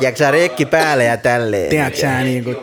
[0.00, 1.70] Jääkö sä rekki päälle ja tälleen?
[1.70, 2.54] Tiedätkö sä niinku,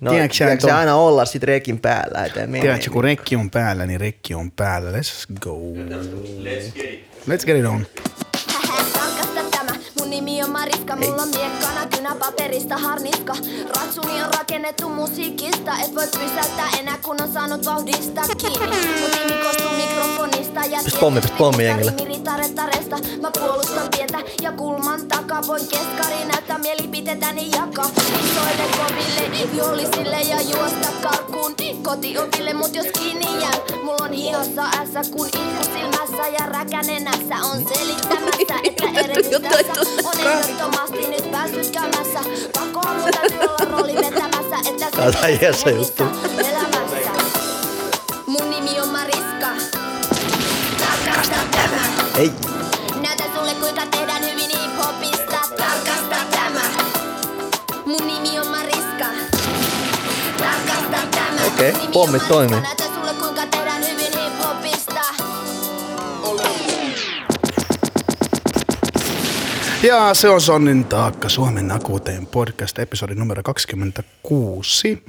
[0.00, 2.28] No, tiedätkö sä ton- aina olla sit rekin päällä?
[2.60, 4.90] Tiedätkö, kun rekki on päällä, niin rekki on päällä.
[4.92, 5.58] Let's go.
[7.28, 7.86] Let's get it on.
[10.14, 13.36] Nimi on Mariska, mulla on miekkana kynä paperista harniska.
[13.76, 18.66] Ratsuni on rakennettu musiikista, et voi pysäyttää enää kun on saanut vauhdista kiinni.
[19.00, 21.90] Mun nimi koostuu mikrofonista ja Pist pommi, pist pommi jengille.
[21.90, 25.46] Miritarettaresta, mä puolustan pientä ja kulman takaa.
[25.46, 27.90] Voin keskari näyttää mielipiteitäni jakaa.
[28.24, 31.54] Isoille koville, vihollisille ja juosta karkuun.
[31.82, 37.66] Kotioville, mut jos kiinni jää, mulla on hihassa ässä kun itku silmässä ja räkänenässä on
[37.74, 42.20] selittämässä, että erehdys tässä on ehdottomasti nyt päässyt käymässä.
[42.54, 45.12] Pakko on mun täytyy olla rooli vetämässä, että Tää on
[45.76, 46.04] juttu.
[46.38, 47.10] elämässä.
[48.26, 49.48] Mun nimi on Mariska.
[50.78, 51.82] Tarkasta tämä.
[52.16, 52.32] Ei.
[53.02, 55.38] Näytän sulle kuinka tehdään hyvin hiphopista.
[55.56, 56.60] Tarkasta tämä.
[57.86, 59.06] Mun nimi on Mariska.
[60.38, 61.46] Tarkasta tämä.
[61.46, 62.28] Okei, pommit Mariska.
[62.34, 62.60] toimii.
[62.60, 62.93] Näytän
[69.86, 75.04] Ja se on Sonnin taakka Suomen akuuteen podcast, episodi numero 26.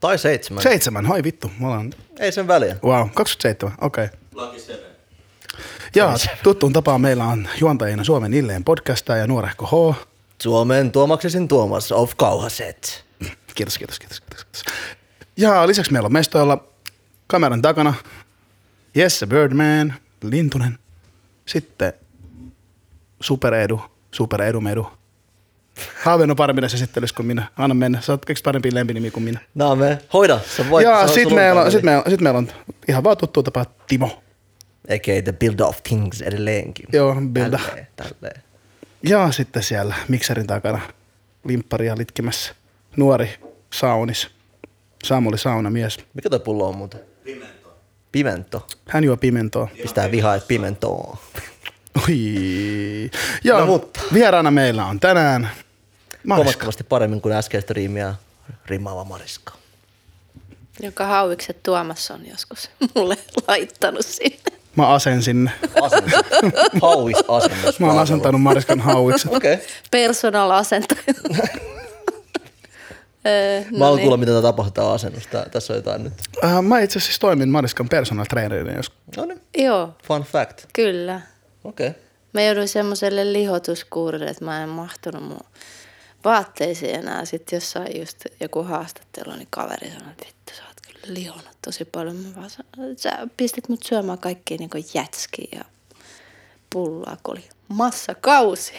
[0.00, 0.62] Tai seitsemän.
[0.62, 2.76] Seitsemän, hoi vittu, me ollaan, Ei sen väliä.
[2.84, 4.08] wow, 27, okei.
[4.32, 4.76] Okay.
[5.94, 9.96] Ja tuttuun tapaan meillä on juontajina Suomen Illeen podcasta ja Nuorehko H.
[10.42, 13.04] Suomen Tuomaksisin Tuomas of Kauhaset.
[13.54, 14.44] Kiitos, kiitos, kiitos, kiitos.
[14.44, 14.64] kiitos.
[15.36, 16.64] Ja lisäksi meillä on mestoilla
[17.26, 17.94] kameran takana
[18.94, 20.78] Jesse Birdman, Lintunen,
[21.46, 21.92] sitten
[23.24, 23.80] Super Edu,
[24.10, 24.86] Super Edumedu.
[26.02, 27.46] Haaven on paremmin näissä esittelyssä kuin minä.
[27.56, 28.00] Anna mennä.
[28.00, 29.40] Sä oot keksi parempi lempinimi kuin minä.
[29.54, 30.40] No me, hoida.
[30.56, 32.48] Sä voit, on sit meillä, on, sit, meillä, on- sit meillä on
[32.88, 34.22] ihan vaan tuttu tapa Timo.
[34.90, 35.22] A.k.a.
[35.22, 36.86] The Build of Things edelleenkin.
[36.92, 37.58] Joo, Builda.
[37.58, 38.42] Tälleen, tälleen.
[39.02, 40.80] Ja sitten siellä mikserin takana
[41.44, 42.54] limpparia litkimässä
[42.96, 43.30] nuori
[43.72, 44.28] saunis.
[45.04, 45.98] Samuli saunamies.
[46.14, 47.00] Mikä toi pullo on muuten?
[47.24, 47.78] Pimento.
[48.12, 48.66] Pimento.
[48.88, 49.68] Hän juo pimentoa.
[49.82, 51.16] Pistää vihaa pimentoa.
[52.02, 53.10] Oi.
[53.44, 54.00] Ja No mutta.
[54.12, 55.50] vieraana meillä on tänään
[56.24, 56.34] Mariska.
[56.44, 58.14] Huomattavasti paremmin kuin äskeistä riimiä
[58.66, 59.52] rimaava Mariska.
[60.80, 63.16] Joka hauikset Tuomas on joskus mulle
[63.48, 64.38] laittanut sinne.
[64.76, 65.50] Mä asensin.
[65.82, 66.12] Asennus.
[66.82, 67.80] Hauis asennus.
[67.80, 69.32] Mä oon asentanut Mariskan hauikset.
[69.32, 69.54] Okei.
[69.54, 69.66] Okay.
[69.90, 71.02] Personal asentaja.
[73.26, 74.02] Öö, Mä haluan niin.
[74.04, 75.26] kuulla, mitä tää tapahtuu tää asennus.
[75.26, 76.12] Tää, tässä on jotain nyt.
[76.44, 79.40] Äh, mä itse asiassa toimin Mariskan personal trainerina jos No niin.
[79.58, 80.64] Joo, Fun fact.
[80.72, 81.20] kyllä.
[81.64, 81.88] Okei.
[81.88, 82.00] Okay.
[82.32, 85.40] Mä jouduin semmoiselle lihotuskuurille, että mä en mahtunut mun
[86.24, 87.24] vaatteisiin enää.
[87.24, 91.84] Sitten jossain just joku haastattelu, niin kaveri sanoi, että vittu sä oot kyllä lihonut tosi
[91.84, 92.16] paljon.
[92.16, 95.64] Mä vaan sanoin, että sä pistit mut syömään kaikkia niin jätskiä ja
[96.70, 98.72] pullaa, kun oli massakausi.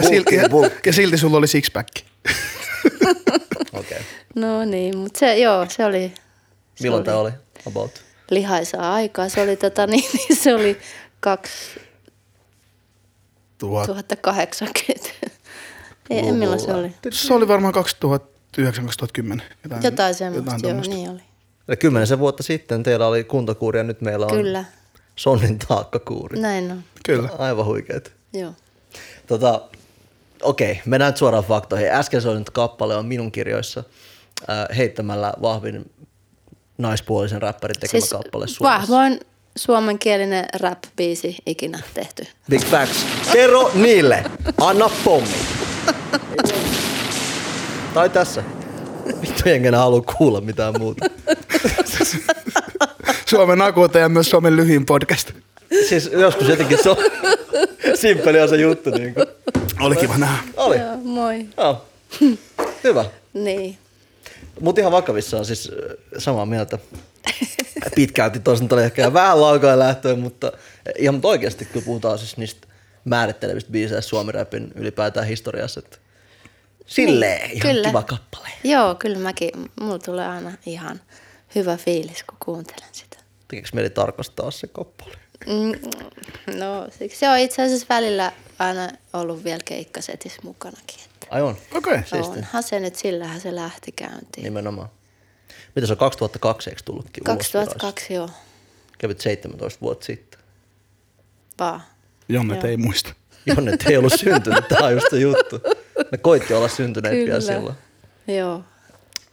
[0.00, 0.34] ja silti,
[0.86, 1.88] ja silti sulla oli sixpack.
[3.72, 3.98] Okei.
[3.98, 4.02] Okay.
[4.34, 6.12] no niin, mutta se, joo, se oli...
[6.74, 7.30] Se Milloin oli tää oli?
[7.66, 8.02] About.
[8.30, 9.28] Lihaisaa aikaa.
[9.28, 10.78] Se oli, tota, niin, niin se oli
[13.58, 13.86] Tuhat.
[13.86, 15.10] 2080.
[16.10, 16.94] Ei, milloin se oli?
[17.10, 19.42] Se oli varmaan 2009-2010.
[19.64, 20.94] Jotain, Jotain semmoista, joo, tommoista.
[20.94, 21.20] niin oli.
[21.68, 24.64] Eli kymmenisen vuotta sitten teillä oli kuntokuuri ja nyt meillä on Kyllä,
[25.16, 26.40] Sonnin taakkakuuri.
[26.40, 26.84] näin on.
[27.04, 27.28] Kyllä.
[27.38, 28.12] Aivan huikeet.
[28.32, 28.52] Joo.
[29.26, 29.62] Tota,
[30.42, 31.88] okei, mennään nyt suoraan faktoihin.
[31.90, 33.84] Äsken se oli nyt kappale on minun kirjoissa
[34.50, 35.90] äh, heittämällä vahvin
[36.78, 38.80] naispuolisen räppärin tekemä Siis kappale Suomessa.
[38.80, 39.20] vahvoin
[39.58, 42.26] suomenkielinen rap-biisi ikinä tehty.
[42.50, 43.06] Big facts.
[43.32, 44.24] Kerro niille.
[44.60, 45.38] Anna pommi.
[47.94, 48.42] tai tässä.
[49.22, 51.06] Vittu jengenä halua kuulla mitään muuta.
[53.26, 55.32] Suomen akuuteen ja myös Suomen lyhyin podcast.
[55.88, 56.96] Siis joskus jotenkin se on
[57.94, 58.90] simppeli on se juttu.
[58.90, 59.26] Niin kuin.
[59.80, 60.38] Oli kiva nähdä.
[60.56, 60.78] Oli.
[60.78, 61.46] Joo, moi.
[61.56, 61.84] Joo.
[62.84, 63.04] Hyvä.
[63.34, 63.78] Niin.
[64.60, 66.78] Mutta ihan vakavissaan siis äh, samaa mieltä.
[67.94, 70.52] Pitkälti toisen oli ehkä vähän laukaa lähtöön, mutta
[70.98, 72.68] ihan mutta oikeasti kun puhutaan siis niistä
[73.04, 75.98] määrittelevistä biiseistä Suomen rapin ylipäätään historiassa, että
[76.86, 77.88] silleen Niin, ihan kyllä.
[77.88, 78.48] kiva kappale.
[78.64, 79.50] Joo, kyllä mäkin,
[79.80, 81.00] mulla tulee aina ihan
[81.54, 83.16] hyvä fiilis, kun kuuntelen sitä.
[83.48, 85.14] Tekeekö mieli tarkastaa se kappale?
[85.46, 85.90] Mm,
[86.58, 91.00] no, siksi se on itse asiassa välillä aina ollut vielä keikkasetissä mukanakin.
[91.14, 91.92] Että Ai on, Okei.
[91.94, 91.96] Okay.
[92.06, 92.38] Siistiä.
[92.38, 94.44] onhan se nyt, sillähän se lähti käyntiin.
[94.44, 94.88] nimenomaan.
[95.76, 98.30] Mitä se on 2002 eikö tullutkin ulos 2002 joo?
[98.98, 100.40] Kävit 17 vuotta sitten.
[101.58, 101.82] vaan.
[102.28, 102.70] Jonnet Joo.
[102.70, 103.12] ei muista.
[103.46, 105.60] Jonne ei ollut syntynyt, tämä on just se juttu.
[106.12, 107.52] Ne koitti olla syntyneet vielä Kyllä.
[107.54, 107.76] silloin.
[108.26, 108.62] Joo,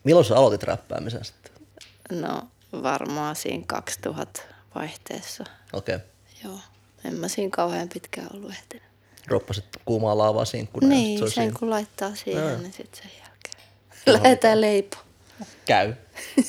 [0.03, 1.51] Milloin sä aloitit räppäämisen sitten?
[2.11, 2.47] no
[2.83, 4.41] varmaan siinä 2000
[4.75, 5.43] vaihteessa.
[5.73, 5.95] Okei.
[5.95, 6.07] Okay.
[6.43, 6.59] Joo,
[7.05, 8.83] en mä siinä kauhean pitkään ollut ehtinyt.
[9.27, 10.87] Droppasit kuumaa laavaa sinkkuna.
[10.87, 11.59] ja sit Niin, se sen siinä.
[11.59, 12.57] kun laittaa siihen, Joo.
[12.57, 13.55] niin sitten sen jälkeen
[14.23, 14.97] lähdetään leipo.
[15.65, 15.93] Käy.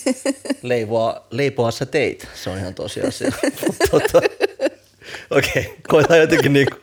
[0.63, 3.33] Leivoa, leipoa sä teit, se on ihan tosiasia.
[3.91, 4.21] tota,
[5.31, 6.77] Okei, okay, koetaan jotenkin niinku...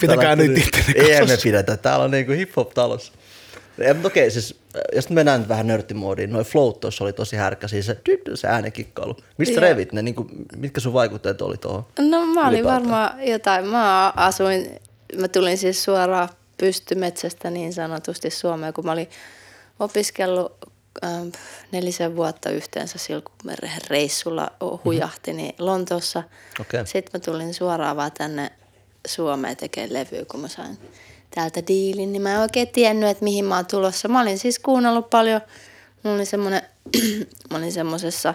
[0.00, 3.12] Pitäkää nyt ittenne Ei me pidetä, täällä on niinku hip-hop talossa.
[3.78, 4.60] Ja, mutta okei, siis
[4.94, 7.98] jos mennään nyt vähän nörttimoodiin, noin float tuossa oli tosi härkä, siis se,
[8.34, 9.16] se äänekikkailu.
[9.38, 9.60] Mistä Joo.
[9.60, 10.26] revit ne, niinku,
[10.56, 11.86] mitkä sun vaikutteet oli tuohon?
[11.98, 14.80] No mä olin varmaan jotain, mä asuin,
[15.16, 16.28] mä tulin siis suoraan
[16.58, 19.08] pystymetsästä niin sanotusti Suomeen, kun mä olin
[19.80, 20.52] opiskellut
[21.04, 21.28] ähm,
[21.72, 24.50] nelisen vuotta yhteensä Silkkumeren reissulla
[24.84, 26.22] hujahti, niin Lontoossa.
[26.60, 26.86] Okei.
[26.86, 28.52] Sitten mä tulin suoraan vaan tänne
[29.06, 30.78] Suomeen tekemään levyä, kun mä sain
[31.34, 34.08] täältä diilin, niin mä en oikein tiennyt, että mihin mä oon tulossa.
[34.08, 35.40] Mä olin siis kuunnellut paljon,
[36.02, 36.62] mulla oli semmonen,
[37.50, 38.34] mä olin semmosessa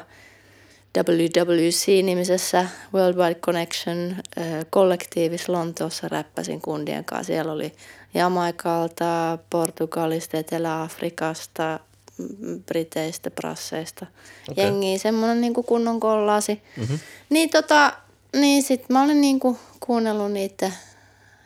[0.97, 7.27] WWC-nimisessä Worldwide Connection äh, kollektiivissa Lontoossa räppäsin kundien kanssa.
[7.27, 7.71] Siellä oli
[8.13, 11.79] Jamaikalta, Portugalista, Etelä-Afrikasta,
[12.17, 14.05] mm, Briteistä, Brasseista.
[14.51, 14.65] Okay.
[14.65, 16.61] Jengiä, semmoinen niin kunnon kollaasi.
[16.77, 16.99] Mm-hmm.
[17.29, 17.93] Niin, tota,
[18.35, 20.71] niin sit mä olin niin kuin kuunnellut niitä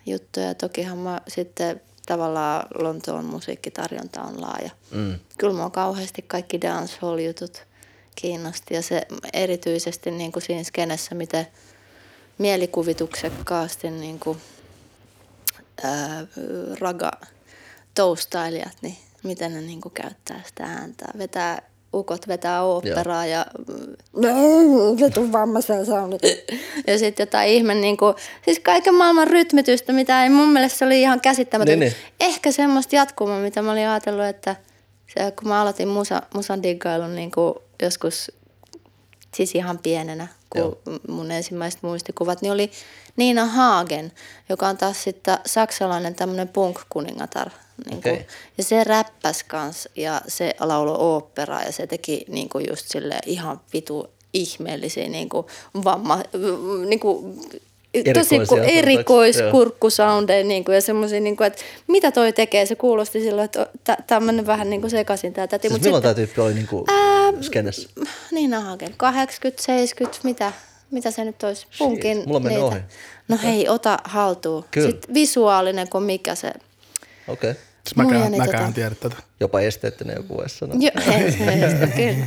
[0.06, 0.56] juttuja.
[0.56, 4.70] Tokihan mä sitten tavallaan Lontoon musiikkitarjonta on laaja.
[4.92, 5.20] Mm.
[5.38, 7.66] Kyllä mua kauheasti kaikki dancehall-jutut
[8.16, 9.02] kiinnosti ja se
[9.34, 11.48] erityisesti niin kuin siinä skenessä, miten
[12.38, 14.38] mielikuvituksekkaasti niin kuin,
[15.84, 16.28] ää,
[16.80, 17.12] raga
[17.96, 21.06] toustailijat, niin miten ne niin kuin käyttää sitä ääntä.
[21.18, 21.62] Vetää,
[21.94, 23.46] ukot vetää oopperaa ja
[25.00, 26.22] se tuu vammaisen saunut.
[26.88, 28.16] Ja sitten jotain ihme, niin kuin,
[28.46, 31.86] siis kaiken maailman rytmitystä, mitä ei mun mielestä se oli ihan käsittämätöntä.
[31.86, 32.12] Niin, niin.
[32.20, 34.56] Ehkä semmoista jatkumaa, mitä mä olin ajatellut, että
[35.08, 37.54] se, kun mä aloitin musa, musan diggailun niin kuin
[37.86, 38.32] joskus
[39.36, 40.82] siis ihan pienenä, kun Joo.
[41.08, 42.72] mun ensimmäiset muistikuvat, niin oli
[43.16, 44.12] Niina Hagen,
[44.50, 47.50] joka on taas sitten saksalainen tämmöinen punk-kuningatar.
[47.90, 48.28] Niin kuin, Okei.
[48.58, 53.20] Ja se räppäs kans ja se lauloi oopperaa ja se teki niin kuin just sille
[53.26, 55.46] ihan vitu ihmeellisiä niin kuin
[55.84, 56.24] vamma,
[56.88, 57.40] niin kuin,
[58.14, 59.52] tosi Erikoisia, ku- erikois joo.
[59.52, 63.68] kurkkusoundeja niin kuin, ja semmoisia, niin kuin, että mitä toi tekee, se kuulosti silloin, että
[63.84, 65.62] tä- tämmöinen vähän niin kuin sekaisin tämä täti.
[65.68, 67.90] Siis mut milloin sitten- tämä tyyppi oli niinku Ää, skenessä?
[68.32, 70.52] niin Hagen, 80, 70, mitä,
[70.92, 71.68] mitä se nyt olisi?
[71.78, 72.66] Punkin mulla meni niitä.
[72.68, 72.80] ohi.
[73.28, 74.66] No hei, ota haltuun.
[74.72, 74.90] Kyllä.
[74.92, 76.48] Sitten visuaalinen kuin mikä se.
[77.28, 77.52] Okei.
[77.52, 77.54] Okay.
[77.84, 79.16] Siis mäkään, niin mäkään tota- tiedä tätä.
[79.40, 80.76] Jopa esteettinen joku voisi sanoa.
[80.80, 82.26] Jo, hei, hei, kyllä.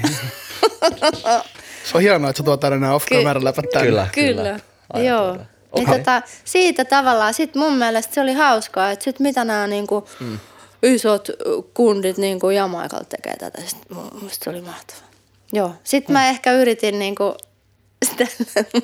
[1.85, 3.87] Se on hienoa, että sä tuot aina nämä off-camera läpät tänne.
[3.89, 4.09] Kyllä.
[4.15, 4.61] Kyllä,
[4.93, 5.33] Aivan joo.
[5.33, 5.47] kyllä.
[5.75, 5.99] Niin Okei.
[5.99, 10.39] tota, siitä tavallaan, sit mun mielestä se oli hauskaa, että sit mitä nämä niinku Hmm.
[10.83, 11.29] isot
[11.75, 15.09] kundit niinku Jamaikalta tekee tätä, sit mu- musta se oli mahtavaa.
[15.53, 16.13] Joo, sit Hmm.
[16.13, 17.23] mä ehkä yritin niinku
[18.17, 18.81] tällä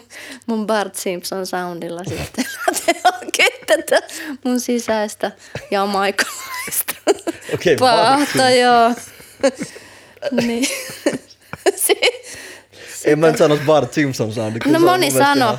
[0.46, 2.44] mun Bart Simpson soundilla sitten
[3.04, 4.00] hakea tätä
[4.44, 5.32] mun sisäistä
[5.70, 6.94] jamaikalaista
[7.54, 8.90] Okei, Bart pahta, joo.
[10.32, 10.66] niin.
[11.76, 12.00] Si-
[13.04, 14.58] En mä nyt sano Bart Simpson soundi.
[14.58, 15.58] kyllä No se on moni sano, ihan-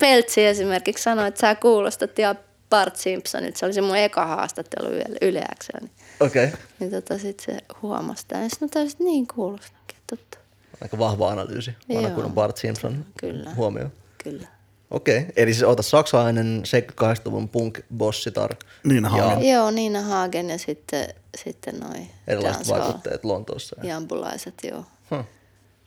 [0.00, 2.38] Peltsi esimerkiksi sanoi, että sä kuulostat ihan
[2.70, 3.58] Bart Simpsonilta.
[3.58, 5.90] Se oli se mun eka haastattelu Yle- niin,
[6.20, 6.44] Okei.
[6.46, 6.58] Okay.
[6.78, 8.44] niin tota, sit se huomasi tämän.
[8.44, 10.38] Ja sitten mä että niin kuulostakin, totta.
[10.82, 11.70] Aika vahva analyysi.
[11.88, 12.14] Vanha Joo.
[12.14, 13.50] kunnon Bart Simpson Kyllä.
[13.54, 13.90] huomio.
[14.24, 14.46] Kyllä.
[14.90, 15.32] Okei, okay.
[15.36, 18.56] eli siis ota saksalainen 78-luvun punk-bossitar.
[18.84, 19.48] Niina ja Hagen.
[19.48, 21.08] Joo, Niina Hagen ja sitten,
[21.44, 23.76] sitten noi erilaiset vaikutteet Lontoossa.
[23.82, 24.84] Jambulaiset, joo.
[25.10, 25.18] Huh.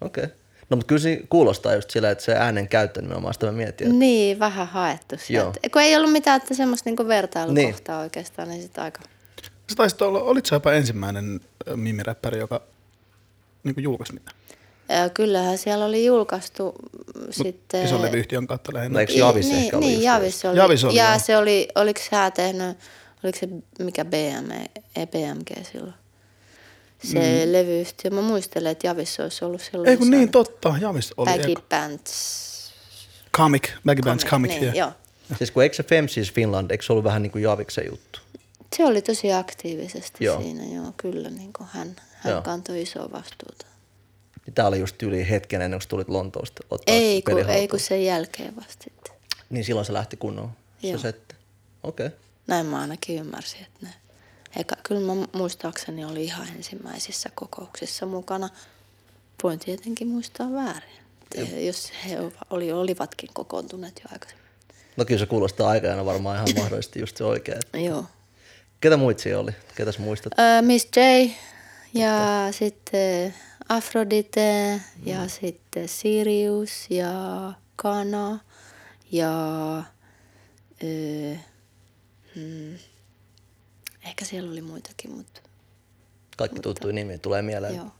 [0.01, 0.24] Okei.
[0.24, 0.36] Okay.
[0.69, 3.88] No mutta kyllä se kuulostaa just sillä, että se äänen käyttö nimenomaan sitä mä mietin.
[3.88, 4.00] Että...
[4.00, 5.22] Niin, vähän haettu Joo.
[5.25, 5.60] sieltä.
[5.74, 8.03] Kun ei ollut mitään että semmoista niinku vertailukohtaa niin.
[8.03, 9.01] oikeastaan, niin sitten aika...
[9.69, 11.39] Sä taisit olla, olit sä jopa ensimmäinen
[11.75, 12.62] mimiräppäri, joka
[13.63, 14.38] niin julkaisi mitään?
[14.89, 16.75] Ja kyllähän siellä oli julkaistu
[17.15, 17.86] mm, sitten...
[17.86, 18.93] Ison levyyhtiön kautta lähinnä.
[18.93, 20.57] No eikö Javis niin, ehkä oli niin, just Javis oli.
[20.57, 21.19] Javis oli, ja joo.
[21.19, 22.77] se oli, oliko sä tehnyt,
[23.24, 23.48] oliko se
[23.79, 24.51] mikä BM,
[24.95, 25.93] ei BMG silloin?
[27.04, 27.52] Se mm.
[27.52, 28.12] levyyhtiö.
[28.12, 29.90] Mä muistelen, että Javis olisi ollut silloin.
[29.90, 30.75] Ei kun niin, totta.
[30.82, 31.32] Javis oli.
[31.32, 31.54] Baggy.
[31.70, 32.56] Pants.
[33.36, 33.70] Comic.
[33.86, 34.52] Baggy Bands Comic.
[34.52, 34.75] niin, yeah.
[34.75, 34.92] joo.
[35.38, 38.20] Siis kun eikö se Femsis Finland, eikö se ollut vähän niin kuin Javiksen juttu?
[38.75, 40.42] Se oli tosi aktiivisesti Joo.
[40.42, 41.30] siinä, joo, kyllä.
[41.30, 42.42] Niin kuin hän, hän Joo.
[42.42, 43.66] kantoi isoa vastuuta.
[44.56, 48.06] Tämä oli just yli hetken ennen kuin tulit Lontoosta ottaa Ei kun, ei kun sen
[48.06, 48.86] jälkeen vasta.
[49.50, 50.98] Niin silloin se lähti kunnolla se Joo.
[50.98, 51.36] setti.
[51.84, 52.06] Okei.
[52.06, 52.20] Okay.
[52.48, 53.94] Näin mä ainakin ymmärsin, että ne...
[54.58, 58.50] Eikä, kyllä mä muistaakseni oli ihan ensimmäisissä kokouksissa mukana.
[59.44, 60.90] Voin tietenkin muistaa väärin.
[61.36, 62.18] Että jos he
[62.50, 64.46] oli, olivatkin kokoontuneet jo aikaisemmin.
[64.98, 67.60] No kyllä se kuulostaa aikajana varmaan ihan mahdollisesti just se oikea.
[67.74, 68.06] Joo.
[68.80, 69.52] Ketä muit siellä oli?
[69.76, 70.40] Ketä sä muistat?
[70.40, 71.00] Öö, Miss J
[71.94, 73.34] ja sitten
[73.70, 77.14] Aphrodite ja sitten Sirius ja
[77.76, 78.40] Kana
[79.12, 79.34] ja
[80.84, 81.36] öö,
[82.36, 82.78] mm,
[84.06, 85.42] ehkä siellä oli muitakin, mutta
[86.38, 87.76] Kaikki tuttuja nimiä tulee mieleen.
[87.76, 87.92] joo.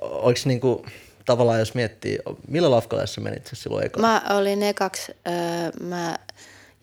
[0.00, 0.86] Oliko niinku,
[1.24, 4.00] tavallaan jos miettii, millä lafkalle sä menit siis silloin eka?
[4.00, 6.18] Mä olin ekaksi, öö, mä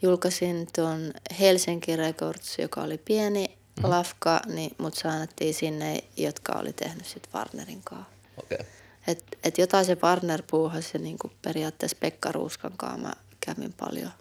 [0.01, 3.89] julkaisin tuon Helsinki Records, joka oli pieni mm-hmm.
[3.89, 8.08] lafka, niin mut saanattiin sinne, jotka oli tehnyt sit Warnerin kanssa.
[8.38, 8.58] Okei.
[8.62, 8.72] Okay.
[9.08, 13.13] Et, et jotain se Warner puuhasi ja niinku periaatteessa Pekka Ruuskan kanssa mä
[13.46, 14.12] kävin paljon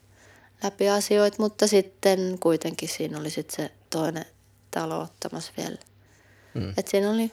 [0.62, 4.24] läpi asioita, mutta sitten kuitenkin siinä oli sit se toinen
[4.70, 5.76] talo ottamassa vielä.
[6.54, 6.72] Mm.
[6.76, 7.32] Et siinä oli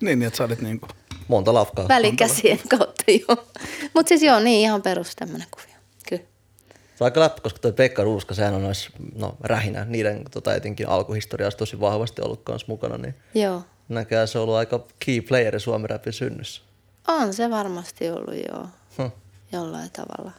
[0.00, 0.88] Niin, niin, että sä olit niinku...
[1.28, 1.88] Monta lafkaa.
[1.88, 3.46] välikäsien kautta joo.
[3.94, 5.76] Mutta siis joo, niin ihan perus tämmönen kuvio.
[6.08, 6.22] Kyllä.
[6.96, 10.54] Se on aika läppä, koska toi Pekka Ruuska, sehän on noissa, no rähinä, niiden tota,
[10.54, 13.62] etenkin alkuhistoriassa tosi vahvasti ollut kanssa mukana, niin Joo.
[13.88, 16.62] näköjään se on ollut aika key player Suomen rapin synnyssä.
[17.08, 18.66] On se varmasti ollut joo,
[18.98, 19.12] Huh.
[19.52, 20.32] jollain tavalla.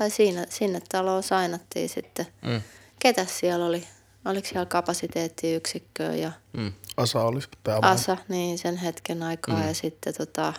[0.00, 2.26] Tai siinä, sinne taloon sainattiin sitten.
[2.42, 2.60] Mm.
[2.98, 3.84] Ketäs siellä oli?
[4.24, 6.72] Oliko siellä kapasiteettiyksikköä ja Mm.
[6.96, 7.92] Asa olisi päävara.
[7.92, 9.56] Asa, niin sen hetken aikaa.
[9.56, 9.66] Mm.
[9.68, 10.52] Ja sitten tota,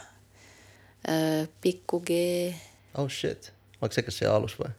[1.09, 2.09] ö, Pikku G.
[2.97, 3.53] Oh shit.
[3.81, 4.71] Oliko sekä siellä alussa vai?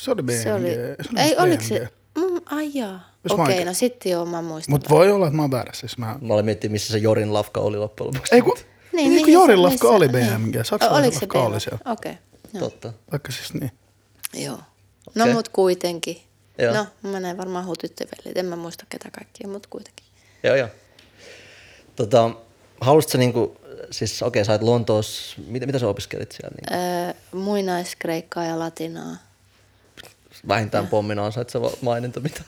[0.00, 0.42] Se oli BMG.
[0.42, 0.74] Se oli, se
[1.12, 1.88] oli ei, myös oliko se?
[2.18, 3.10] Mm, ai jaa.
[3.30, 4.72] Okei, oikein- no sitten joo, mä muistan.
[4.72, 5.80] Mut voi olla, että mä oon väärässä.
[5.80, 6.18] Siis mä...
[6.20, 8.34] Mä olin miettinyt, missä se Jorin lafka oli loppujen lopuksi.
[8.34, 10.26] Ei kun, Niin, niin, niin kun Jorin se- lafka missä- oli niin.
[10.26, 10.54] BMG.
[10.90, 11.78] Oliko se lafka oli siellä.
[11.92, 12.18] Okei,
[12.54, 12.60] joo.
[12.70, 12.92] Totta.
[13.12, 13.70] Vaikka siis niin.
[14.34, 14.58] Joo.
[15.14, 15.34] No Okei.
[15.34, 16.22] mut kuitenkin.
[16.58, 16.74] Joo.
[16.74, 18.36] No, menee varmaan hutyttyvellit.
[18.36, 20.06] En mä muista ketä kaikkia, mutta kuitenkin.
[20.42, 20.68] Joo, joo.
[21.96, 22.30] Tota,
[22.80, 23.56] halusitko niinku,
[23.90, 26.56] siis okei, sä oot Lontoossa, mitä, mitä sä opiskelit siellä?
[26.56, 26.80] Niin?
[26.80, 29.16] Öö, muinaiskreikkaa ja latinaa.
[30.48, 32.40] Vähintään pommina ansait sä maininta, mitä?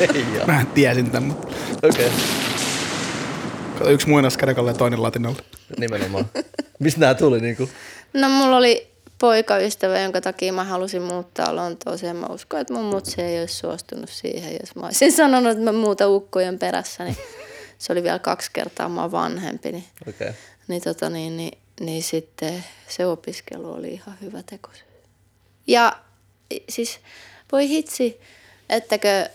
[0.14, 0.46] Ei joo.
[0.46, 1.48] Mä tiesin tämän, mutta
[1.82, 2.10] Okei,
[3.76, 3.92] okay.
[3.92, 5.42] yksi muinaskärekalle ja toinen latinalta.
[5.78, 6.30] nimenomaan.
[6.78, 7.68] Mistä nää tuli niinku?
[8.14, 8.89] No mulla oli
[9.20, 12.16] poikaystävä, jonka takia mä halusin muuttaa Lontooseen.
[12.16, 15.72] Mä uskon, että mun mutsi ei olisi suostunut siihen, jos mä olisin sanonut, että mä
[15.72, 17.04] muuta ukkojen perässä.
[17.04, 17.16] Niin
[17.78, 19.72] se oli vielä kaksi kertaa mä vanhempi.
[19.72, 19.84] Niin.
[20.08, 20.32] Okay.
[20.68, 24.70] niin, tota, niin, niin, niin sitten se opiskelu oli ihan hyvä teko.
[25.66, 25.96] Ja
[26.68, 26.98] siis
[27.52, 28.20] voi hitsi,
[28.68, 29.28] ettäkö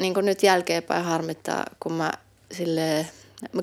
[0.00, 2.12] niin nyt jälkeenpäin harmittaa, kun mä
[2.52, 3.08] silleen,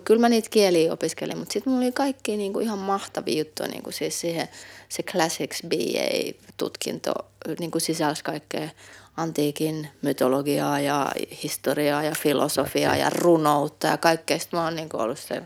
[0.03, 3.69] kyllä mä niitä kieliä opiskelin, mutta sitten mulla oli kaikki niin kuin ihan mahtavia juttuja,
[3.69, 4.47] niin kuin siis siihen,
[4.89, 7.13] se Classics BA-tutkinto
[7.59, 8.69] niin kuin sisälsi kaikkea
[9.17, 11.11] antiikin mytologiaa ja
[11.43, 14.39] historiaa ja filosofiaa ja runoutta ja kaikkea.
[14.39, 15.41] Sitten mä oon niin kuin ollut se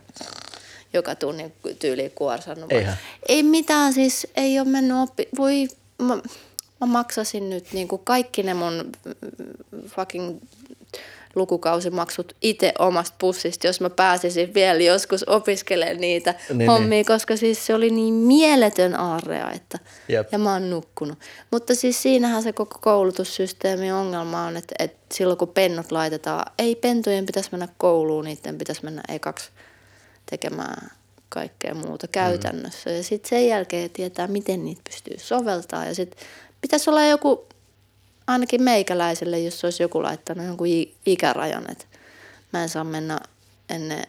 [0.93, 2.69] joka tunnin tyyliin kuorsannut.
[3.27, 5.27] Ei mitään, siis ei ole mennyt oppi...
[5.38, 5.67] Voi,
[6.01, 6.17] mä,
[6.81, 8.91] mä maksasin nyt niin kuin kaikki ne mun
[9.88, 10.38] fucking
[11.36, 17.05] lukukausimaksut itse omasta pussista, jos mä pääsisin vielä joskus opiskelemaan niitä Niin, niin, hommia, niin.
[17.05, 20.27] koska siis se oli niin mieletön aarea, että Jep.
[20.31, 21.19] ja mä oon nukkunut.
[21.51, 26.75] Mutta siis siinähän se koko koulutussysteemin ongelma on, että, että silloin kun pennut laitetaan, ei
[26.75, 29.50] pentujen pitäisi mennä kouluun, niiden pitäisi mennä ekaksi
[30.29, 30.91] tekemään
[31.29, 32.89] kaikkea muuta käytännössä.
[32.89, 35.86] Ja sitten sen jälkeen tietää, miten niitä pystyy soveltaa.
[35.86, 36.27] Ja sitten
[36.62, 37.48] pitäisi olla joku,
[38.27, 40.67] ainakin meikäläiselle, jos olisi joku laittanut jonkun
[41.05, 41.86] ikärajan, että
[42.53, 43.19] mä en saa mennä
[43.69, 44.03] ennen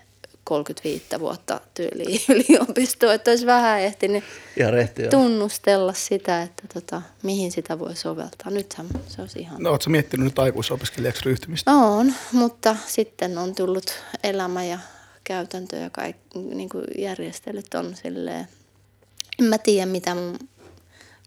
[0.48, 4.25] 35 vuotta tyyliin yliopistoon, että olisi vähän ehtinyt
[4.56, 8.50] Ihan rehti tunnustella sitä, että tota, mihin sitä voi soveltaa.
[8.50, 9.62] Nythän se olisi ihan...
[9.62, 11.72] No, ootko miettinyt nyt aikuisopiskelijaksi ryhtymistä?
[11.72, 14.78] On, mutta sitten on tullut elämä ja
[15.25, 18.48] käytäntö ja kaikki niin kuin järjestelyt on silleen.
[19.38, 20.38] En mä tiedä, mitä mun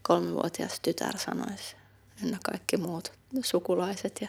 [0.02, 1.76] kolmivuotias tytär sanoisi.
[2.24, 3.12] Ynnä kaikki muut
[3.44, 4.28] sukulaiset ja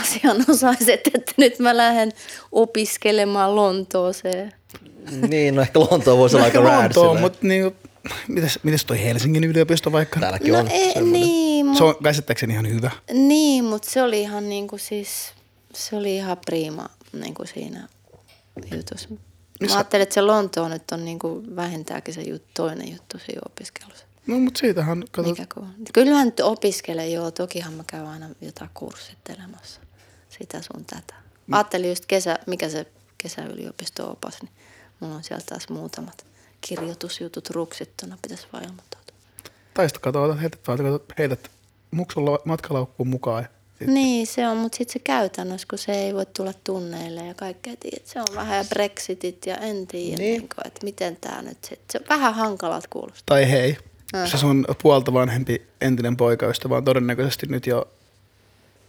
[0.00, 2.12] asianosaiset, että nyt mä lähden
[2.52, 4.52] opiskelemaan Lontooseen.
[5.28, 7.72] Niin, no ehkä Lontoa voisi olla aika rad mutta niin,
[8.28, 10.20] mites, mites toi Helsingin yliopisto vaikka?
[10.20, 11.20] Täälläkin No on ei, semmoinen.
[11.20, 12.90] niin, Se mutta on käsittääkseni ihan hyvä.
[13.12, 15.32] Niin, mutta se oli ihan niinku siis,
[15.74, 17.88] se oli ihan prima niinku siinä
[18.76, 19.08] jutussa.
[19.68, 24.04] Mä ajattelin, että se Lontoon nyt on niinku vähintääkin se jut, toinen juttu siinä opiskelussa.
[24.28, 25.68] No, mutta siitähän, kato, Mikä kun...
[25.92, 27.30] Kyllähän nyt opiskelen, joo.
[27.30, 29.80] Tokihan mä käyn aina jotain kurssittelemassa.
[30.38, 31.14] Sitä sun tätä.
[31.46, 31.54] Mm.
[31.54, 32.86] Ajattelin just kesä, mikä se
[33.18, 34.52] kesäyliopisto-opas, niin
[35.00, 36.26] mulla on sieltä taas muutamat
[36.60, 38.18] kirjoitusjutut ruksittuna.
[38.22, 39.14] Pitäisi vaan ilmoittautua.
[39.74, 40.60] tai sitten kato, otat- heität,
[41.18, 41.50] heität
[41.90, 43.42] muksun la- matkalaukkuun mukaan.
[43.42, 47.26] ja sit- Niin, se on, mutta sitten se käytännössä, kun se ei voi tulla tunneille
[47.26, 50.32] ja kaikkea, tiedät, se on vähän ja Brexitit ja en tiedä, Niin.
[50.32, 50.40] niin.
[50.48, 53.22] kuin, että miten tämä nyt sit, se on vähän hankalalta kuulostaa.
[53.26, 53.76] Tai hei.
[54.24, 57.88] Se sun puolta vanhempi entinen poikaystävä on todennäköisesti nyt jo,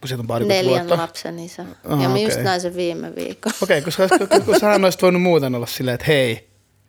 [0.01, 1.03] kun siitä on parikymmentä Neljän vuotta.
[1.03, 1.65] lapsen isä.
[1.85, 3.55] Aha, ja mä just näin sen viime viikolla.
[3.61, 4.07] Okei, koska,
[4.45, 6.31] koska sä olisit voinut muuten olla silleen, että hei,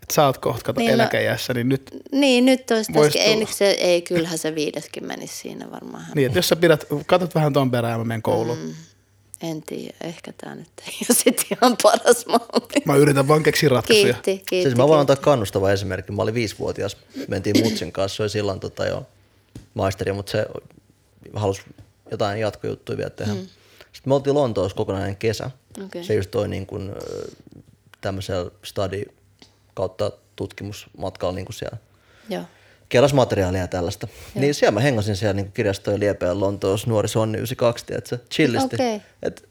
[0.02, 3.36] että sä oot kohta kato Niin, no- eläkeiässä, niin nyt Niin, nyt olisi tässäkin, ei,
[3.36, 6.04] nyt se, ei, kyllähän se viideskin menisi siinä varmaan.
[6.14, 8.58] niin, että jos sä pidät, katot vähän ton perään mä menen kouluun.
[8.58, 8.74] Mm.
[9.42, 12.82] En tiedä, ehkä tämä nyt ei ole sitten ihan paras malli.
[12.84, 14.12] Mä yritän vaan keksiä ratkaisuja.
[14.12, 14.62] Kiitti, kiitti.
[14.62, 15.12] Siis mä voin kiitti.
[15.12, 16.12] antaa kannustava esimerkki.
[16.12, 16.96] Mä olin viisivuotias,
[17.28, 19.06] mentiin mutsin kanssa, se oli silloin tota jo
[19.74, 20.46] maisteri, mutta se
[21.34, 21.62] halusi
[22.10, 23.34] jotain jatkojuttuja vielä tehdä.
[23.34, 23.46] Mm.
[23.92, 25.50] Sitten me oltiin Lontoossa kokonainen kesä.
[25.84, 26.04] Okei.
[26.04, 26.92] Se just toi niin kuin,
[28.00, 29.04] tämmöisellä study
[29.74, 31.78] kautta tutkimusmatkalla niin kuin siellä
[32.28, 32.42] Joo.
[32.90, 34.08] Keräs materiaalia ja tällaista.
[34.34, 38.76] Niin siellä mä hengasin siellä niin kirjastojen liepeillä Lontoossa nuori Sonni 92, tiedätkö, chillisti.
[38.76, 39.00] Okei.
[39.22, 39.48] Et,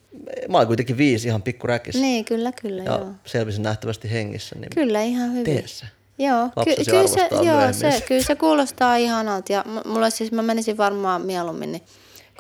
[0.50, 1.96] mä olin kuitenkin viisi ihan pikku räkis.
[1.96, 3.12] Niin, kyllä, kyllä, ja joo.
[3.26, 4.56] selvisin nähtävästi hengissä.
[4.56, 5.44] Niin Kyllä, ihan hyvin.
[5.44, 5.86] Tee se.
[6.18, 7.74] Joo, Lapsesi kyllä, se, joo myöhemmin.
[7.74, 9.54] se, kyllä se kuulostaa ihanalta.
[9.54, 11.82] Ja mulla siis, mä menisin varmaan mieluummin, niin,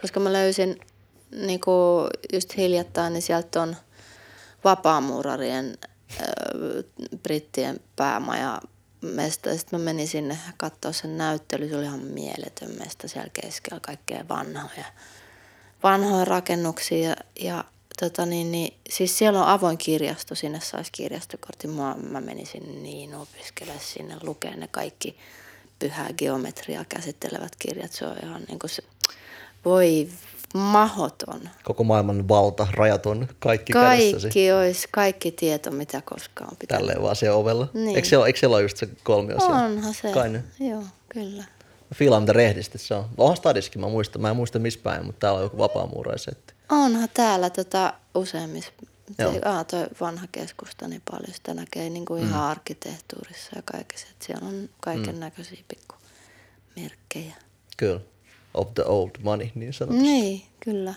[0.01, 0.79] koska mä löysin
[1.31, 3.75] niin kuin just hiljattain, niin sieltä on
[4.63, 5.77] vapaamuurarien
[6.11, 6.27] äh,
[7.23, 8.61] brittien päämaja
[9.01, 9.57] mesta.
[9.57, 11.69] Sitten mä menin sinne katsoa sen näyttely.
[11.69, 14.85] Se oli ihan mieletön mesta siellä keskellä, kaikkea vanhoja,
[15.83, 17.09] vanhoja rakennuksia.
[17.09, 17.63] Ja, ja
[17.99, 21.69] tota niin, niin, siis siellä on avoin kirjasto, sinne saisi kirjastokortin.
[21.69, 25.17] Mä, mä menisin niin opiskelemaan sinne, lukea ne kaikki
[25.79, 27.91] pyhää geometriaa käsittelevät kirjat.
[27.91, 28.83] Se on ihan niin kuin se,
[29.65, 30.09] voi
[30.53, 31.49] mahoton.
[31.63, 34.21] Koko maailman valta, rajaton, kaikki, kädessäsi.
[34.21, 36.77] Kaikki olisi, kaikki tieto, mitä koskaan pitää.
[36.77, 37.67] Tälleen vaan siellä ovella.
[37.73, 37.95] Niin.
[37.95, 39.55] Eikö, siellä, eikö siellä ole just se kolmio siellä?
[39.55, 40.11] Onhan se.
[40.11, 40.43] Kai ne.
[40.59, 41.43] Joo, kyllä.
[41.89, 43.05] Mä fiilaan mitä rehdisti se on.
[43.17, 44.21] Onhan stadiskin, mä muistan.
[44.21, 46.53] Mä en muista missä päin, mutta täällä on joku vapaamuuraisetti.
[46.69, 48.71] Onhan täällä tota useimmissa.
[49.17, 49.33] Joo.
[49.45, 54.07] Aa, toi vanha keskusta niin paljon sitä näkee niin kuin ihan arkkitehtuurissa ja kaikessa.
[54.11, 55.95] Et siellä on kaiken näköisiä pikku
[56.75, 57.35] merkkejä.
[57.77, 58.01] Kyllä.
[58.53, 60.03] Of the old money, niin sanotusti.
[60.03, 60.93] Niin, kyllä.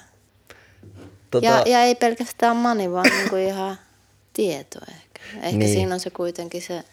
[1.31, 3.79] Tota, Ja, ja ei pelkästään mani, vaan niin kuin ihan
[4.33, 5.21] tieto ehkä.
[5.43, 5.73] Ehkä niin.
[5.73, 6.85] siinä on se kuitenkin se,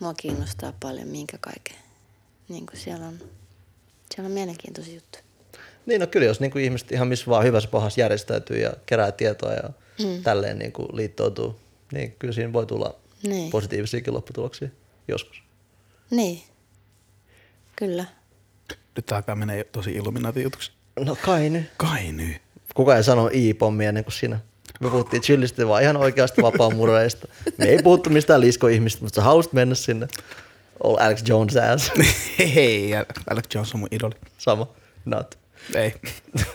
[0.00, 1.76] mua kiinnostaa paljon minkä kaiken.
[2.48, 3.18] Niin kuin siellä on,
[4.14, 5.24] siellä on mielenkiintoisia juttuja.
[5.86, 9.12] Niin no kyllä, jos niin kuin ihmiset ihan missä vaan hyvässä pahassa järjestäytyy ja kerää
[9.12, 9.70] tietoa ja
[10.04, 10.22] mm.
[10.22, 11.56] tälleen niin kuin liittoutuu,
[11.92, 13.50] niin kyllä siinä voi tulla Niin.
[13.50, 14.68] positiivisiakin lopputuloksia
[15.08, 15.42] joskus.
[16.10, 16.42] Niin,
[17.76, 18.04] kyllä.
[18.98, 20.72] Nyt tää alkaa menee tosi illuminaati-jutuksi.
[21.00, 21.70] No kai nyt.
[21.76, 22.42] Kai nyt.
[22.74, 24.40] Kuka ei sano i-pommi ennen kuin sinä.
[24.80, 27.28] Me puhuttiin chillisti vaan ihan oikeasti vapaamureista.
[27.58, 30.08] Me ei puhuttu mistään liskoihmistä, mutta sä halusit mennä sinne.
[30.84, 31.92] All Alex Jones ass.
[32.54, 32.90] Hei,
[33.30, 34.14] Alex Jones on mun idoli.
[34.38, 34.66] Sama.
[35.04, 35.38] Not.
[35.74, 35.94] Ei.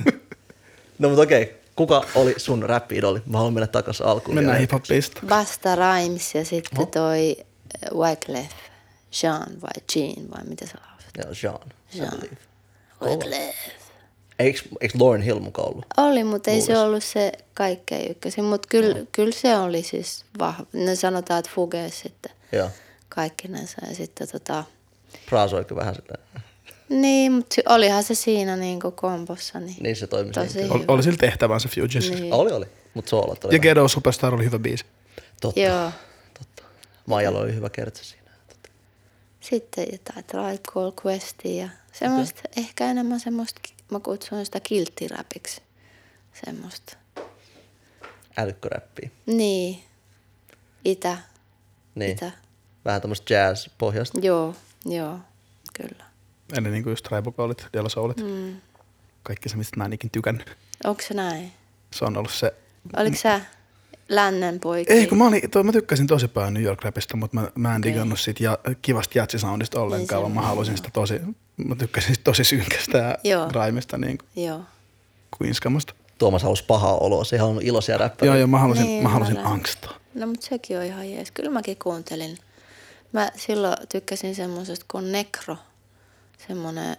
[0.99, 1.55] No mutta okei.
[1.75, 3.21] Kuka oli sun rap-idoli?
[3.25, 4.35] Mä haluan mennä takaisin alkuun.
[4.35, 5.21] Mennään hiphopista.
[5.27, 8.51] Basta Rhymes ja sitten toi äh, Wyclef,
[9.21, 11.09] Jean vai Jean vai mitä sä lausut?
[11.17, 11.69] Joo, Jean.
[11.95, 12.37] I believe.
[13.01, 13.55] Wyclef.
[14.39, 15.85] Eikö, eikö Lauren Hill mukaan ollut?
[15.97, 19.05] Oli, mutta ei se ollut se kaikkein ykkösin, mutta kyllä, no.
[19.11, 20.65] kyllä se oli siis vahva.
[20.73, 22.69] Ne sanotaan, että Fugees sitten Joo.
[23.09, 24.63] kaikkinensa ja sitten tota,
[25.29, 26.13] Praasoiko vähän sitä?
[26.89, 30.63] niin, mutta olihan se siinä niinku kombossa, niin, Niin se toimi tosi.
[30.69, 32.11] Oli, oli sillä tehtävänsä Futures.
[32.11, 32.33] Niin.
[32.33, 32.65] Oli, oli.
[32.93, 34.85] Mutta soolot oli Ja Ghetto Superstar oli hyvä biisi.
[35.41, 35.59] Totta.
[35.59, 35.91] Joo.
[36.39, 36.63] Totta.
[37.05, 38.22] Maijalla oli hyvä kertsi siinä.
[39.43, 42.63] Sitten jotain Tribe Called Questia ja semmoista, okay.
[42.63, 45.61] ehkä enemmän semmoista, mä kutsun sitä kilttiräpiksi.
[46.45, 46.97] Semmoista.
[48.37, 49.09] Älykköräppiä.
[49.25, 49.83] Niin.
[50.85, 51.17] Itä.
[51.95, 52.11] Niin.
[52.11, 52.31] Itä.
[52.85, 54.19] Vähän tämmöistä jazz-pohjasta.
[54.21, 55.19] Joo, joo,
[55.73, 56.05] kyllä.
[56.57, 58.17] Ennen niin kuin just Tribocallit, Della Soulit.
[58.17, 58.61] Mm.
[59.23, 60.57] Kaikki se, mistä mä en ikin tykännyt.
[60.83, 61.51] Onko se näin?
[61.91, 62.53] Se on ollut se...
[62.97, 63.41] Oliko sä
[64.09, 64.93] lännen poika?
[64.93, 67.75] Ei, kun mä, olin, toi, mä tykkäsin tosi paljon New York rapista, mutta mä, mä
[67.75, 71.21] en digannut siitä ja, kivasta jatsisoundista ollenkaan, Ei vaan mä on, halusin sitä tosi,
[71.57, 73.49] mä tykkäsin sitä tosi synkästä ja Joo.
[73.51, 74.61] raimesta niin kuin Joo.
[75.41, 75.93] Queenskamasta.
[76.17, 77.23] Tuomas halusi pahaa oloa.
[77.23, 78.33] Se ei halunnut iloisia räppäriä.
[78.33, 79.93] Joo, joo, mä halusin, Niin, mä halusin mä angstaa.
[80.13, 81.31] No mutta sekin on ihan jees.
[81.31, 82.37] Kyllä mäkin kuuntelin.
[83.11, 85.57] Mä silloin tykkäsin semmoisesta kuin Necro.
[86.47, 86.97] Semmoinen,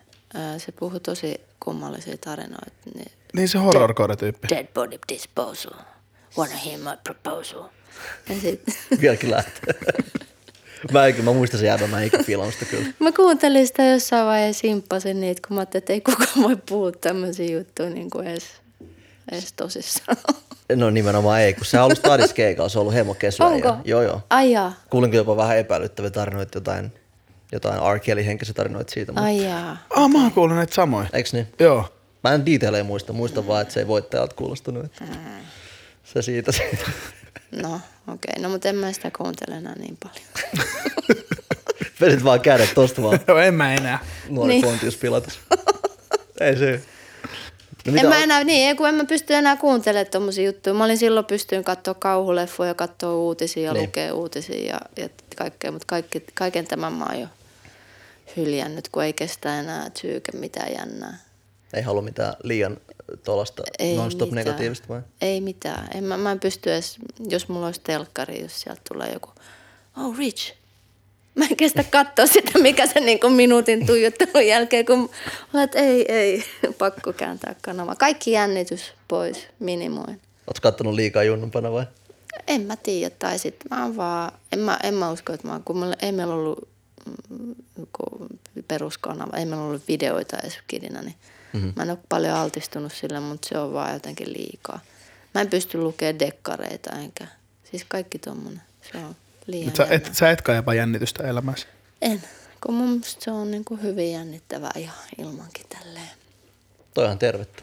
[0.59, 2.73] se puhui tosi kummallisia tarinoita.
[2.95, 4.49] Niin, Niin se horrorcore-tyyppi.
[4.49, 5.73] Dead body disposal.
[6.39, 7.63] Wanna hear my proposal.
[8.29, 8.63] Ja sit,
[9.01, 9.75] Vieläkin lähtee.
[10.93, 12.87] mä, en, mä muistan sen jäädä, mä fiilannut sitä kyllä.
[12.99, 16.93] mä kuuntelin sitä jossain vaiheessa simppasin niitä, kun mä ajattelin, että ei kukaan voi puhua
[16.93, 18.45] tämmöisiä juttuja niin kuin edes,
[19.33, 20.17] edes tosissaan.
[20.77, 23.47] No nimenomaan ei, kun se on ollut stadiskeikalla, se on ollut hemo kesyä.
[23.47, 23.69] Onko?
[23.69, 24.21] Ja, joo, joo.
[24.31, 24.73] Ai jaa.
[24.91, 26.93] Kuulinkin jopa vähän epäilyttäviä tarinoita, jotain,
[27.53, 27.99] jotain R.
[27.99, 29.13] Kelly henkisiä tarinoita siitä.
[29.13, 29.77] Mutta, Ai jaa.
[29.91, 31.07] Ah, mä oon kuullut näitä samoja.
[31.13, 31.49] eiks niin?
[31.59, 31.93] Joo.
[32.25, 34.85] Mä en detaileja muista, muistan vaan, että se ei voittajalta kuulostunut.
[34.85, 35.05] Että
[36.15, 36.53] se siitä.
[37.51, 37.81] No, okei.
[38.15, 38.43] Okay.
[38.43, 40.27] No, mutta en mä sitä kuuntele enää niin paljon.
[42.01, 43.99] Vedit vaan kädet tosta vaan Joo, en mä enää.
[44.29, 44.65] nuori Niin.
[44.65, 45.41] Pontius Pilatus.
[46.41, 46.83] ei se.
[47.87, 50.75] No en mä enää, niin, kun en mä pysty enää kuuntelemaan tommosia juttuja.
[50.75, 53.83] Mä olin silloin pystyin katsoa kauhuleffoja, katsoa uutisia ja Niin.
[53.83, 57.27] lukea uutisia ja, ja kaikkea, mutta kaikki, kaiken tämän mä oon jo
[58.37, 61.19] hyljännyt, kun ei kestä enää psyyke mitään jännää.
[61.75, 62.77] Ei halua mitään liian
[63.17, 63.63] tuollaista
[63.97, 64.47] non-stop mitään.
[64.47, 65.01] negatiivista vai?
[65.21, 65.89] Ei mitään.
[65.95, 66.97] En, mä, mä en pysty edes,
[67.29, 69.31] jos mulla olisi telkkari, jos sieltä tulee joku,
[69.99, 70.55] oh Rich.
[71.35, 75.11] Mä en kestä katsoa sitä, mikä se niin minuutin tuijottelun jälkeen, kun
[75.55, 76.45] olet, ei, ei,
[76.79, 77.95] pakko kääntää kanava.
[77.95, 80.21] Kaikki jännitys pois, minimoin.
[80.47, 81.87] Oletko kattonut liikaa junnumpana vai?
[82.47, 85.61] En mä tiedä, tai sitten mä oon vaan, en mä, en mä usko, että mä,
[85.65, 86.69] kun meillä, ei meillä ollut
[87.31, 87.55] mm,
[88.69, 91.15] peruskanava, ei meillä ollut videoita edes kidinä, niin
[91.55, 91.73] mm-hmm.
[91.77, 94.81] mä en ole paljon altistunut sille, mutta se on vaan jotenkin liikaa.
[95.35, 97.27] Mä en pysty lukemaan dekkareita enkä,
[97.71, 98.63] siis kaikki tommonen,
[98.93, 101.67] se on liian Et sä, et, sä et kaipaa jännitystä elämässä.
[102.03, 102.23] En,
[102.67, 106.11] kun mun mielestä se on niin kuin hyvin jännittävää ihan ilmankin tälleen.
[106.95, 107.63] Toi on tervettä.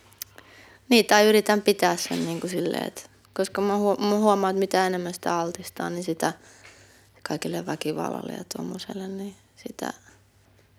[0.89, 3.01] Niin, tai yritän pitää sen niin kuin silleen, että
[3.33, 6.33] koska mä, huo- mä huomaan, että mitä enemmän sitä altistaa, niin sitä
[7.23, 9.93] kaikille väkivallalle ja tuommoiselle, niin sitä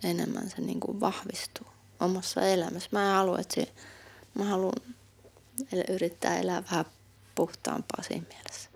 [0.05, 1.72] enemmän se niin kuin vahvistuu
[2.05, 2.89] omassa elämässä.
[2.93, 3.73] Mä en halua, että se,
[4.35, 4.73] mä haluan
[5.89, 6.85] yrittää elää vähän
[7.35, 8.71] puhtaampaa siinä mielessä.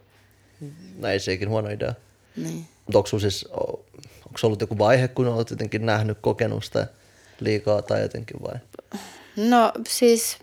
[0.99, 1.95] No ei sekin huono idea.
[2.37, 2.69] Niin.
[2.87, 3.45] Mutta onko siis,
[4.27, 6.87] onko ollut joku vaihe, kun olet jotenkin nähnyt, kokenut sitä
[7.41, 8.55] liikaa tai jotenkin vai?
[9.37, 10.37] No siis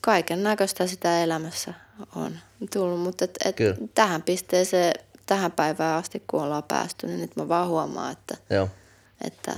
[0.00, 1.74] kaiken näköistä sitä elämässä
[2.16, 2.38] on
[2.72, 3.76] tullut, mutta et, et Kyllä.
[3.94, 4.92] tähän pisteeseen,
[5.26, 8.68] tähän päivään asti kun ollaan päästy, niin nyt mä vaan huomaan, että, Joo.
[9.24, 9.56] että,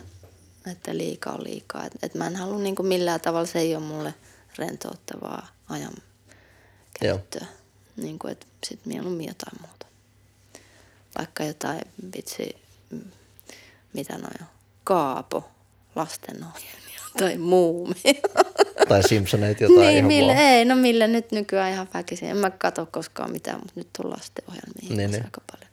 [0.69, 1.85] että liika on liikaa.
[1.85, 4.15] Et, et mä en halua niin millään tavalla, se ei ole mulle
[4.59, 5.93] rentouttavaa ajan
[7.03, 7.17] Joo.
[7.19, 7.47] käyttöä.
[7.97, 9.87] Niin kuin, että sit mieluummin jotain muuta.
[11.19, 11.81] Vaikka jotain
[12.17, 12.57] vitsi,
[12.91, 13.05] mm,
[13.93, 14.47] mitä noin on,
[14.85, 15.49] kaapo,
[15.97, 17.95] lastenohjelmia tai muumia.
[18.89, 20.45] Tai Simpsoneita jotain niin, ihan mille, vaan.
[20.45, 22.29] ei, no millä nyt nykyään ihan väkisin.
[22.31, 25.25] En mä katso koskaan mitään, mutta nyt on lastenohjelmia Niin, niin, niin.
[25.25, 25.69] aika paljon.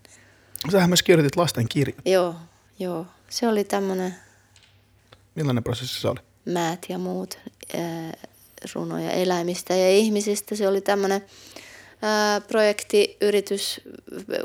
[0.72, 2.02] Sähän myös kirjoitit lasten kirjan.
[2.06, 2.36] Joo,
[2.80, 3.06] joo.
[3.30, 4.16] Se oli tämmönen
[5.36, 6.20] Millainen prosessi se oli?
[6.46, 7.40] Määt ja muut
[8.76, 10.56] runoja eläimistä ja ihmisistä.
[10.56, 11.26] Se oli tämmöinen
[12.48, 13.82] projektiyritys,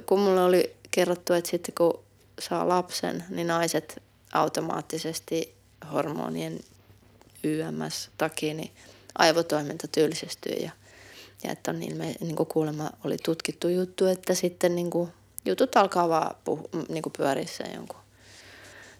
[0.06, 2.04] kun mulle oli kerrottu, että sitten kun
[2.38, 5.54] saa lapsen, niin naiset automaattisesti
[5.92, 6.60] hormonien
[7.44, 8.70] YMS takia, niin
[9.18, 10.70] aivotoiminta tylsistyy ja,
[11.44, 15.10] ja että on ilme, niin kuin kuulemma oli tutkittu juttu, että sitten niin kuin
[15.44, 18.00] jutut alkaa vaan puhu, niin kuin pyörissä jonkun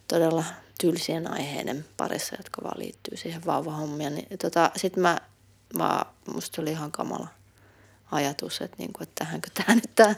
[0.08, 0.44] todella
[0.80, 4.14] tylsien aiheiden parissa, jotka vaan liittyy siihen vauvahommiin.
[4.14, 5.18] Niin, tota, Sitten mä,
[5.74, 7.28] mä, musta oli ihan kamala
[8.12, 10.14] ajatus, että, niinku, että tähänkö tämä nyt tämä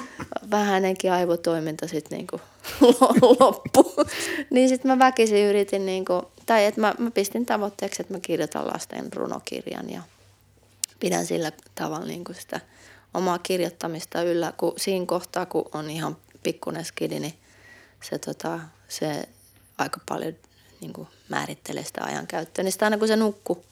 [0.50, 2.40] vähäinenkin aivotoiminta sitten niinku
[3.40, 3.94] loppu.
[4.50, 8.66] niin sitten mä väkisin yritin, niinku, tai että mä, mä pistin tavoitteeksi, että mä kirjoitan
[8.66, 10.02] lasten runokirjan ja
[11.00, 12.60] pidän sillä tavalla niin kuin sitä
[13.14, 17.34] omaa kirjoittamista yllä, kun siinä kohtaa, kun on ihan pikkuinen skidi, niin
[18.02, 19.28] se, tota, se
[19.78, 20.34] aika paljon
[20.80, 22.62] niin kuin määrittelee sitä ajankäyttöä.
[22.62, 23.64] Niin sitä aina kun se nukkuu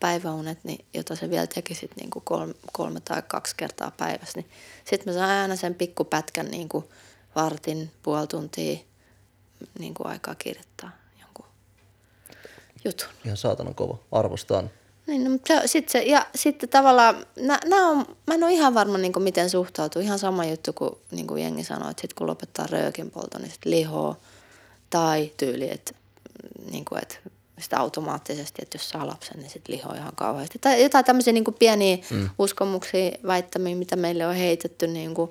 [0.00, 4.40] päiväunet, niin, jota se vielä teki sit niin kuin kolme, kolme tai kaksi kertaa päivässä,
[4.40, 4.50] niin
[4.84, 6.84] sitten mä saan aina sen pikkupätkän niin kuin
[7.34, 8.78] vartin, puoli tuntia
[9.78, 10.90] niin kuin aikaa kirjoittaa
[11.20, 11.46] jonkun
[12.84, 13.08] jutun.
[13.24, 13.98] Ihan saatanan kova.
[14.12, 14.70] Arvostan.
[15.06, 18.52] Niin, no, mutta se, sit se, ja sitten tavallaan, nä, nää on, mä en ole
[18.52, 20.02] ihan varma niin miten suhtautuu.
[20.02, 23.52] Ihan sama juttu kuin, niin kuin jengi sanoo, että sit kun lopettaa röökin polton, niin
[23.52, 24.16] sitten lihoo.
[24.90, 25.92] Tai tyyli, että,
[26.70, 27.16] niin kuin, että
[27.58, 30.58] sitä automaattisesti, että jos saa lapsen, niin sitten lihoo ihan kauheasti.
[30.58, 32.30] Tai jotain tämmöisiä niin kuin pieniä mm.
[32.38, 35.30] uskomuksia, väittämiä, mitä meille on heitetty niin kuin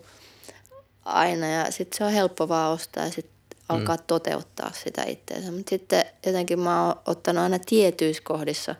[1.06, 1.48] aina.
[1.48, 3.36] Ja sitten se on helppo vaan ostaa ja sitten
[3.70, 5.52] alkaa toteuttaa sitä itseensä.
[5.52, 8.76] Mutta sitten jotenkin mä oon ottanut aina tietyissä kohdissa,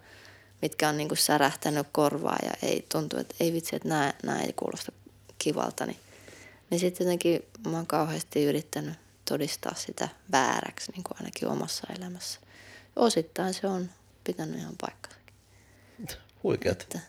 [0.62, 4.54] mitkä on niinku särähtänyt korvaa ja ei tuntu, että ei vitsi, että nämä, nämä ei
[4.54, 4.92] kuulosta
[5.38, 5.86] kivalta.
[5.86, 5.98] Niin,
[6.70, 12.40] niin sitten jotenkin mä oon kauheasti yrittänyt todistaa sitä vääräksi niin kuin ainakin omassa elämässä.
[12.96, 13.90] Osittain se on
[14.24, 15.18] pitänyt ihan paikkansa.
[16.44, 16.82] Huikeat.
[16.82, 17.00] Että-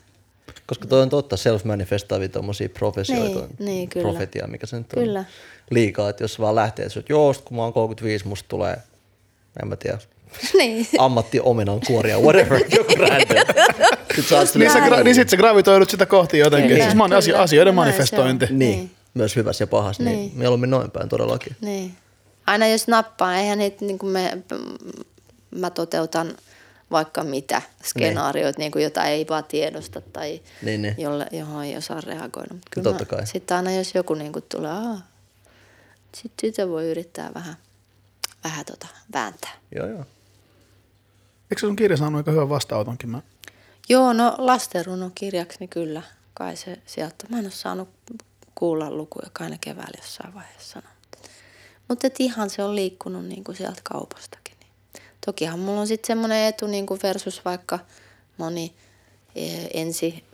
[0.66, 3.38] Koska toi on totta, self-manifestaavia tommosia profesioita.
[3.38, 4.08] Niin, niin, kyllä.
[4.08, 5.02] Profetia, mikä se nyt on.
[5.02, 5.24] Kyllä.
[5.70, 8.76] Liikaa, että jos vaan lähtee, että joo, kun mä oon 35, musta tulee,
[9.62, 9.98] en mä tiedä,
[10.58, 10.86] niin.
[10.98, 13.36] ammatti omenan kuoria, whatever, joku random.
[14.16, 16.70] Niin, sä, silleen, gra- niin sit sä gravitoidut sitä kohti jotenkin.
[16.70, 17.38] Kyllä, siis man, kyllä.
[17.42, 17.74] asioiden se on.
[17.74, 18.46] manifestointi.
[18.46, 18.90] niin, Niin.
[19.14, 20.32] myös hyvässä ja pahassa, niin, Niin.
[20.34, 21.56] mieluummin noin päin todellakin.
[21.60, 21.94] Niin.
[22.46, 24.42] Aina jos nappaa, eihän niitä niin kuin me,
[25.50, 26.36] mä toteutan
[26.90, 28.72] vaikka mitä skenaarioita, niin.
[28.72, 30.94] kuin jota ei vaan tiedosta tai Niin, niin.
[30.98, 32.54] Jolle, johon ei osaa reagoida.
[32.54, 33.26] Mutta Totta kai.
[33.26, 34.98] Sitten aina jos joku niin kuin tulee,
[36.14, 37.56] sitten sitä voi yrittää vähän,
[38.44, 39.52] vähän tota, vääntää.
[39.74, 40.04] Joo, joo.
[41.50, 43.10] Eikö sun kirja saanut aika hyvän vastaanotonkin?
[43.10, 43.22] Mä...
[43.88, 46.02] Joo, no lastenrunokirjaksi niin kyllä.
[46.34, 47.26] Kai se sieltä.
[47.28, 47.88] Mä en ole saanut
[48.54, 50.95] kuulla lukuja kai ne keväällä jossain vaiheessa sanoo.
[51.88, 54.56] Mutta et ihan se on liikkunut niin kuin sieltä kaupastakin.
[55.26, 57.78] Tokihan mulla on sitten semmoinen etu niin kuin versus vaikka
[58.36, 58.74] moni
[59.34, 60.24] eh, ensi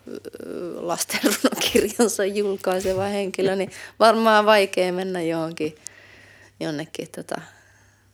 [0.75, 5.77] lastenrunokirjansa julkaiseva henkilö, niin varmaan vaikea mennä johonkin
[6.61, 7.41] jonnekin tota,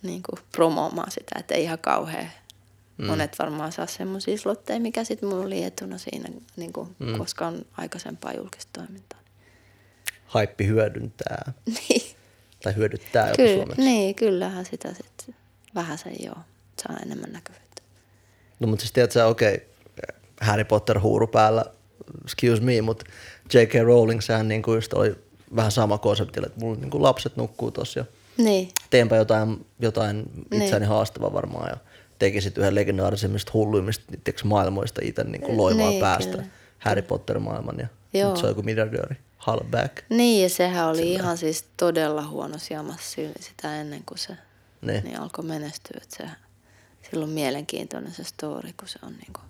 [0.02, 2.30] niin kuin promoomaan sitä, että ei ihan kauhean.
[2.98, 3.06] Mm.
[3.06, 7.18] Monet varmaan saa semmoisia slotteja, mikä sitten mulla oli etuna siinä, niin kuin, mm.
[7.18, 9.20] koska on aikaisempaa julkista toimintaa.
[10.26, 11.52] Haippi hyödyntää.
[11.88, 12.17] Niin.
[12.68, 13.82] Tai hyödyttää Kyllä, suomeksi.
[13.82, 15.34] niin, kyllähän sitä sitten
[15.74, 16.36] vähän sen joo,
[16.82, 17.82] saa enemmän näkyvyyttä.
[18.60, 19.66] No mutta siis tiedät sä, okei, okay,
[20.40, 21.64] Harry Potter huuru päällä,
[22.24, 23.04] excuse me, mutta
[23.54, 23.74] J.K.
[23.84, 25.14] Rowling, sehän niinku just oli
[25.56, 28.04] vähän sama konsepti, että mulla niinku lapset nukkuu tossa ja
[28.38, 30.88] Niin, teenpä jotain, jotain itseäni Niin.
[30.88, 31.76] haastavaa varmaan ja
[32.18, 36.30] teki sitten yhden legendaarisimmista hulluimmista tiiäks, maailmoista itse niinku loivaa Niin, päästä.
[36.30, 36.44] kyllä.
[36.78, 38.28] Harry Potter-maailman ja Joo.
[38.30, 39.16] nyt se on joku miljardööri.
[39.50, 39.96] Hollaback.
[40.08, 44.36] niin ja sehän oli ihan siis todella huono jamassa si- sitä ennen kuin se
[44.82, 45.04] Niin.
[45.04, 46.00] niin alkoi menestyä.
[46.02, 46.30] Että se,
[47.10, 49.40] sillä on mielenkiintoinen se story, kun se on niinku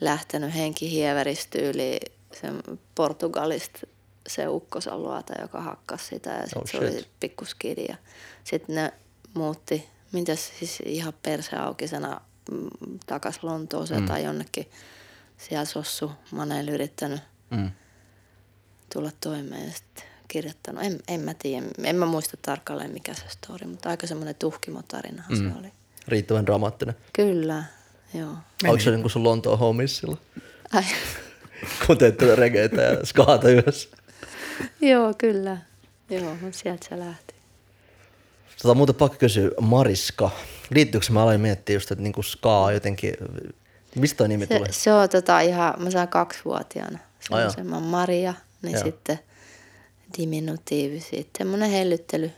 [0.00, 2.62] lähtenyt henkihieveristyyliin sen
[2.94, 3.80] Portugalista
[4.28, 7.96] se ukkosalueata, joka hakkasi sitä ja sitten Oh, se oli pikkuskidi ja
[8.44, 8.92] sitten ne
[9.34, 12.20] muutti, mitäs siis ihan perse aukisena
[12.50, 14.06] mm, takas Lontooseen mm.
[14.06, 14.70] tai jonnekin
[15.38, 17.20] siellä Sossu Maneilla yrittänyt
[17.50, 17.70] Mm.
[18.92, 20.82] Tulla toimeen ja sitten kirjoittanut.
[20.84, 25.38] En, en mä tiedä, en mä muista tarkalleen mikä se story, mutta aika semmoinen tuhkimotarinahan
[25.38, 25.52] mm.
[25.52, 25.72] se oli.
[26.08, 26.94] Riittävän dramaattinen.
[27.12, 27.64] Kyllä,
[28.14, 28.32] joo.
[28.64, 30.20] Onko se niinku sun Lontoon homies silloin?
[30.72, 30.82] Ai,
[31.86, 33.88] Kun teet tätä regeitä ja skaata yhdessä.
[34.80, 35.56] joo, kyllä.
[36.10, 37.34] Joo, mutta sieltä se lähti.
[38.62, 40.30] Tota, muuten pakko kysyä, Mariska.
[40.74, 43.14] Liittyykö se, mä aloin miettiä just, että niinku skaa jotenkin,
[43.94, 44.72] mistä toi nimi Se, tulee?
[44.72, 46.98] se on tota ihan, mä sain kaksivuotiaana.
[47.30, 47.50] Joo.
[47.50, 48.84] Semmoisen Maria, niin Joo.
[48.84, 49.18] sitten
[50.18, 52.30] diminutiivi, sitten semmoinen hellyttely,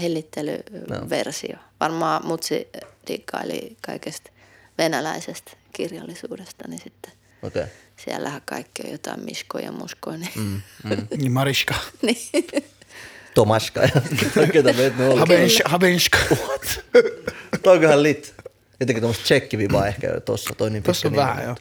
[0.00, 1.56] hellittelyversio.
[1.80, 2.68] Varmaan mutsi
[3.08, 4.30] diggaili kaikesta
[4.78, 7.62] venäläisestä kirjallisuudesta, niin sitten Okei.
[7.62, 7.74] Okay.
[7.96, 10.18] siellähän kaikki on jotain miskoja ja muskoja.
[10.18, 10.62] Niin, mm.
[11.16, 11.74] Niin Mariska.
[12.02, 12.46] niin.
[13.34, 13.88] Tomaska ja
[14.52, 15.18] ketä meitä ne oli.
[15.18, 15.68] Habenska.
[15.68, 16.18] Habenska.
[17.62, 18.34] Toi on kyllä lit.
[18.80, 20.54] Jotenkin tuommoista tsekkivivaa ehkä tossa.
[20.54, 21.56] Toi niin Tossa on vähän, joo.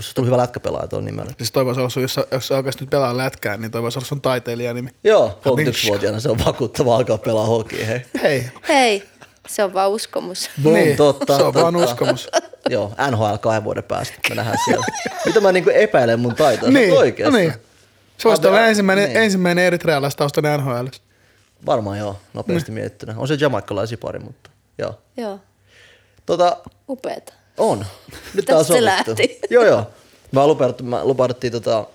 [0.00, 1.32] Musta tuli hyvä lätkäpelaaja tuon nimellä.
[1.38, 3.82] Siis toi voisi olla sun, jos, sä- jos sä oikeasti nyt pelaa lätkää, niin toi
[3.82, 4.90] voisi olla sun taiteilijanimi.
[5.04, 8.02] Joo, 31-vuotiaana se on vakuuttavaa alkaa pelaa hokia, hei.
[8.22, 8.50] Hei.
[8.68, 9.08] Hei,
[9.48, 10.50] se on vaan uskomus.
[10.62, 11.36] Boom, Niin, totta.
[11.36, 11.90] se on vaan totta.
[11.90, 12.28] uskomus.
[12.68, 14.14] Joo, NHL kahden vuoden päästä.
[14.28, 14.86] Me nähdään siellä.
[15.26, 16.70] Mitä mä niinku epäilen mun taitoa?
[16.70, 17.38] niin, oikeasti.
[17.38, 17.52] niin.
[18.18, 19.16] Se voisi olla ensimmäinen, niin.
[19.22, 20.86] ensimmäinen eritrealaistaustainen NHL.
[21.66, 23.14] Varmaan joo, nopeasti mietittynä.
[23.16, 24.98] On se jamaikkalaisia pari, mutta joo.
[25.16, 25.40] Joo,
[26.26, 26.56] Tota,
[26.88, 27.32] upeeta.
[27.60, 27.78] On.
[27.78, 29.40] Nyt Tästä tää on se lähti.
[29.50, 29.86] Joo, joo.
[30.32, 31.86] Mä lupauduttiin, mä lupauduttiin tota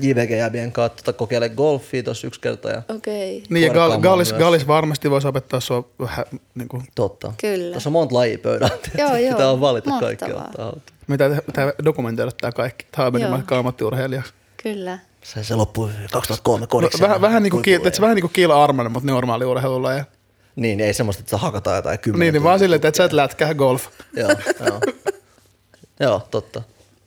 [0.00, 4.38] JVG-jäbien kanssa tota, kokeile golfia tuossa yksi kerta ja Okei, Niin ja Gal- Gallis, myös.
[4.38, 7.32] Gallis varmasti voisi opettaa sua vähän niin kuin, totta.
[7.40, 7.74] Kyllä.
[7.74, 8.78] Tässä on monta lajia pöydällä.
[8.98, 9.32] Joo, joo.
[9.32, 10.72] Pitää on valita kaikki ottaa
[11.08, 12.86] mitä tää dokumentoida tää kaikki.
[12.92, 14.32] Tää on mennyt vaikka ammattiurheilijaksi.
[14.62, 14.98] kyllä.
[15.22, 16.98] Se, se loppui 2003 kodiksi.
[16.98, 17.64] No, vähän, vähän niin kuin,
[18.00, 19.90] vähän niin kuin Kiila Armanen, mutta normaali urheilulla.
[20.58, 23.54] Niin, ei semmoista, että hakataan jotain kymmenen niin, niin vaan silleen, että sä et lätkää
[23.54, 23.86] golf.
[24.16, 24.30] Joo,
[24.66, 24.80] joo.
[26.00, 26.62] joo, totta.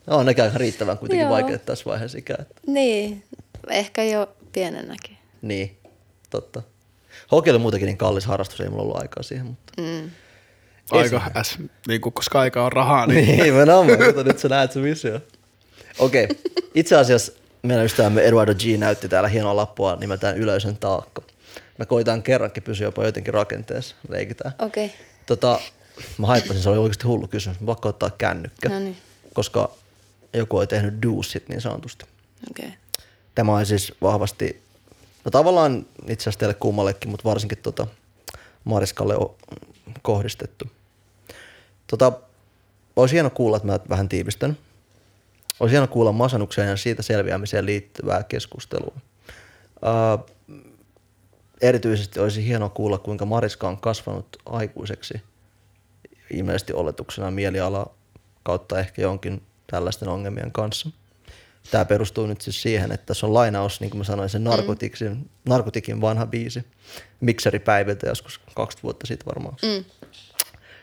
[0.08, 1.32] Joo, ne käy ihan riittävän kuitenkin Joo.
[1.32, 2.38] vaikeat tässä vaiheessa ikää.
[2.42, 3.24] että- Niin,
[3.70, 5.18] ehkä jo pienenäkin.
[5.42, 5.78] Niin,
[6.30, 6.62] totta.
[7.32, 9.74] Hoki oli muutenkin niin kallis harrastus, ei mulla ollut aikaa siihen, mutta...
[9.82, 10.10] Mm.
[10.92, 13.66] Aika S, niin kuin, koska aika on rahaa, niin, Niin, mä
[14.06, 15.20] kato nyt sä näet se visio.
[16.00, 16.28] Okei,
[16.76, 17.32] itse asiassa
[17.64, 21.22] meidän ystävämme Eduardo G näytti täällä hienoa lappua nimeltään Yleisön taakka.
[21.82, 24.54] Me koitaan kerrankin pysyä jopa jotenkin rakenteessa, leikitään.
[24.60, 24.98] Okei, okay.
[25.26, 25.60] Tota,
[26.18, 27.60] mä haippasin, se oli oikeasti hullu kysymys.
[27.60, 28.98] Mä pakko ottaa kännykkä, no niin,
[29.34, 29.72] koska
[30.34, 32.06] joku oli tehnyt duusit niin sanotusti.
[32.52, 32.66] okei.
[32.68, 32.78] Okay.
[33.36, 34.62] Tämä on siis vahvasti,
[35.26, 37.88] no tavallaan itse asiassa teille kummallekin, mutta varsinkin tota
[38.64, 39.38] Mariskalle o-
[40.02, 40.66] kohdistettu.
[41.88, 42.12] Tota,
[42.96, 44.58] olisi hieno kuulla, että mä vähän tiivistän.
[45.60, 48.94] Olisi hieno kuulla masennukseen ja siitä selviämiseen liittyvää keskustelua.
[48.96, 50.26] Uh,
[51.62, 55.22] erityisesti olisi hienoa kuulla, kuinka Mariska on kasvanut aikuiseksi
[56.34, 57.92] ilmeisesti oletuksena mieliala
[58.44, 60.90] kautta ehkä jonkin tällaisten ongelmien kanssa.
[61.72, 65.30] Tämä perustuu nyt siis siihen, että tässä on lainaus, niin kuin mä sanoin, sen narkotikin,
[65.46, 66.66] narkotikin vanha biisi.
[67.20, 69.56] Mikseripäiviltä joskus 20 vuotta sitten varmaan.
[69.62, 69.86] Mm.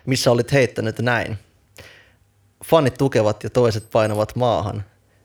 [0.06, 1.38] Missä olit heittänyt näin.
[2.64, 4.84] Fanit tukevat ja toiset painavat maahan.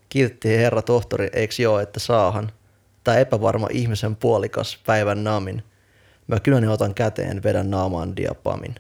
[0.10, 2.52] Kiltti herra tohtori, eiks joo, että saahan.
[3.04, 5.64] Tai epävarma ihmisen puolikas päivän naamin.
[6.28, 8.76] Mä kynäni otan käteen, vedän naamaan diapamin.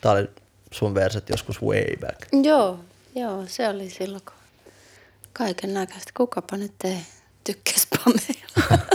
[0.00, 0.30] Tää oli
[0.70, 2.18] sun verset joskus way back.
[2.42, 2.78] Joo,
[3.16, 4.34] Joo, se oli silloin, kun
[5.32, 6.10] kaiken näköistä.
[6.16, 6.98] Kukapa nyt ei
[7.44, 8.86] tykkäs pameilla.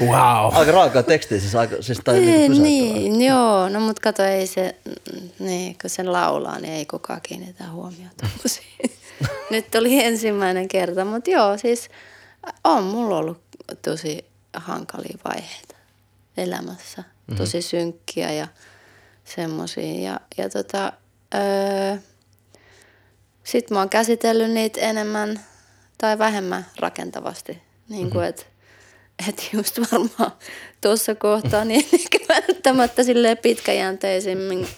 [0.00, 0.54] Wow.
[0.54, 3.68] Aika raakaa tekstiä siis, aika, siis tai niinku niin, niin, joo.
[3.68, 4.76] No mut kato, ei se,
[5.38, 8.26] niin, kun sen laulaa, niin ei kukaan kiinnitä huomiota.
[9.50, 11.90] Nyt oli ensimmäinen kerta, mutta joo, siis
[12.64, 13.42] on mulla ollut
[13.82, 15.74] tosi hankalia vaiheita
[16.36, 17.02] elämässä.
[17.02, 17.36] Mm-hmm.
[17.36, 18.48] Tosi synkkiä ja
[19.24, 20.10] semmosia.
[20.10, 20.92] Ja, ja tota,
[21.34, 21.96] öö,
[23.44, 25.40] sit mä oon käsitellyt niitä enemmän
[25.98, 27.62] tai vähemmän rakentavasti.
[27.88, 28.28] Niin kuin, mm-hmm.
[28.28, 28.44] että
[29.28, 30.32] et just varmaan
[30.80, 34.68] tuossa kohtaa niin ehkä välttämättä silleen pitkäjänteisemmin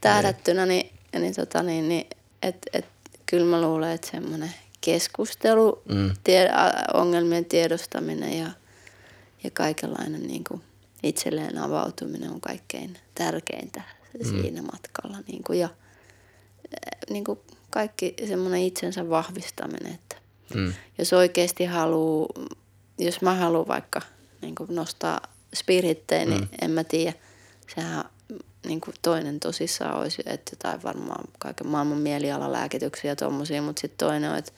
[0.00, 2.06] tähdättynä, niin, niin, tota, niin, niin
[2.42, 2.86] et, et,
[3.26, 6.10] kyllä mä luulen, että semmoinen keskustelu, mm.
[6.24, 6.50] tie,
[6.94, 8.50] ongelmien tiedostaminen ja,
[9.44, 10.62] ja kaikenlainen niin kuin
[11.02, 13.82] itselleen avautuminen on kaikkein tärkeintä
[14.18, 14.30] mm.
[14.30, 15.18] siinä matkalla.
[15.28, 15.68] Niin kuin, ja
[17.10, 17.38] niin kuin
[17.70, 20.16] kaikki semmoinen itsensä vahvistaminen, että
[20.54, 20.72] mm.
[20.98, 22.28] jos oikeasti haluaa,
[22.98, 24.00] jos mä haluan vaikka
[24.42, 25.20] niin kuin nostaa
[25.54, 27.12] spirittein, niin en mä tiedä,
[27.74, 28.04] sehän
[28.64, 34.06] niin kuin toinen tosissaan olisi, että jotain varmaan kaiken maailman mielialalääkityksiä ja tommosia, mutta sitten
[34.06, 34.52] toinen on, että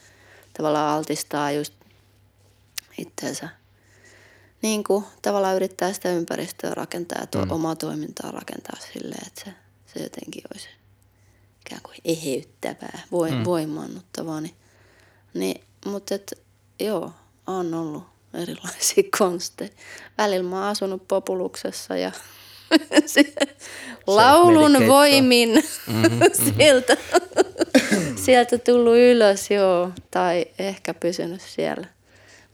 [0.57, 1.75] tavallaan altistaa just
[2.99, 3.49] itseensä.
[4.63, 9.53] Niin kuin tavallaan yrittää sitä ympäristöä rakentaa ja to- omaa toimintaa rakentaa silleen, että se,
[9.95, 10.69] se jotenkin olisi
[11.67, 13.45] ikään kuin eheyttävää, voi, mm.
[13.45, 14.41] voimaannuttavaa.
[14.41, 14.55] Niin,
[15.35, 16.33] niin, mutta et,
[16.81, 17.13] joo,
[17.47, 19.71] on ollut erilaisia konsteja.
[20.19, 22.13] Välillä mä oon asunut populuksessa ja
[24.07, 26.21] laulun voimin mm-hmm,
[26.57, 26.97] sieltä,
[28.25, 31.87] sieltä tullut ylös, joo, tai ehkä pysynyt siellä.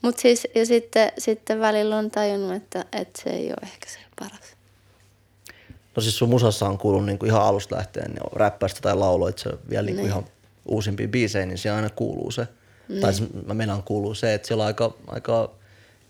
[0.03, 3.98] Mutta siis, ja sitten, sitten välillä on tajunnut, että, että se ei ole ehkä se
[4.20, 4.57] paras.
[5.96, 9.51] No siis sun musassa on kuullut niinku ihan alusta lähtien, niin räppäistä tai lauloit se
[9.70, 10.11] vielä niinku Niin.
[10.11, 10.25] ihan
[10.66, 12.46] uusimpia biisejä, niin siellä aina kuuluu se.
[13.01, 15.51] Tai siis mä meinaan kuuluu se, että siellä on aika, aika,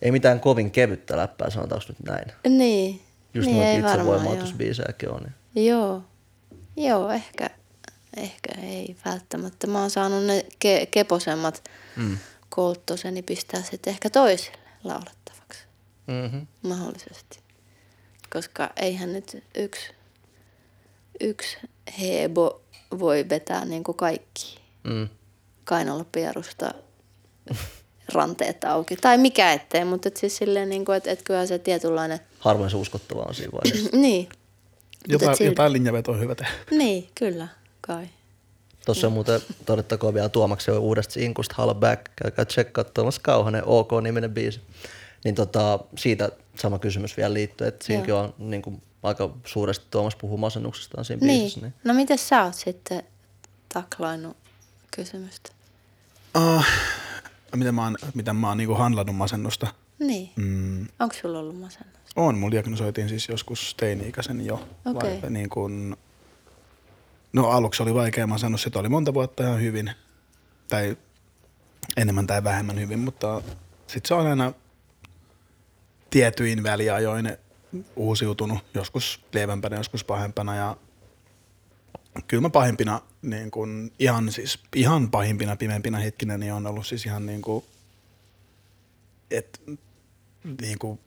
[0.03, 2.59] ei mitään kovin kevyttä läppää, sanotaanko nyt näin.
[2.59, 3.01] Niin,
[3.35, 5.23] Just niin noita itsevoimautusbiisejäkin on.
[5.55, 5.67] Niin.
[5.67, 6.03] Joo,
[6.77, 7.51] joo ehkä,
[8.17, 9.67] ehkä ei välttämättä.
[9.67, 11.65] Mä oon saanut ne ke- keposemmat
[11.97, 12.19] mm.
[12.49, 15.59] kolttoseni pistää sitten ehkä toiselle laulettavaksi
[16.07, 16.47] Mm-hmm.
[16.63, 17.39] mahdollisesti.
[18.33, 19.93] Koska eihän nyt yksi,
[21.21, 21.57] yksi
[22.01, 22.61] hebo
[22.99, 25.09] voi vetää niin kuin kaikki Mm.
[25.65, 26.75] kainalopierusta
[28.13, 28.97] ranteet auki.
[28.97, 32.71] Tai mikä ettei, mutta et siis silleen, niin kuin, että et kyllä se tietynlainen, Harvoin
[32.71, 33.97] se uskottava on siinä vaiheessa.
[33.97, 34.29] niin,
[35.09, 36.53] Jotain, silti- jotain linjavetoa on hyvä tehdä.
[36.71, 37.49] niin, kyllä,
[37.81, 38.07] kai.
[38.87, 42.01] Tuossa on muuten todettakoon vielä Tuomaksen uudesta inkusta Halla Back.
[42.17, 44.61] Käykää tsekkaa Tuomas Kauhanen, OK-niminen biisi.
[45.25, 50.17] Niin tota, siitä sama kysymys vielä liittyy, että siinäkin on niin kuin, aika suuresti Tuomas
[50.17, 51.41] puhuu masennuksestaan siinä Niin.
[51.41, 51.61] biisissä.
[51.61, 51.75] Niin.
[51.85, 53.03] No miten sä oot sitten
[53.75, 54.37] taklainut
[54.97, 55.51] kysymystä?
[56.37, 56.65] Uh,
[57.57, 59.67] miten mä oon, miten mä oon niinku handlannut masennusta?
[59.99, 60.31] Niin.
[60.37, 61.97] Mm, Onko sulla ollut masennus?
[62.17, 64.69] on, mulla diagnosoitiin siis joskus teini-ikäisen jo.
[64.85, 65.23] Okei.
[65.23, 65.97] Vai, niin kun,
[67.33, 69.91] no aluksi oli vaikea masennus, sitä oli monta vuotta ihan hyvin.
[70.69, 70.97] Tai
[71.97, 73.43] enemmän tai vähemmän hyvin, mutta
[73.87, 74.53] sitten se on aina
[76.11, 77.37] tietyin väliajoin
[77.97, 80.77] uusiutunut, joskus lievempänä, joskus pahempana ja
[82.27, 87.07] kyllä mä pahimpina, niin kun, ihan, siis, ihan pahimpina pimeimpinä hetkinä niin on ollut siis
[87.07, 87.65] ihan niin kuin,
[89.31, 89.59] että
[90.61, 91.01] niin kuin,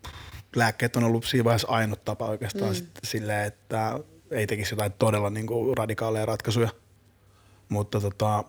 [0.56, 2.76] lääkkeet on ollut siinä vaiheessa ainut tapa oikeastaan mm.
[2.76, 4.00] sitten silleen, että
[4.32, 6.70] ei tekisi jotain todella niin kuin, radikaaleja ratkaisuja.
[7.70, 8.44] Mutta tota,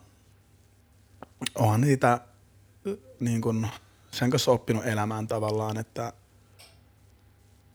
[1.54, 2.20] onhan niitä
[3.20, 3.68] niin kuin,
[4.10, 6.12] sen kanssa oppinut elämään tavallaan, että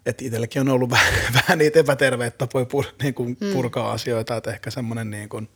[0.05, 3.53] että itselläkin on ollut vähän, vähän niitä epäterveitä tapoja pur, niin kuin mm.
[3.53, 5.49] purkaa asioita, että ehkä semmoinen niin kuin,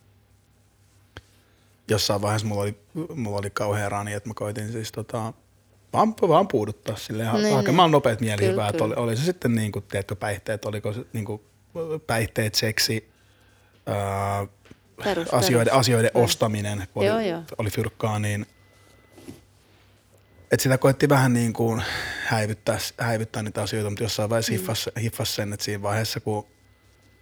[1.89, 2.77] jossain vaiheessa mulla oli,
[3.15, 5.33] mulla oli kauhean rani, että mä koitin siis tota,
[5.93, 9.55] vaan, vaan puuduttaa silleen, Niin, niin, hakemaan nopeat Kyllä, mielihyvää, että oli, oli, se sitten
[9.55, 11.41] niin kuin, tiedätkö, päihteet, oliko se niin kuin,
[12.07, 13.09] päihteet, seksi,
[13.85, 14.47] ää,
[15.03, 15.79] Perus, asioiden, perus.
[15.79, 16.23] asioiden Joo.
[16.23, 17.41] ostaminen, kun Joo, oli, joo.
[17.57, 18.45] oli fyrkkaa, niin
[20.51, 21.81] että sitä koetti vähän niin kuin
[22.25, 24.57] häivyttää, häivyttää niitä asioita, mutta jossain vaiheessa mm.
[24.57, 26.45] hiffas, hiffas sen, että siinä vaiheessa, kun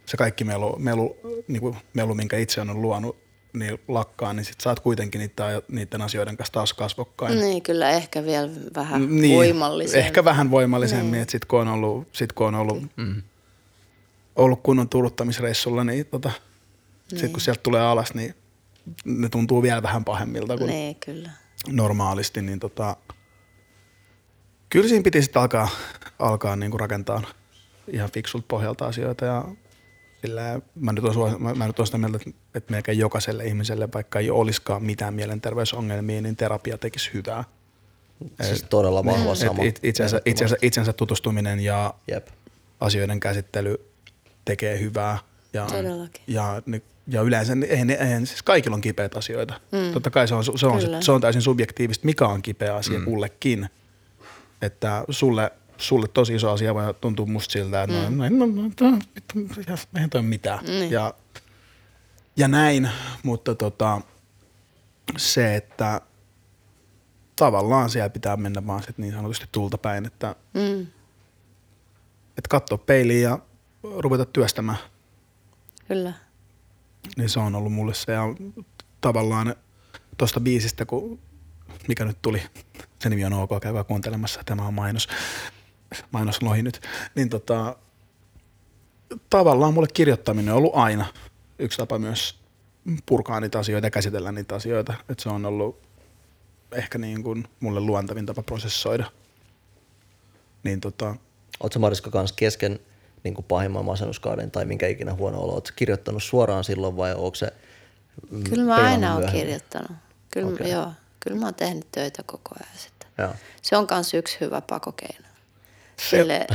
[0.06, 1.16] se kaikki melu, melu,
[1.48, 3.16] niin kuin melu minkä itse on luonut,
[3.52, 7.38] niin lakkaa, niin sit saat kuitenkin niitä, niiden asioiden kanssa taas kasvokkain.
[7.38, 10.06] Niin, kyllä ehkä vielä vähän Niin, voimallisemmin.
[10.06, 11.22] Ehkä vähän voimallisemmin, Niin.
[11.22, 13.22] että sit kun on ollut, sit kun on ollut, mm.
[14.36, 16.30] ollut kunnon tuuluttamisreissulla, niin tota,
[17.10, 17.20] niin.
[17.20, 18.34] sit kun sieltä tulee alas, niin
[19.04, 21.30] ne tuntuu vielä vähän pahemmilta kuin Niin, kyllä.
[21.68, 22.96] normaalisti, niin tota,
[24.74, 25.68] kyllä siinä piti sitten alkaa,
[26.18, 27.22] alkaa niinku rakentaa
[27.88, 29.44] ihan fiksulta pohjalta asioita ja
[30.20, 33.44] Sillä mä nyt on, suos- mä, mä nyt on sitä mieltä, että, että melkein jokaiselle
[33.44, 37.44] ihmiselle, vaikka ei olisikaan mitään mielenterveysongelmia, niin terapia tekisi hyvää.
[38.42, 39.62] Siis todella vahva Et sama.
[39.62, 42.26] it, itsensä, itsensä, itsensä tutustuminen ja Jep.
[42.80, 43.80] asioiden käsittely
[44.44, 45.18] tekee hyvää.
[45.52, 46.22] Ja, Todellakin.
[46.26, 49.60] ja, ne- ja yleensä eihän, eihän, siis kaikilla on kipeitä asioita.
[49.72, 49.92] Mm.
[49.92, 51.00] Totta kai se on, se, on, Kyllä.
[51.00, 53.04] se on täysin subjektiivistä, mikä on kipeä asia mm.
[53.04, 53.68] kullekin.
[54.64, 58.16] Että sulle, sulle tosi iso asia voi tuntua musta siltä, että mm.
[58.16, 59.38] no, no, no, no, vittu,
[59.94, 60.64] eihän toi mitään.
[60.64, 60.90] Niin.
[60.90, 61.14] Ja,
[62.36, 62.90] ja näin,
[63.22, 64.00] mutta tota,
[65.16, 66.00] se, että
[67.36, 70.86] tavallaan siellä pitää mennä vaan sit niin sanotusti tulta päin, että Mm,
[72.28, 73.38] että katsoa peiliin ja
[73.82, 74.78] ruveta työstämään,
[75.88, 76.12] kyllä.
[77.16, 78.12] niin se on ollut mulle se.
[78.12, 78.22] Ja
[79.00, 79.54] tavallaan
[80.16, 81.18] tuosta biisistä, kun,
[81.88, 82.42] mikä nyt tuli,
[82.98, 85.08] se nimi on OK, käykää kuuntelemassa, tämä on mainos,
[86.10, 86.80] mainos lohi nyt,
[87.14, 87.76] niin tota,
[89.30, 91.06] tavallaan mulle kirjoittaminen on ollut aina
[91.58, 92.38] yksi tapa myös
[93.06, 94.94] purkaa niitä asioita ja käsitellä niitä asioita.
[95.08, 95.82] Että se on ollut
[96.72, 99.04] ehkä niin kuin mulle luontavin tapa prosessoida.
[100.62, 101.16] Niin tota,
[101.60, 102.80] Oletko Mariska kanssa kesken
[103.24, 105.52] niin kuin pahimman masennuskauden tai minkä ikinä huono olo?
[105.52, 107.52] Oletko kirjoittanut suoraan silloin vai onko se
[108.50, 109.42] Kyllä mä aina oon myöhemmin?
[109.42, 109.90] kirjoittanut.
[110.30, 110.68] Kyllä, okay.
[110.68, 110.92] joo,
[111.24, 113.08] kyllä mä oon tehnyt töitä koko ajan sitten.
[113.18, 113.34] Joo.
[113.62, 115.28] Se on myös yksi hyvä pakokeino.
[116.10, 116.46] Sille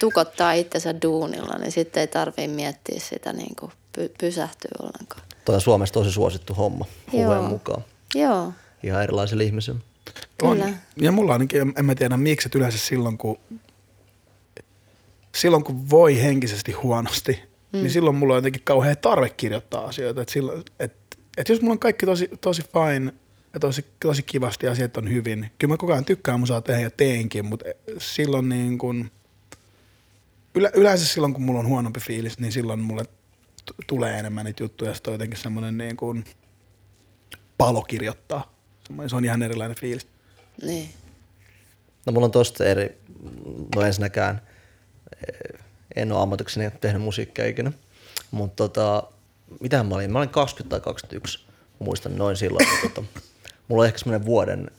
[0.00, 5.22] tukottaa itsensä duunilla, niin sitten ei tarvii miettiä sitä niin kuin py- pysähtyä ollenkaan.
[5.44, 7.42] Toi on Suomessa tosi suosittu homma Joo.
[7.42, 7.84] mukaan.
[8.14, 9.80] Joo, Ihan erilaisille ihmisille.
[10.38, 10.64] Kyllä.
[10.64, 10.76] On.
[10.96, 13.38] Ja mulla ainakin, en- en mä tiedä miksi, että yleensä silloin kun,
[15.34, 17.42] silloin kun voi henkisesti huonosti,
[17.72, 17.78] mm.
[17.78, 20.20] niin silloin mulla on jotenkin kauhean tarve kirjoittaa asioita.
[20.20, 20.92] Että silloin, et,
[21.36, 23.12] et jos mulla on kaikki tosi, tosi fine
[23.56, 26.90] ja tosi, tosi kivasti asiat on hyvin, kyllä mä koko ajan tykkään musaa tehdä ja
[26.90, 27.64] teenkin, mutta
[27.98, 29.10] silloin niin kun,
[30.54, 34.62] yle, yleensä silloin kun mulla on huonompi fiilis, niin silloin mulle t- tulee enemmän niitä
[34.62, 34.94] juttuja.
[34.94, 36.24] Sitten on jotenkin semmoinen niin kuin
[37.58, 38.54] palo kirjoittaa.
[38.86, 40.06] Semmoinen- Se on ihan erilainen fiilis.
[40.62, 40.90] niin.
[42.06, 42.98] No mulla on tosta eri,
[43.76, 44.42] no ensinnäkään
[45.28, 45.60] eh,
[45.96, 47.72] en ole ammatikseni tehnyt musiikkia ikinä,
[48.30, 49.02] mutta tota,
[49.60, 51.44] mitähän mä olin, mä olin 20 tai 21,
[51.78, 52.66] muistan noin silloin.
[52.68, 53.20] että tota,
[53.68, 54.70] mulla oli ehkä semmoinen vuoden,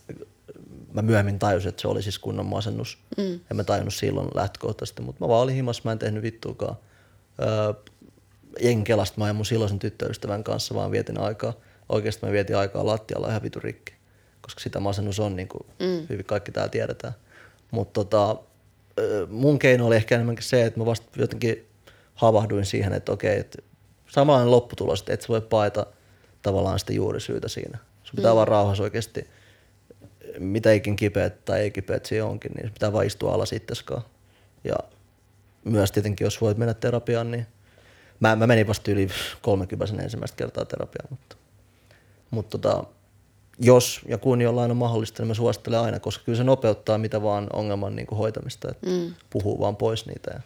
[0.92, 2.98] mä myöhemmin tajusin, että se oli siis kunnon masennus.
[3.16, 3.40] Mm.
[3.50, 6.76] En mä tajunnut silloin lähtökohtaisesti, mutta mä vaan olin himassa, mä en tehnyt vittuakaan.
[7.42, 7.74] Öö,
[8.60, 11.52] jengi kelasta mä ja mun silloisen tyttöystävän kanssa vaan vietin aikaa.
[11.88, 13.94] Oikeasti mä vietin aikaa lattialla ihan vitu rikki,
[14.40, 16.06] koska sitä masennus on, niin kuin mm.
[16.08, 17.14] hyvin kaikki täällä tiedetään.
[17.70, 18.36] Mutta tota,
[19.28, 21.66] mun keino oli ehkä enemmänkin se, että mä vasta jotenkin
[22.14, 23.58] havahduin siihen, että okei, että
[24.08, 25.86] samanlainen lopputulos, että et sä voi paeta
[26.42, 27.78] tavallaan sitä juurisyytä siinä.
[28.08, 28.36] Sun pitää mm.
[28.36, 29.28] vaan rauhassa oikeasti,
[30.38, 34.02] mitä ikin kipeät tai ei kipeät siinä onkin, niin pitää vaan istua alas itseskaan.
[34.64, 34.74] Ja
[35.64, 37.46] myös tietenkin, jos voit mennä terapiaan, niin
[38.20, 39.08] mä, mä menin vasta yli
[39.42, 41.36] 30 ensimmäistä kertaa terapiaan, mutta,
[42.30, 42.84] mutta tota,
[43.58, 47.22] jos ja kun jollain on mahdollista, niin mä suosittelen aina, koska kyllä se nopeuttaa mitä
[47.22, 49.14] vaan ongelman niin kuin hoitamista, että mm.
[49.30, 50.40] puhuu vaan pois niitä ja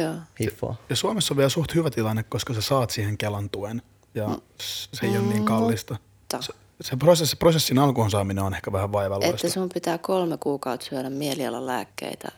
[0.00, 0.14] Joo.
[0.40, 0.76] hiffaa.
[0.90, 3.82] Ja Suomessa on vielä suht hyvä tilanne, koska sä saat siihen Kelan tuen
[4.14, 5.96] ja s- se ei ole niin kallista.
[6.20, 9.46] Mutta Se, se prosessi, prosessin alkuun saaminen on ehkä vähän vaivalloista.
[9.46, 12.28] että sun pitää kolme kuukautta syödä mielialalääkkeitä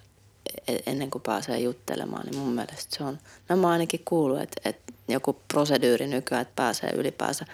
[0.69, 3.19] e- ennen kuin pääsee juttelemaan, niin mun mielestä se on,
[3.49, 7.45] no mä ainakin kuullut, että, että joku proseduuri nykyään, että pääsee ylipäänsä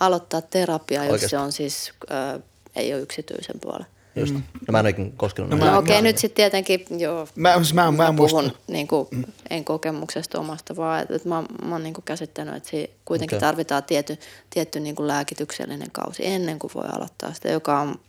[0.00, 2.40] aloittaa terapiaa, jos se on siis, ö,
[2.76, 3.86] ei ole yksityisen puolella.
[4.16, 4.34] Just.
[4.34, 4.40] No
[4.72, 7.28] mä en oikein koskenut No no, mä- No okei, mä- okay, nyt sitten tietenkin, joo,
[7.34, 9.08] Mä, siis mä, mä, mä puhun niin kuin,
[9.50, 13.36] en kokemuksesta omasta, vaan että, että mä, mä oon niin kuin käsittänyt, että siinä kuitenkin
[13.36, 13.48] okay.
[13.48, 14.18] tarvitaan tietty,
[14.50, 18.00] tietty niin kuin lääkityksellinen kausi ennen kuin voi aloittaa sitä, joka on,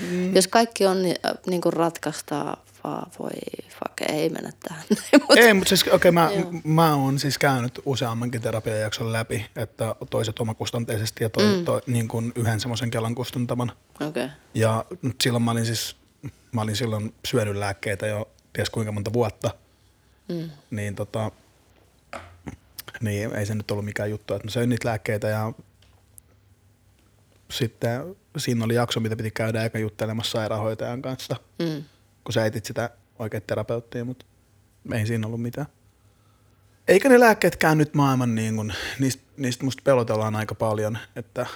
[0.00, 0.34] mm.
[0.36, 1.16] jos kaikki on niin,
[1.46, 3.30] niin kuin ratkaistaan, vaan voi
[3.68, 4.82] fuck, ei mennä tähän.
[5.20, 6.52] Mut- Ei, mutta siis okei, okay, mä, Joo.
[6.64, 11.64] mä oon siis käynyt useammankin terapiajakson läpi, että toiset omakustanteisesti ja toi, mm.
[11.64, 13.72] toi, niin kuin yhden semmoisen Kelan kustantaman.
[13.94, 14.06] Okei.
[14.06, 14.28] Okay.
[14.54, 15.96] Ja nyt silloin mä olin siis,
[16.52, 19.50] mä olin silloin syönyt lääkkeitä jo ties kuinka monta vuotta.
[20.28, 20.50] Mm.
[20.70, 21.30] Niin tota,
[23.00, 25.52] niin ei se nyt ollut mikään juttu, että mä söin niitä lääkkeitä ja
[27.50, 31.84] sitten siinä oli jakso, mitä piti käydä eikä juttelemassa sairaanhoitajan kanssa, Mm.
[32.24, 34.26] kun sä etit sitä oikein terapeuttia, mutta
[34.92, 35.66] ei siinä ollut mitään.
[36.88, 41.46] Eikä ne lääkkeetkään nyt maailman niin kuin, niistä, niistä musta pelotellaan aika paljon, että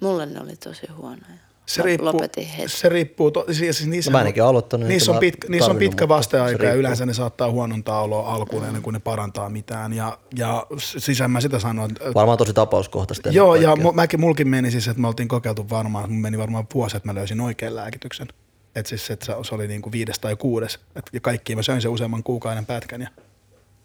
[0.00, 1.34] Mulle ne oli tosi huonoja.
[1.66, 2.68] Se riippuu, Lopetin heti.
[2.68, 5.70] se riippuu, to, siis, siis niissä, No mä ainakin aloittanut, niissä että on, pitkä, niissä
[5.70, 9.48] on pitkä vasteaika se ja yleensä ne saattaa huonontaa oloa alkuun ennen kuin ne parantaa
[9.48, 9.92] mitään.
[9.92, 13.28] Ja, ja siis en mä sitä sano, että Varmaan tosi tapauskohtaista.
[13.28, 16.38] ennen Joo, ja mu- mäkin, mulkin meni siis, että me oltiin kokeiltu varmaan, mun meni
[16.38, 18.28] varmaan vuosi, että mä löysin oikean lääkityksen.
[18.76, 20.78] Että siis, että se, se oli niin kuin viides tai kuudes.
[20.96, 23.08] Et, ja kaikki, mä söin sen useamman kuukauden pätkän ja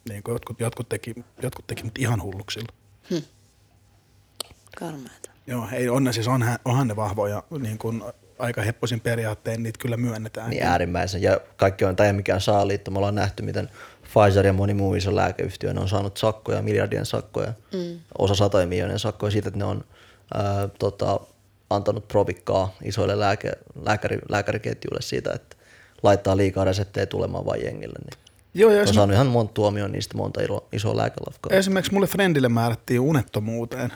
[0.10, 2.74] Niin kuin jotkut, jotkut, teki, jotkut teki mut ihan hulluksilla.
[4.80, 5.32] Karmeeta.
[5.48, 8.04] Joo, ei, on ne siis, onhan, onhan ne vahvoja, niin kuin
[8.40, 10.50] aika hepposin periaatteen, niitä kyllä myönnetään.
[10.50, 11.22] Niin äärimmäisen.
[11.22, 12.92] Ja kaikki on, tai mikään saaliitto.
[12.92, 13.70] Me ollaan nähty, miten
[14.04, 18.00] Pfizer ja moni muu iso lääkeyhtiö, ne on saanut sakkoja, miljardien sakkoja, mm.
[18.18, 19.84] osa satoja miljoonien sakkoja siitä, että ne on
[20.34, 21.20] ää, tota,
[21.70, 23.52] antanut provikkaa isoille lääke,
[23.86, 25.58] lääkäri, lääkäriketjuille siitä, että
[26.04, 28.00] laittaa liikaa reseptejä tulemaan vain jengille.
[28.00, 28.20] Niin
[28.54, 30.42] Joo, ja on esim- saanut ihan monta tuomioon niistä monta
[30.72, 31.58] isoa lääkelafkaa.
[31.58, 33.94] esimerkiksi mulle friendille määrättiin unettomuuteen.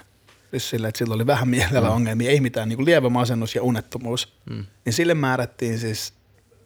[0.52, 1.96] Siis sille, että sillä oli vähän mielellä mm.
[1.96, 4.34] ongelmia, ei mitään niin kuin lievä masennus ja unettomuus.
[4.50, 4.66] Mm.
[4.86, 6.14] Niin sille määrättiin siis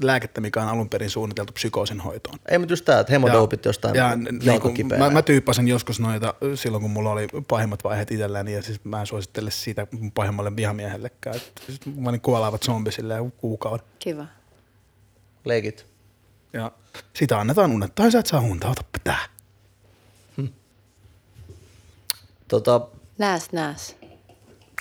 [0.04, 2.40] lääkettä, mikä on alun perin suunniteltu psykoosin hoitoon.
[2.46, 6.00] Ei, mutta just tämä, että hemodoopit jostain ja, ja, niin kuin, mä, mä tyyppasin joskus
[6.00, 10.12] noita silloin, kun mulla oli pahimmat vaiheet itselläni, ja siis mä en suosittele sitä mun
[10.12, 11.36] pahimmalle vihamiehellekään.
[11.36, 13.86] Et Siis mä olin kuolaavat zombi silleen kuukauden.
[14.00, 14.26] Kiva.
[15.46, 15.86] Leikit.
[16.54, 16.72] Ja
[17.14, 19.20] sitä annetaan unetta, tai sä et saa unta, ota pitää.
[22.48, 22.88] Tota,
[23.18, 23.96] Nääs, nääs.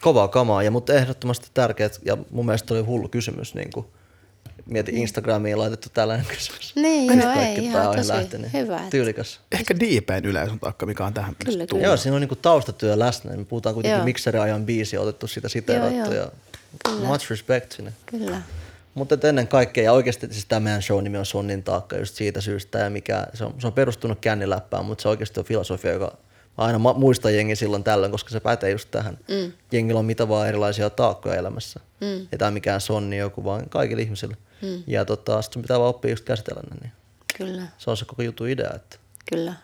[0.02, 3.86] kovaa kamaa, ja mutta ehdottomasti tärkeät, ja mun mielestä oli hullu kysymys, niin kuin
[4.66, 6.76] mietin Instagramiin laitettu tällainen kysymys.
[6.76, 9.40] Niin, joo, kaikki ei, ihan tosi lähti, niin hyvä, että- Tyylikäs.
[9.52, 11.84] Ehkä diipein yleisön takka, mikä on tähän Kyllä, kyllä.
[11.86, 13.36] Joo, siinä on niinku taustatyö läsnä.
[13.36, 14.04] Me puhutaan kuitenkin Joo.
[14.04, 16.28] mikseriajan biisi, otettu sitä siteerattu ja
[17.06, 17.92] much respect sinne.
[18.06, 18.42] Kyllä.
[18.94, 22.40] Mutta ennen kaikkea, ja oikeasti siis tämä meidän show nimi on Sonnin taakka just siitä
[22.40, 26.16] syystä, ja mikä, se on, se on perustunut känniläppään, mutta se oikeasti on filosofia, joka
[26.56, 29.18] aina ma- muistan jengi silloin tällöin, koska se pätee just tähän.
[29.28, 29.52] Mm.
[29.72, 31.80] Jengillä on mitä vaan erilaisia taakkoja elämässä.
[32.00, 32.06] Mm.
[32.32, 34.36] Ei tämä mikään sonni joku, vaan kaikille ihmisille.
[34.62, 34.82] Mm.
[34.86, 36.92] Ja tota, sit sun pitää vaan oppia just käsitellä ne, niin
[37.38, 38.70] Kyllä, se on se koko jutun idea.
[38.74, 38.96] Että,
[39.30, 39.54] kyllä.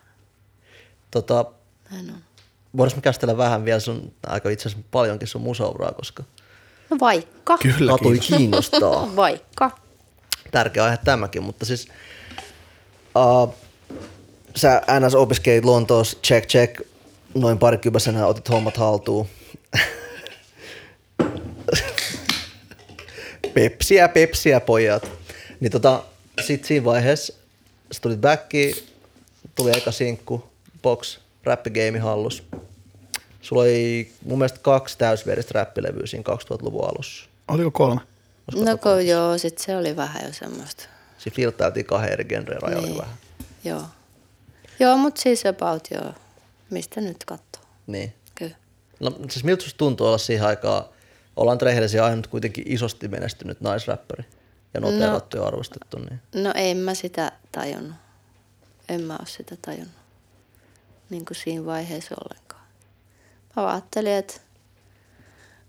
[1.10, 1.44] tota,
[1.90, 2.16] Näin on.
[2.76, 6.24] voidaan me käsitellä vähän vielä sun, aika itse asiassa paljonkin sun musauraa, koska
[6.90, 7.58] No vaikka.
[7.58, 8.36] Kyllä, katui kiitos.
[8.38, 9.10] kiinnostaa.
[9.16, 9.70] Vaikka.
[10.50, 11.88] tärkeä aihe tämäkin, mutta siis
[13.14, 13.54] uh,
[14.56, 16.80] sä NS opiskelit Lontoossa, check check,
[17.34, 19.26] noin parikypäisenä otit hommat haltuun.
[23.54, 25.10] pepsiä, pepsiä pojat.
[25.60, 26.02] Niin tota,
[26.46, 27.32] sit siinä vaiheessa
[27.92, 28.74] sä tulit backiin,
[29.54, 30.44] tuli eka sinkku,
[30.82, 32.42] box, räppigame hallus.
[33.42, 37.26] Sulla oli mun mielestä kaksi täysveristä räppilevyä siinä 2000-luvun alussa.
[37.48, 38.00] Oliko kolme?
[38.54, 40.84] No kun joo, sit se oli vähän jo semmoista.
[41.18, 42.98] Siinä flirttailtiin kahden eri genreen rajalla Niin.
[42.98, 43.14] vähän.
[43.64, 43.82] Joo.
[44.80, 46.14] Joo, mut siis about joo.
[46.70, 47.62] Mistä nyt katsoo?
[47.86, 48.14] Niin.
[48.34, 48.56] Kyllä.
[49.00, 50.84] No siis miltä susta tuntuu olla siihen aikaan,
[51.36, 54.24] ollaan rehellisiä ainut kuitenkin isosti menestynyt naisräppäri
[54.74, 57.96] ja noterattu ja arvostettu, niin No en mä sitä tajunnut.
[58.88, 59.94] En mä oo sitä tajunnut.
[61.10, 62.62] Niin kuin siinä vaiheessa ollenkaan.
[63.56, 64.34] Mä ajattelin, että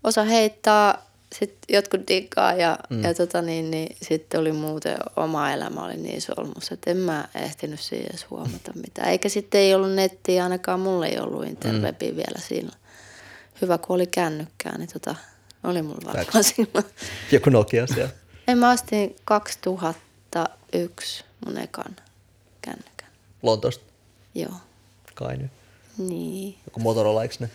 [0.04, 1.02] osa heittää,
[1.38, 3.02] sitten jotkut diggaa ja, mm.
[3.02, 7.28] ja tota niin, niin sitten oli muuten oma elämä oli niin solmus, että en mä
[7.34, 9.08] ehtinyt siihen edes huomata mitään.
[9.08, 12.16] Eikä sitten ei ollut nettiä, ainakaan mulle ei ollut interwebiä mm.
[12.16, 12.70] vielä siinä.
[13.62, 15.14] Hyvä, kun oli kännykkää, niin tota,
[15.64, 16.84] oli mulla varmaan silloin.
[17.32, 18.12] joku Nokia siellä.
[18.48, 21.96] En mä ostin 2001 mun ekan
[22.62, 23.08] kännykän.
[23.42, 23.84] Lontoosta
[24.34, 24.54] Joo.
[25.14, 25.50] kai nyt.
[25.98, 26.56] Niin.
[26.66, 27.50] Joku Motorola, eikö ne?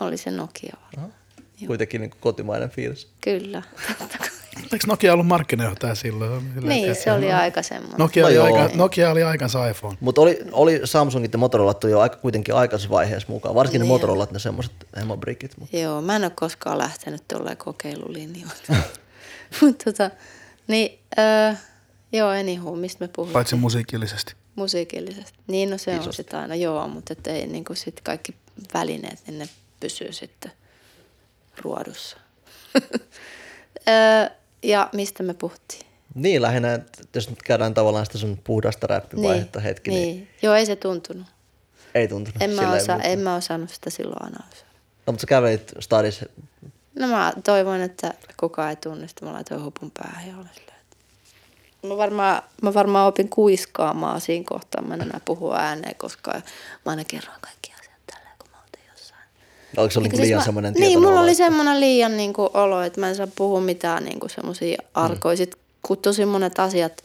[0.00, 1.17] Oli se Nokia varmaan.
[1.66, 3.08] Kuitenkin niin kotimainen fiilis.
[3.20, 3.62] Kyllä.
[3.98, 4.28] totta kai.
[4.72, 6.52] Eikö Nokia ollut markkinajohtaja silloin?
[6.54, 7.98] Silleen, niin, se oli aika semmoinen.
[7.98, 9.96] Nokia, No oli aika, Nokia oli aikansa iPhone.
[10.00, 13.54] Mutta oli, oli Samsungit ja Motorola jo aika, kuitenkin aikaisessa vaiheessa mukaan.
[13.54, 13.88] Varsinkin ne Niin.
[13.88, 15.56] Motorolat, ne semmoiset hemobrikit.
[15.60, 15.72] Mut.
[15.72, 18.76] Joo, mä en ole koskaan lähtenyt tuolla kokeilulinjoille.
[19.60, 20.10] Mutta tota,
[20.68, 21.52] niin, öö,
[22.12, 23.32] joo, anywho, mistä me puhumme?
[23.32, 24.34] Paitsi musiikillisesti.
[24.56, 25.38] Musiikillisesti.
[25.46, 26.16] Niin, no se on Isosti.
[26.16, 28.34] sitä aina, joo, mutta ei niin kuin sit kaikki
[28.74, 29.48] välineet, niin ne
[29.80, 30.52] pysyy sitten
[31.58, 32.16] ruodussa.
[34.62, 35.86] ja mistä me puhuttiin?
[36.14, 40.16] Niin lähinnä, että jos nyt käydään tavallaan sitä sun puhdasta räppivaihetta hetki, niin.
[40.16, 40.28] niin.
[40.42, 41.26] Joo, ei se tuntunut.
[41.94, 44.68] ei tuntunut En mä, osa, en mä osannut sitä silloin analysoida.
[45.06, 46.26] No, mutta sä kävelit stadissa,
[46.98, 49.26] No mä toivon, että kukaan ei tunnista.
[49.26, 50.96] Mä laitoin hupun päähän ja olen silleen, että...
[51.88, 54.82] Mä varmaan, mä varmaan opin kuiskaamaan siinä kohtaa.
[54.82, 56.32] Mä en enää puhu ääneen, koska
[56.84, 59.22] mä aina kerron kaikki asiat tällä, kun mä oltiin jossain.
[59.76, 62.82] Oliko se niinku siis liian mä- semmoinen Niin, mulla oli semmoinen liian niin kuin, olo,
[62.82, 65.34] että mä en saa puhua mitään niin semmoisia arkoja.
[65.34, 65.36] Mm.
[65.36, 67.02] Sitten kun tosi monet asiat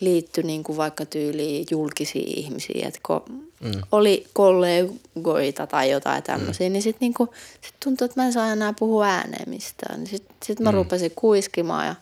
[0.00, 3.22] liittyi niin kuin vaikka tyyliin julkisiin ihmisiin, että kun
[3.60, 3.72] mm.
[3.92, 6.72] oli kollegoita tai jotain tämmöisiä, mm.
[6.72, 7.28] niin sitten niin
[7.60, 10.06] sit tuntui, että mä en saa enää puhua ääneen mistään.
[10.06, 10.76] Sitten sit mä mm.
[10.76, 11.94] rupesin kuiskimaan ja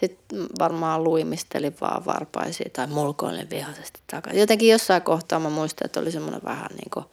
[0.00, 4.40] sitten varmaan luimistelin vaan varpaisia tai mulkoilin vihaisesti takaisin.
[4.40, 7.04] Jotenkin jossain kohtaa mä muistan, että oli semmoinen vähän niin kuin,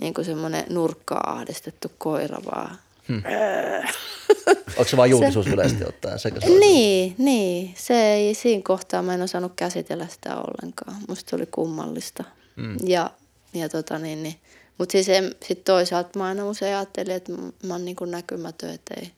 [0.00, 2.78] niin kuin semmoinen nurkkaa ahdistettu koira vaan.
[4.78, 6.18] Onko se vaan julkisuus yleisesti ottaen?
[6.18, 6.30] Se
[6.60, 7.74] Niin, niin.
[7.76, 10.96] Se ei, siinä kohtaa mä en osannut käsitellä sitä ollenkaan.
[11.08, 12.24] Musta se oli kummallista.
[12.56, 12.76] Mm.
[12.86, 13.10] Ja,
[13.54, 14.36] ja tota niin, niin.
[14.78, 15.06] Mutta siis
[15.46, 19.12] sitten toisaalta mä aina usein ajattelin, että mä, oon niinku näkymätön, että ei,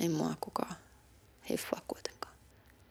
[0.00, 0.74] ei mua kukaan
[1.50, 2.21] hiffaa kuitenkaan.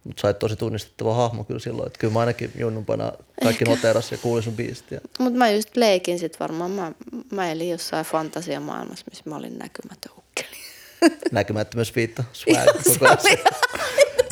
[0.04, 3.12] Mutta sä tosi tunnistettava hahmo kyllä silloin, että kyllä mä ainakin junnumpana
[3.44, 4.92] kaikki noteras ja kuulin sun biisit.
[4.92, 5.00] Ja...
[5.20, 6.92] Mutta mä just leikin sit varmaan, mä,
[7.32, 10.58] mä elin jossain fantasiamaailmassa, missä mä olin näkymätön ukkeli.
[11.32, 13.38] Näkymättömyys viitta, swag koko ajan.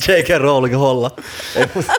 [0.08, 0.28] J.K.
[0.38, 1.16] Rowling holla.
[1.56, 1.92] Ei, mutta...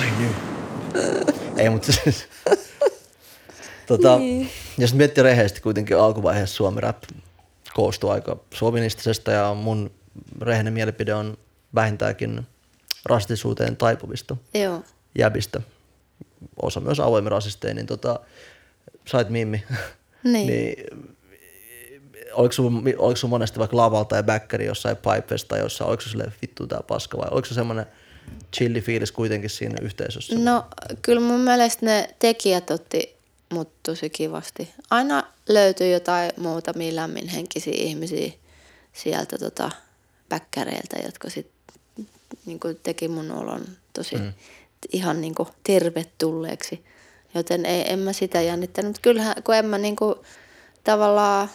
[0.00, 0.34] Ai niin.
[1.56, 2.24] Ei, mutta siis...
[3.86, 4.50] tota, niin.
[4.78, 7.02] Jos miettii rehellisesti kuitenkin alkuvaiheessa Suomi rap
[7.74, 9.90] koostuu aika sovinistisesta ja mun
[10.40, 11.38] rehellinen mielipide on
[11.74, 12.46] vähintäänkin
[13.04, 14.82] rastisuuteen taipuvista Joo.
[15.18, 15.60] jäbistä.
[16.62, 18.20] Osa myös avoimen rasisteja, niin tota,
[19.06, 19.64] sait mimmi.
[20.24, 20.46] Niin.
[20.50, 20.74] niin
[22.32, 26.08] oliko sun, oliko sun monesti vaikka lavalla tai bäkkäri jossain pipefest tai jossain, oliko se
[26.08, 27.86] silleen vittu tää paska vai oliko se semmoinen
[28.56, 30.38] chilli fiilis kuitenkin siinä yhteisössä?
[30.38, 30.66] No
[31.02, 33.16] kyllä mun mielestä ne tekijät otti
[33.52, 34.70] mut tosi kivasti.
[34.90, 38.32] Aina löytyi jotain muuta lämminhenkisiä ihmisiä
[38.92, 39.70] sieltä tota
[40.30, 41.50] bäkkäreiltä, jotka sit
[42.46, 44.32] niinku teki mun olon tosi mm.
[44.92, 46.84] ihan niinku tervetulleeksi.
[47.34, 48.98] Joten ei, en mä sitä jännittänyt.
[49.02, 50.24] Kyllähän, kun en mä niinku
[50.84, 51.50] tavallaan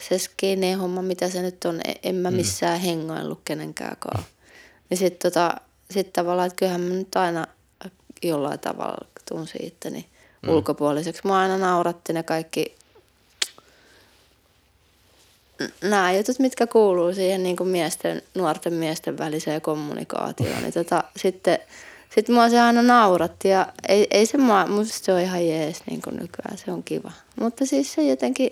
[0.00, 2.36] se skene-homma, mitä se nyt on, e- en mä mm.
[2.36, 2.84] missään mm.
[2.84, 4.28] hengoillut kenenkään kanssa.
[4.90, 5.54] Ja sitten tota,
[5.90, 7.46] sit tavallaan, että kyllähän mä nyt aina
[8.22, 10.06] jollain tavalla tunsin itteni
[10.42, 10.48] mm.
[10.48, 11.22] ulkopuoliseksi.
[11.24, 12.74] Mua aina nauratti ne kaikki
[15.82, 20.62] nämä jutut, mitkä kuuluu siihen niin kuin miesten, nuorten miesten väliseen kommunikaatioon.
[20.62, 21.58] Niin tota, sitten
[22.14, 25.82] sitten mua se aina nauratti ja ei, ei se mua, musta se on ihan jees
[25.90, 27.12] niin kuin nykyään, se on kiva.
[27.40, 28.50] Mutta siis se jotenkin,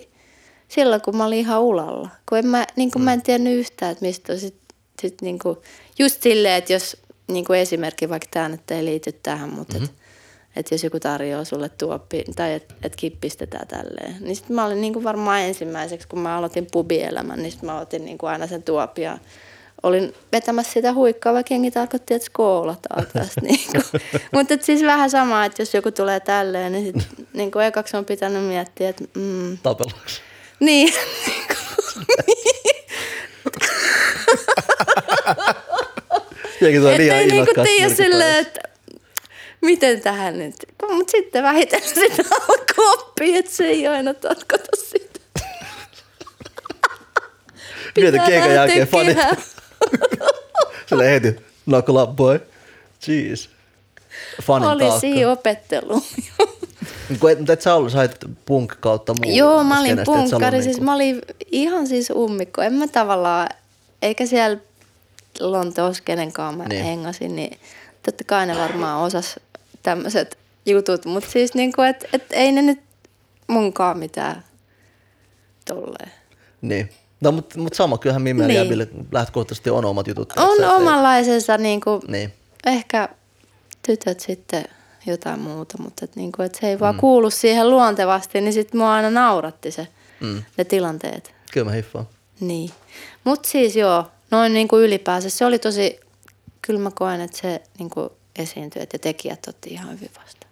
[0.67, 3.91] silloin kun mä olin ihan ulalla, kun en mä, niin kuin mä en tiennyt yhtään,
[3.91, 4.55] että mistä sit,
[5.01, 5.57] sit niin kuin,
[5.99, 6.97] just silleen, että jos
[7.27, 9.95] niin kuin esimerkki, vaikka tämä nyt ei liity tähän, mutta mm-hmm.
[10.59, 14.15] Että et jos joku tarjoaa sulle tuoppi tai että et kippistetään tälleen.
[14.19, 17.79] Niin sitten mä olin niin kuin varmaan ensimmäiseksi, kun mä aloitin pubielämän, niin sitten mä
[17.79, 19.17] otin niin kuin aina sen tuoppi ja
[19.83, 23.41] olin vetämässä sitä huikkaa, vaikka jengi tarkoitti, että skoolataan tästä.
[23.47, 23.59] niin.
[24.33, 28.05] Mutta siis vähän sama, että jos joku tulee tälleen, niin sit, niin kuin ekaksi on
[28.05, 29.03] pitänyt miettiä, että...
[29.15, 29.57] Mm.
[29.63, 30.09] Tapellaanko?
[30.59, 30.93] Niin.
[36.61, 38.68] Jengi tulee liian ei niinku tiedä silleen, että
[39.61, 40.55] miten tähän nyt.
[40.91, 45.19] Mutta sitten vähitellen sitä alkoi oppia, että se ei aina tarkoita sitä.
[47.95, 49.17] Mietin keikan jälkeen fanit.
[50.89, 51.35] Sille heti,
[51.65, 52.39] knuckle up boy.
[53.07, 53.47] Jeez.
[54.41, 54.99] Fanin Oli taakka.
[54.99, 56.03] siinä opettelu.
[57.09, 58.09] Mutta et, sä ollut, sä
[58.45, 59.35] punk kautta muu.
[59.35, 62.61] Joo, mä olin punkkari, siis mä olin ihan siis ummikko.
[62.61, 63.49] En mä tavallaan,
[64.01, 64.57] eikä siellä
[65.39, 66.83] Lontoossa kenenkaan mä niin.
[66.83, 67.59] hengasin, niin
[68.03, 69.39] totta kai ne varmaan osas
[69.83, 72.79] tämmöiset jutut, mutta siis niinku, että et ei ne nyt
[73.47, 74.43] munkaan mitään
[75.65, 76.11] tolleen.
[76.61, 76.89] Niin.
[77.21, 78.57] No, mutta mut sama, kyllähän Mimmi niin.
[78.57, 80.33] Jäbille lähtökohtaisesti on omat jutut.
[80.37, 81.61] On se, omanlaisensa, ei...
[81.61, 82.33] niinku, niin.
[82.65, 83.09] ehkä
[83.83, 84.65] tytöt sitten
[85.05, 86.79] jotain muuta, mutta et niinku, et se ei mm.
[86.79, 89.87] vaan kuulu siihen luontevasti, niin sitten mua aina nauratti se,
[90.19, 90.43] mm.
[90.57, 91.33] ne tilanteet.
[91.51, 92.07] Kyllä mä hiffaan.
[92.39, 92.71] Niin.
[93.23, 95.99] Mutta siis joo, noin niinku ylipäänsä, se oli tosi,
[96.61, 100.47] kyllä mä koen, että se niinku esiintyjät ja tekijät otti ihan hyvin vasta.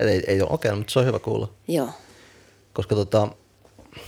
[0.00, 1.48] ei, ei ole okei, okay, mutta se on hyvä kuulla.
[1.68, 1.88] Joo.
[2.72, 3.28] Koska tota,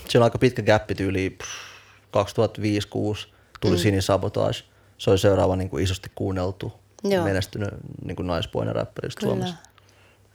[0.08, 3.28] se on aika pitkä gappi tyyli 2005-2006
[3.60, 3.78] tuli mm.
[3.78, 4.58] Sini Sabotage.
[4.98, 6.72] Se oli seuraava niin kuin isosti kuunneltu,
[7.04, 7.24] Joo.
[7.24, 7.70] menestynyt
[8.04, 9.56] niin kuin naispuolinen räppäri Suomessa.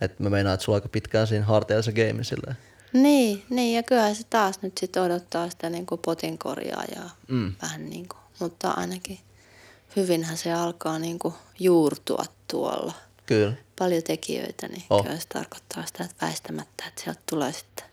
[0.02, 2.58] Et mä meinaan, että sulla aika pitkään siinä harteilla se game silleen.
[2.94, 7.54] Niin, niin, ja kyllä se taas nyt sit odottaa sitä niin kuin potin korjaajaa mm.
[7.62, 9.20] vähän niin kuin, mutta ainakin
[9.96, 12.94] hyvinhän se alkaa niin kuin juurtua tuolla.
[13.26, 13.54] Kyllä.
[13.80, 15.04] Paljon tekijöitä, niin oh.
[15.04, 17.86] kyllä se tarkoittaa sitä, että väistämättä, että sieltä tulee sitten.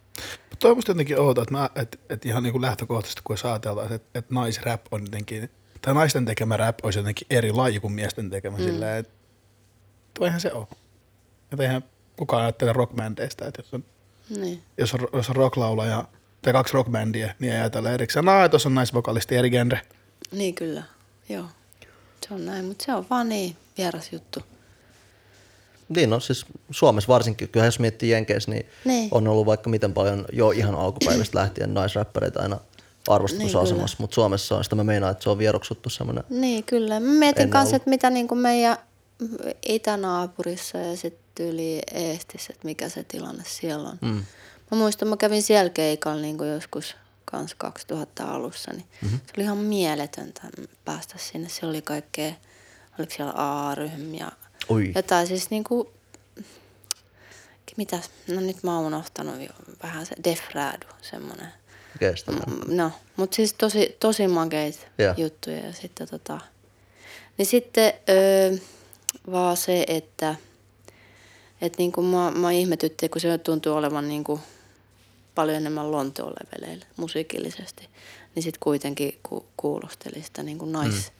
[0.50, 3.92] Mutta toi on jotenkin outo, että, mä, että, että ihan niin kuin lähtökohtaisesti, kun ajatellaan,
[3.92, 5.50] että, että naisrap on jotenkin,
[5.82, 8.64] tai naisten tekemä rap olisi jotenkin eri laji kuin miesten tekemä mm.
[8.64, 9.12] silleen, että
[10.18, 10.66] toihan se on.
[11.52, 11.84] Että eihän
[12.16, 13.84] kukaan ajattele rockbändeistä, että jos on,
[14.40, 14.62] niin.
[14.78, 16.04] jos on, jos on rocklaulaja
[16.42, 19.80] tai kaksi rockbändiä, niin ei ajatella erikseen, no tuossa on naisvokalisti eri genre.
[20.32, 20.82] Niin kyllä,
[21.28, 21.44] joo.
[22.28, 24.40] Se on näin, mutta se on vaan niin vieras juttu.
[25.88, 29.94] Niin no siis Suomessa varsinkin, kyllä jos miettii Jenkeissä, niin, niin, on ollut vaikka miten
[29.94, 32.58] paljon jo ihan alkupäivästä lähtien naisräppäreitä aina
[33.08, 36.24] arvostusasemassa, niin, mutta Suomessa on sitä mä meinaan, että se on vieroksuttu semmoinen.
[36.30, 37.00] Niin kyllä.
[37.00, 38.76] Mä mietin kanssa, että mitä niin kuin meidän
[39.68, 43.98] itänaapurissa ja sitten yli Eestissä, että mikä se tilanne siellä on.
[44.00, 44.24] Mm.
[44.70, 46.96] Mä muistan, mä kävin siellä keikalla niin kuin joskus
[47.30, 49.18] kans 2000 alussa, niin mm-hmm.
[49.18, 50.42] se oli ihan mieletöntä
[50.84, 51.48] päästä sinne.
[51.48, 52.32] Siellä oli kaikkea,
[52.98, 54.30] oliko siellä A-ryhmiä,
[54.68, 54.92] Oi.
[54.94, 55.90] Jotain siis niinku,
[57.76, 57.98] mitä,
[58.28, 59.48] no nyt mä oon unohtanut jo
[59.82, 61.48] vähän se Defradu, semmonen.
[61.98, 62.32] Kestä.
[62.32, 65.14] Mm, No, mutta siis tosi, tosi makeit Joo.
[65.16, 65.66] juttuja.
[65.66, 66.40] Ja sitten tota,
[67.38, 68.56] niin sitten öö,
[69.30, 70.34] vaan se, että
[71.60, 74.40] et niinku mä, mä ihmetytti, kun se tuntuu olevan niinku
[75.36, 77.88] paljon enemmän Lontoon leveleillä musiikillisesti.
[78.34, 81.12] Niin sitten kuitenkin ku, kuulosteli sitä niinku nais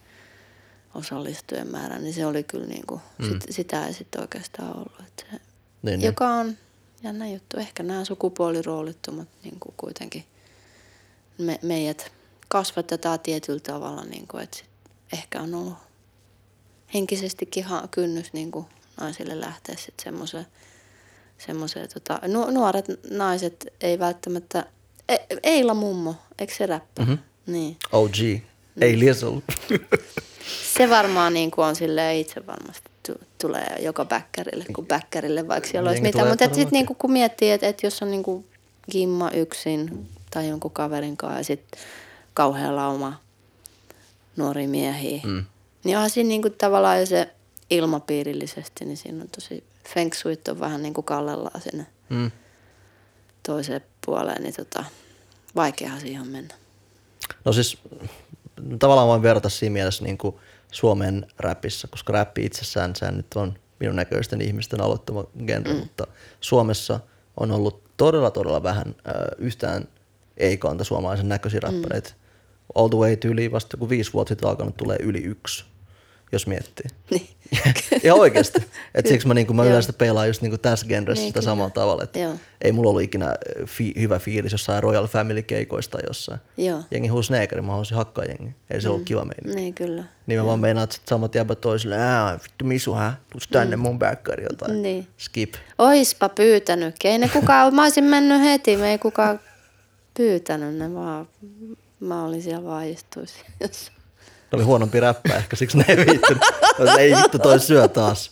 [0.94, 3.28] osallistujien määrää, niin se oli kyllä niinku, mm.
[3.28, 5.00] sit, sitä ei sitten oikeastaan ollut.
[5.00, 5.40] Et se, Niin,
[5.82, 6.02] niin.
[6.02, 6.56] joka on
[7.02, 7.58] jännä juttu.
[7.60, 10.24] Ehkä nämä sukupuoliroolittumat niin kuin kuitenkin
[11.38, 12.12] me, meidät
[12.48, 14.58] kasvatetaan tietyllä tavalla, niin kuin, että
[15.12, 15.76] ehkä on ollut
[16.94, 18.66] henkisestikin ha- kynnys niin kuin
[19.00, 20.46] naisille lähteä sitten semmoiseen,
[21.38, 24.66] semmoiseen tota, nu- nuoret naiset ei välttämättä,
[25.08, 27.02] e, Eila mummo, eikö se räppä?
[27.02, 27.18] Mm-hmm.
[27.46, 27.76] Niin.
[27.92, 28.16] OG.
[28.80, 29.40] Ei Liesel.
[30.74, 35.68] Se varmaan niin kuin on silleen itse varmasti tu- tulee joka bäkkärille, kun bäkkärille vaikka
[35.70, 36.18] siellä olisi Jengi mitä.
[36.18, 38.46] tulee Mutta sitten niin kun miettii, että et jos on niin kuin
[38.90, 41.80] gimma yksin tai jonkun kaverin kanssa ja sitten
[42.34, 43.20] kauhea lauma
[44.36, 45.44] nuoria miehiä, mm.
[45.84, 47.30] niin onhan siinä niin kuin tavallaan jo se
[47.70, 52.30] ilmapiirillisesti, niin siinä on tosi feng shuit on vähän niin kuin kallellaan sinne Mm.
[53.42, 54.84] toiseen puoleen, niin tota,
[55.56, 56.54] vaikeahan siihen on mennä.
[57.44, 57.78] No siis
[58.78, 60.36] tavallaan voin verrata siinä mielessä niin kuin
[60.72, 65.78] Suomen räpissä, koska räppi itsessään sehän nyt on minun näköisten ihmisten aloittama genre, mm.
[65.78, 66.06] mutta
[66.40, 67.00] Suomessa
[67.40, 69.88] on ollut todella todella vähän äh, yhtään
[70.36, 72.10] ei-kanta suomalaisen näköisiä räppäreitä.
[72.10, 72.16] Mm.
[72.74, 75.64] All the way tyyliin vasta kun viisi vuotta sitten alkanut tulee yli yksi,
[76.32, 76.86] jos miettii.
[77.10, 77.28] Niin.
[78.04, 78.58] ja oikeasti.
[78.94, 79.70] Et siksi mä, niinku, mä Joo.
[79.70, 81.50] yleensä peilaan just niinku tässä genressä Niin, sitä kyllä.
[81.52, 82.02] samalla tavalla.
[82.02, 82.34] Että Joo.
[82.62, 83.34] ei mulla ollut ikinä
[83.66, 86.40] fi- hyvä fiilis jossain Royal Family keikoista jossain.
[86.56, 86.80] Joo.
[86.90, 88.54] Jengi huusi neekari, mä haluaisin hakkaa jengi.
[88.70, 88.92] Ei se mm.
[88.94, 89.60] ollut kiva meininki.
[89.60, 90.04] Niin kyllä.
[90.26, 91.96] Niin mä vaan meinaan, että samat jäbät toisille,
[92.42, 93.12] vittu misu, hä?
[93.32, 94.82] Tuus tänne mun backkari jotain.
[94.82, 95.06] Niin.
[95.16, 95.54] Skip.
[95.78, 97.10] Oispa pyytänytkin.
[97.10, 99.40] Ei ne kukaan, mä olisin mennyt heti, me ei kukaan
[100.16, 101.28] pyytänyt ne vaan.
[102.00, 103.44] Mä olin siellä vaan istuisin.
[103.60, 103.95] jossain.
[104.52, 106.42] Ne oli huonompi räppä ehkä, siksi ne ei viittynyt.
[106.98, 108.30] Ei vittu toi syö taas.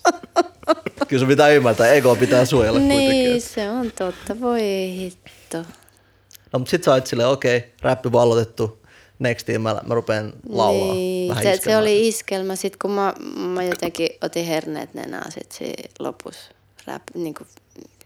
[1.09, 3.09] Kyllä se pitää ymmärtää, ego pitää suojella kuitenkin.
[3.09, 4.41] Niin, se on totta.
[4.41, 4.63] Voi
[4.97, 5.59] hitto.
[6.53, 8.85] No mutta sit sä oot silleen, okei, okay, räppi vaan aloitettu.
[9.19, 10.95] Nextiin mä, mä rupean laulaa.
[10.95, 11.83] Niin, vähän se, se iskemään.
[11.83, 12.57] oli iskelmä.
[12.57, 16.51] Sitten kun mä, mä jotenkin otin herneet nenää sit siinä lopussa.
[16.87, 17.49] Rap, niin kuin,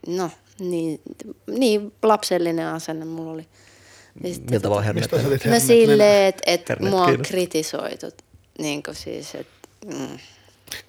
[0.07, 1.01] no, niin,
[1.47, 3.47] niin lapsellinen asenne mulla oli.
[4.25, 8.07] Sitten Millä tavalla otit No herneet silleen, että et Herneet mua on kritisoitu.
[8.59, 9.69] Niin kuin siis, että...
[9.87, 10.19] Mm.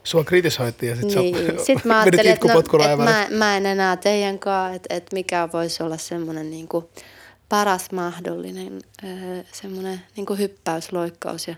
[0.03, 1.35] Sua kritisoitiin ja sit Niin.
[1.59, 4.39] sä Sitten mä vedit ajattelin, että, no, itkupotkulla että ja mä, mä en enää teidän
[4.39, 6.85] kanssa, että, että mikä voisi olla semmoinen niin kuin
[7.49, 11.55] paras mahdollinen öö, semmoinen niin kuin hyppäysloikkaus ja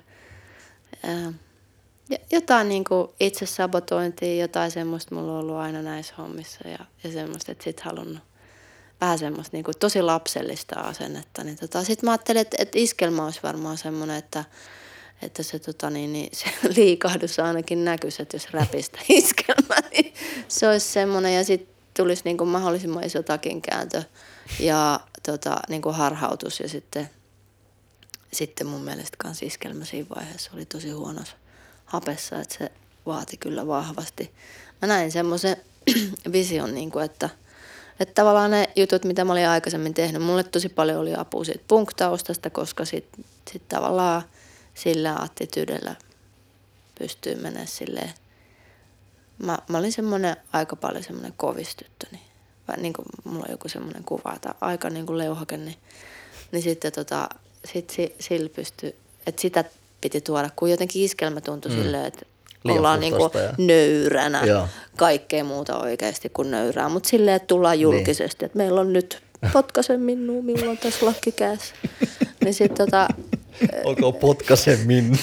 [1.07, 1.31] öö,
[2.09, 6.79] ja jotain niin kuin itse sabotointia, jotain semmoista mulla on ollut aina näissä hommissa ja,
[7.03, 8.23] ja semmoista, että sit halunnut
[9.01, 11.43] vähän semmoista niin kuin tosi lapsellista asennetta.
[11.43, 14.45] Niin tota, sitten mä ajattelin, että, että iskelmä olisi varmaan semmoinen, että,
[15.21, 16.45] että se, tota, niin, niin, se
[16.77, 20.13] liikahdus ainakin näkyisi, että jos räpistä iskelmä, niin
[20.47, 24.03] se olisi semmoinen ja sitten tulisi niin kuin mahdollisimman iso takinkääntö
[24.59, 27.09] ja tota, niin kuin harhautus ja sitten,
[28.33, 31.35] sitten mun mielestä kans iskelmä siinä vaiheessa oli tosi huonossa
[31.85, 32.71] hapessa, että se
[33.05, 34.31] vaati kyllä vahvasti.
[34.81, 35.57] Mä näin semmoisen
[36.31, 37.29] vision, niin kuin, että,
[38.01, 41.63] että tavallaan ne jutut, mitä mä olin aikaisemmin tehnyt, mulle tosi paljon oli apua siitä
[41.67, 44.21] punktaustasta, koska sitten sit tavallaan
[44.73, 45.95] sillä attitydellä
[46.99, 48.13] pystyy menemään silleen.
[49.37, 52.21] Mä, mä olin semmoinen aika paljon semmoinen kovistyttö, niin,
[52.67, 55.77] vai niin kuin mulla on joku semmoinen kuva, että aika niin kuin leuhake, niin,
[56.51, 57.29] niin sitten tota,
[57.65, 58.95] sit, si, sillä pystyy,
[59.27, 59.63] että sitä
[60.01, 61.77] piti tuoda, kun jotenkin iskelmä tuntui mm.
[61.77, 62.25] silleen, että
[62.69, 64.67] ollaan niinku puhdasta ja- nöyränä, Joo.
[64.97, 69.21] kaikkea muuta oikeasti kuin nöyrää, mutta silleen, että tullaan julkisesti, että meillä on nyt
[69.53, 71.75] potkasen minua, minulla on tässä lakki kädessä.
[72.43, 73.07] niin sitten tota,
[73.85, 75.19] Olkoon potkasemmin.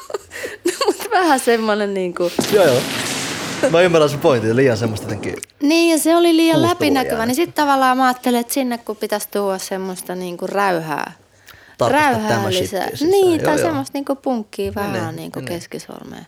[0.86, 2.80] mutta vähän semmoinen niinku, joo, joo.
[3.70, 5.34] Mä ymmärrän sun pointin, liian semmoista jotenkin.
[5.62, 9.28] Niin, ja se oli liian läpinäkyvä, niin sitten tavallaan mä ajattelin, että sinne kun pitäisi
[9.30, 11.12] tuoda semmoista niinku räyhää,
[11.78, 12.88] Tarkistaa räyhää tämä lisää.
[13.00, 13.66] Niin, Joo, tai joo.
[13.66, 15.48] semmoista niinku punkkia vähän niin, niinku niin.
[15.48, 16.26] keskisormeen.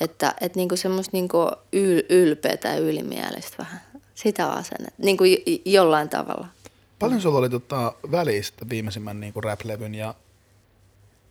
[0.00, 1.38] Että et niinku semmoista niinku
[1.72, 3.80] yl, ylpeätä ja ylimielistä vähän.
[4.14, 6.48] Sitä asennetta, niinku j- jollain tavalla.
[6.98, 10.14] Paljon sulla oli tota välistä viimeisimmän niinku rap-levyn ja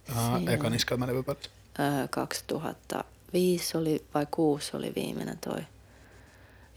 [0.09, 1.49] uh, ekan iskelmälevyn välissä?
[1.79, 5.61] Öö, 2005 oli vai 6 oli viimeinen toi.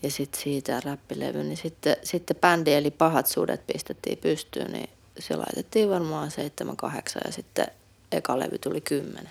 [0.03, 5.37] Ja sitten siitä räppilevy, niin sitten, sitten bändi eli Pahat sudet pistettiin pystyyn, niin se
[5.37, 6.33] laitettiin varmaan 7-8
[7.25, 7.67] ja sitten
[8.13, 9.29] eka levy tuli 10.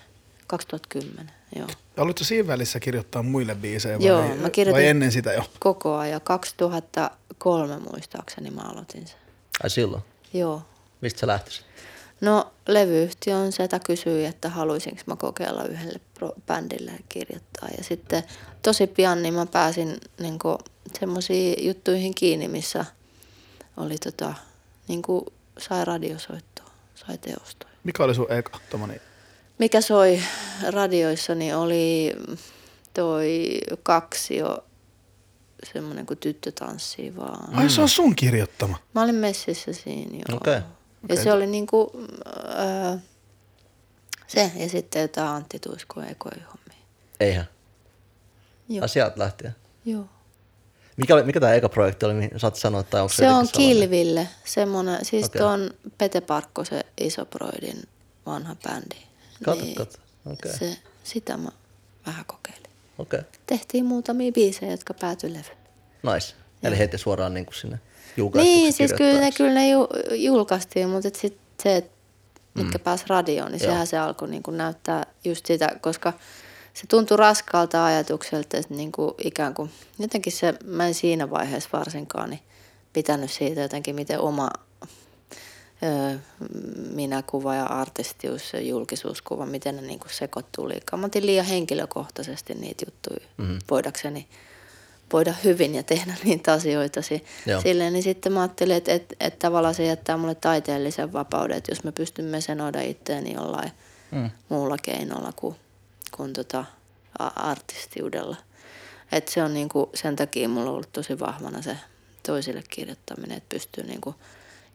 [0.49, 1.67] 2010, joo.
[1.97, 5.43] Aloitko siinä välissä kirjoittaa muille biisejä vai, Joo, mä kirjoitin- vai ennen sitä jo?
[5.59, 6.21] Koko ajan.
[6.21, 9.17] 2003 muistaakseni mä aloitin sen.
[9.63, 10.03] Ai silloin.
[10.33, 10.61] Joo.
[11.01, 11.65] Mistä sä lähtisit?
[12.21, 15.99] No levyyhtiön setä kysyi, että haluaisinko mä kokeilla yhdelle
[16.47, 17.69] bändille kirjoittaa.
[17.77, 18.23] Ja sitten
[18.61, 20.39] tosi pian niin mä pääsin niin
[20.99, 22.85] semmoisiin juttuihin kiinni, missä
[23.77, 24.33] oli tota,
[24.87, 25.01] niin
[25.57, 27.73] sai radiosoittoa, sai teostoja.
[27.83, 29.01] Mikä oli sun eka tommonen?
[29.59, 30.21] Mikä soi
[30.69, 32.15] radioissa, niin oli
[32.93, 34.63] toi kaksi jo
[35.73, 37.55] semmoinen kuin tyttö tanssii vaan.
[37.55, 38.77] Ai se on sun kirjoittama.
[38.95, 40.37] Mä olin messissä siinä joo.
[40.37, 40.53] Okei.
[40.53, 40.61] Ja
[41.03, 41.23] Okei.
[41.23, 41.91] se oli niinku,
[42.59, 42.97] öö,
[44.27, 46.85] se ja sitten jotain Antti Tuiskon ekoja hommia.
[47.19, 47.45] Eihän.
[48.69, 48.81] Joo.
[48.81, 49.55] Ai sieltä lähtien.
[49.85, 50.05] joo.
[50.97, 53.47] Mikä, oli- mikä tämä eka projekti oli, mihin saat sanoa, tai onko se, Se on?
[53.57, 55.41] Kilville, semmoinen, siis okay.
[55.41, 57.83] tuon Pete Parkkosen Isoproidin
[58.25, 59.08] vanha bändi.
[59.45, 59.97] Kato, kato.
[60.25, 60.57] Okei.
[60.57, 61.49] Se, sitä mä
[62.05, 62.69] vähän kokeilin.
[62.97, 66.13] Okei, Tehtiin muutamia biisejä, jotka päätyi levylle.
[66.13, 66.35] nice.
[66.63, 67.79] Eli heti suoraan niin kuin sinne
[68.33, 71.91] Niin, siis kyllä ne, kyllä ne ju, julkaistiin, mutta et sit se, et
[72.53, 72.83] mitkä mm.
[72.83, 73.71] pääsi radioon, niin Joo.
[73.71, 76.13] sehän se alkoi niin kuin näyttää just sitä, koska
[76.73, 81.69] se tuntui raskaalta ajatukselta, että niin kuin ikään kuin, jotenkin se, mä en siinä vaiheessa
[81.73, 82.41] varsinkaan niin
[82.93, 84.49] pitänyt siitä jotenkin, miten oma
[86.93, 90.99] minäkuva ja artistius ja julkisuuskuva, miten ne niin sekoittuu liikaa.
[90.99, 93.59] Mä otin liian henkilökohtaisesti niitä juttuja, mm-hmm.
[93.71, 94.27] voidakseni
[95.13, 96.99] voida hyvin ja tehdä niitä asioita
[97.45, 97.61] Joo.
[97.61, 101.71] silleen, niin sitten mä ajattelin, että, että, että tavallaan se jättää mulle taiteellisen vapauden, että
[101.71, 103.71] jos mä pystyn mesenoida itteeni jollain
[104.11, 104.29] mm.
[104.49, 105.55] muulla keinolla kuin,
[106.17, 106.65] kuin tota,
[107.35, 108.37] artistiudella.
[109.11, 111.77] Että se on niinku, sen takia mulla on ollut tosi vahvana se
[112.25, 114.15] toisille kirjoittaminen, että pystyy niinku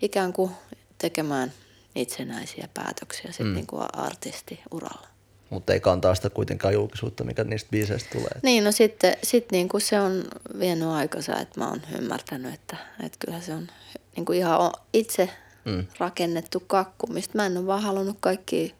[0.02, 0.50] ikään kuin
[0.98, 1.52] tekemään
[1.94, 3.54] itsenäisiä päätöksiä sit mm.
[3.54, 5.08] niinku artistiuralla.
[5.50, 8.40] Mutta ei kantaa sitä kuitenkaan julkisuutta, mikä niistä biiseistä tulee.
[8.42, 10.24] Niin, no sitten sit niinku se on
[10.58, 13.68] vienyt aikansa, että mä oon ymmärtänyt, että, että kyllä se on
[14.16, 15.30] niinku ihan o- itse
[15.64, 15.86] mm.
[15.98, 18.74] rakennettu kakku, mistä mä en ole vaan halunnut kaikki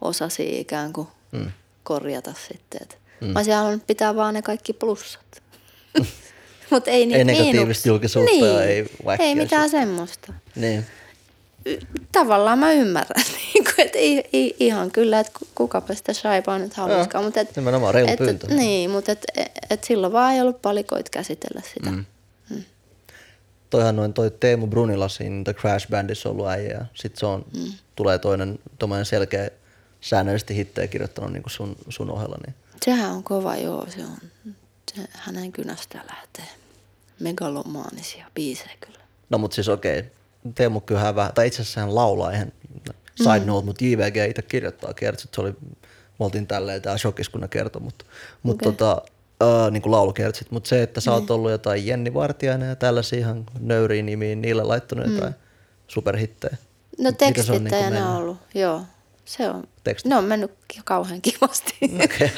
[0.00, 1.50] osasia ikään kuin mm.
[1.82, 2.82] korjata sitten.
[2.82, 3.26] Et mm.
[3.26, 5.42] Mä olisin halunnut pitää vaan ne kaikki plussat.
[6.70, 7.90] Mutta ei, niitä Ei negatiivista miinuksia.
[7.90, 8.60] julkisuutta niin.
[8.60, 8.86] ei
[9.18, 10.32] Ei mitään semmoista.
[10.56, 10.86] Niin.
[12.12, 16.74] Tavallaan mä ymmärrän, niinku, että i, i, ihan kyllä, että ku- kukapa sitä shaipaa nyt
[16.74, 17.24] haluaisikaan.
[17.24, 18.46] Mutta et, nimenomaan reilu et, pyyntö.
[18.46, 19.24] Niin, mutta et,
[19.70, 21.90] et silloin vaan ei ollut palikoit käsitellä sitä.
[21.90, 22.04] Mm.
[23.70, 27.44] Toihan noin toi Teemu Brunila siinä The Crash Bandissa ollut äijä ja sit se on,
[27.56, 27.72] mm.
[27.96, 29.50] tulee toinen tommonen selkeä
[30.00, 32.36] säännöllisesti hittejä kirjoittanut niin kuin sun, sun ohella.
[32.46, 32.54] Niin.
[32.84, 33.86] Sehän on kova, joo.
[33.88, 34.16] Se on,
[34.94, 36.48] se, hänen kynästä lähtee
[37.20, 39.00] megalomaanisia biisejä kyllä.
[39.30, 40.04] No mut siis okei,
[40.54, 42.52] Teemu vähän, tai itse asiassa hän laulaa, eihän
[43.14, 45.50] side note, mutta JVG itse kirjoittaa, kertoo, että se oli,
[46.18, 48.04] me oltiin tälleen tää shokis, kun ne kertoi, mutta
[48.42, 48.72] mut Okei.
[48.72, 49.02] tota,
[49.42, 53.18] äh, niin kuin laulukertsit, mutta se, että sä oot ollut jotain Jenni Vartiainen ja tällaisia
[53.18, 55.34] ihan nöyriä nimiä, niille laittanut jotain
[55.88, 56.56] superhittejä.
[56.98, 58.16] No on tekstittäjänä niinku on mennyt?
[58.16, 58.82] ollut, joo.
[59.30, 60.08] Se on, Teksti.
[60.08, 60.50] ne on mennyt
[60.84, 61.74] kauhean kivasti.
[62.04, 62.30] Okei.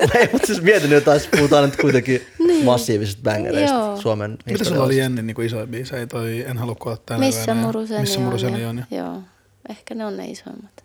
[0.14, 2.26] Ei, mutta siis mietin jotain, jos puhutaan nyt kuitenkin
[2.64, 3.96] massiivisista bangereista Joo.
[3.96, 6.06] Suomen Mitä sulla oli Jenni niin isoja biisejä?
[6.06, 8.84] Toi En halua kuolla tänä Missä yönä ja muruseni Missä on, muruseni ja- on.
[8.90, 8.96] Ja.
[8.98, 9.22] Joo,
[9.68, 10.84] ehkä ne on ne isoimmat.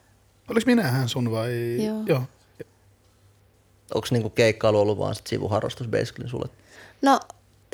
[0.49, 1.85] Oliko minähän sun vai?
[1.85, 2.03] Joo.
[2.05, 2.23] Joo.
[3.95, 6.49] Onko niinku keikkailu ollut vaan sit sivuharrastus basically sulle?
[7.01, 7.19] No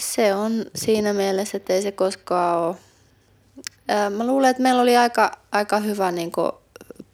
[0.01, 2.75] se on siinä mielessä, että ei se koskaan ole.
[4.17, 6.31] Mä luulen, että meillä oli aika, aika hyvä niin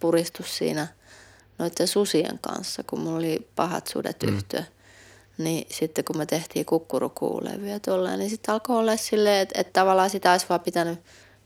[0.06, 0.88] puristus siinä
[1.58, 4.36] noiden susien kanssa, kun mulla oli pahat sudet mm.
[4.36, 4.64] yhtyä.
[5.38, 10.10] Niin sitten kun me tehtiin kukkurukuulevyjä tuolla, niin sitten alkoi olla silleen, että, että tavallaan
[10.10, 11.00] sitä olisi vaan pitänyt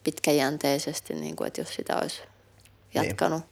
[0.03, 2.21] pitkäjänteisesti, niin kuin, että jos sitä olisi
[2.93, 3.49] jatkanut, niin,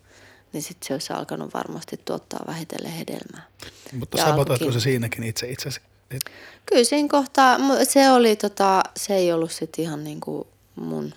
[0.54, 3.48] niin sitten se olisi alkanut varmasti tuottaa vähitellen hedelmää.
[3.94, 4.74] Mutta alkukin.
[4.74, 5.82] se siinäkin itse itsesi?
[6.66, 11.14] Kyllä siinä kohtaa, se oli tota, se ei ollut sit ihan niinku mun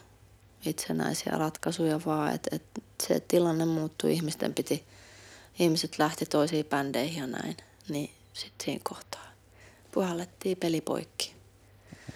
[0.67, 2.63] itsenäisiä ratkaisuja, vaan että et
[3.09, 4.85] se tilanne muuttui, ihmisten piti,
[5.59, 7.57] ihmiset lähti toisiin bändeihin ja näin,
[7.89, 9.27] niin sitten siinä kohtaa
[9.93, 11.35] puhallettiin peli poikki.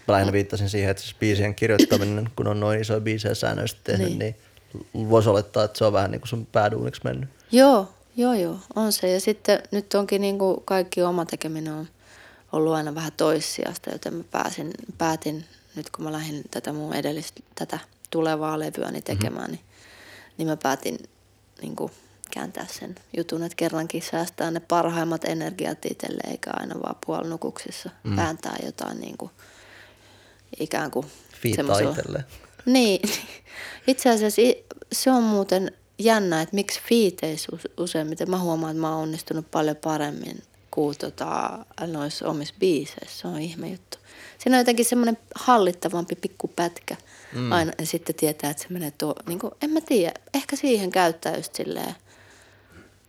[0.09, 4.09] Mä lähinnä viittasin siihen, että siis biisien kirjoittaminen, kun on noin isoja biisejä säännöllisesti tehnyt,
[4.09, 4.37] niin, Niin.
[4.93, 7.29] niin voisi olettaa, että se on vähän niin kuin sun pääduuniksi mennyt.
[7.53, 9.11] Joo, joo, joo, on se.
[9.13, 11.89] Ja sitten nyt onkin niin kuin kaikki oma tekeminen on
[12.53, 15.45] ollut aina vähän toissijasta, joten mä pääsin, päätin
[15.77, 17.79] nyt kun mä lähdin tätä mun edellistä, tätä
[18.11, 19.53] tulevaa levyäni tekemään, mm-hmm.
[19.53, 19.64] niin,
[20.37, 20.99] niin mä päätin
[21.63, 21.93] niin kuin
[22.31, 28.17] kääntää sen jutun, että kerrankin säästää ne parhaimmat energiat itselle, eikä aina vaan puolinukuksissa mm.
[28.17, 29.31] vääntää jotain niin kuin,
[30.61, 31.07] ikään kuin
[31.57, 32.23] semmoisella-
[32.67, 33.01] niin,
[33.87, 34.43] itse asiassa
[34.93, 39.51] se on muuten jännä, että miksi fiiteissä use- useimmiten, mä huomaan, että mä oon onnistunut
[39.51, 43.21] paljon paremmin kuin tota, noissa omissa biiseissä.
[43.21, 43.99] Se on ihme juttu.
[44.39, 46.97] Siinä on jotenkin semmoinen hallittavampi pikku pätkä.
[47.35, 47.53] Mm.
[47.53, 50.91] Aina ja sitten tietää, että se menee tuo, niin kuin, en mä tiedä, ehkä siihen
[50.91, 51.95] käyttää just silleen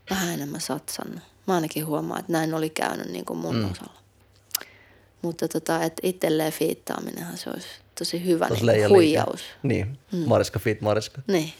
[0.09, 1.19] vähän enemmän satsannut.
[1.47, 3.71] Mä ainakin huomaan, että näin oli käynyt niin kuin mun mm.
[3.71, 3.99] osalla.
[5.21, 7.67] Mutta tota, että itselleen fiittaaminenhan se olisi
[7.99, 9.41] tosi hyvä Tos niin Leija huijaus.
[9.63, 9.85] Liike.
[9.85, 10.27] Niin, mm.
[10.29, 11.21] Mariska Fit Mariska.
[11.27, 11.53] Niin,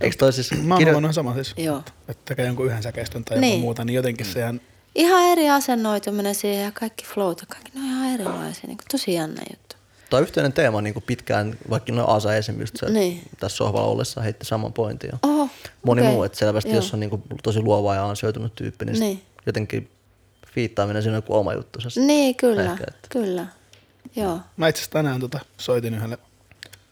[0.00, 0.50] Eikö toi siis...
[0.52, 1.54] Mä oon kirjo- huomannut sama siis.
[1.56, 1.82] Joo.
[2.08, 3.50] Että tekee jonkun yhden säkeistön tai Niin.
[3.50, 4.60] jonkun muuta, niin jotenkin se ihan...
[4.94, 8.64] ihan eri asennoituminen siihen ja kaikki flowt ja kaikki, ne on ihan erilaisia.
[8.66, 9.76] Niin kuin, tosi jännä juttu.
[10.12, 13.22] Tuo on yhteinen teema niin kuin pitkään, vaikka no Asa esimerkiksi se, Niin.
[13.40, 15.10] tässä sohvalla ollessa heitti saman pointin.
[15.12, 15.48] Ja Oho,
[15.86, 16.12] moni okei.
[16.12, 16.76] muu, että selvästi Joo.
[16.76, 19.22] jos on niin kuin tosi luova ja ansioitunut tyyppi, niin, Niin.
[19.46, 19.90] jotenkin
[20.54, 21.78] fiittaaminen siinä on joku oma juttu.
[21.96, 23.46] Niin, kyllä, Ehkä, että- kyllä.
[24.16, 24.40] Joo.
[24.56, 26.18] Mä itse asiassa tänään tota, soitin, yhdelle,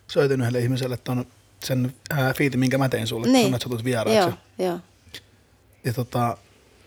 [0.07, 1.27] soitin yhdelle ihmiselle ton,
[1.65, 3.55] sen ää, fiitin, minkä mä tein sulle, niin.
[3.55, 4.37] Että sä tulet vieraaksi.
[4.59, 4.81] Joo, joo.
[5.85, 6.37] Ja tota,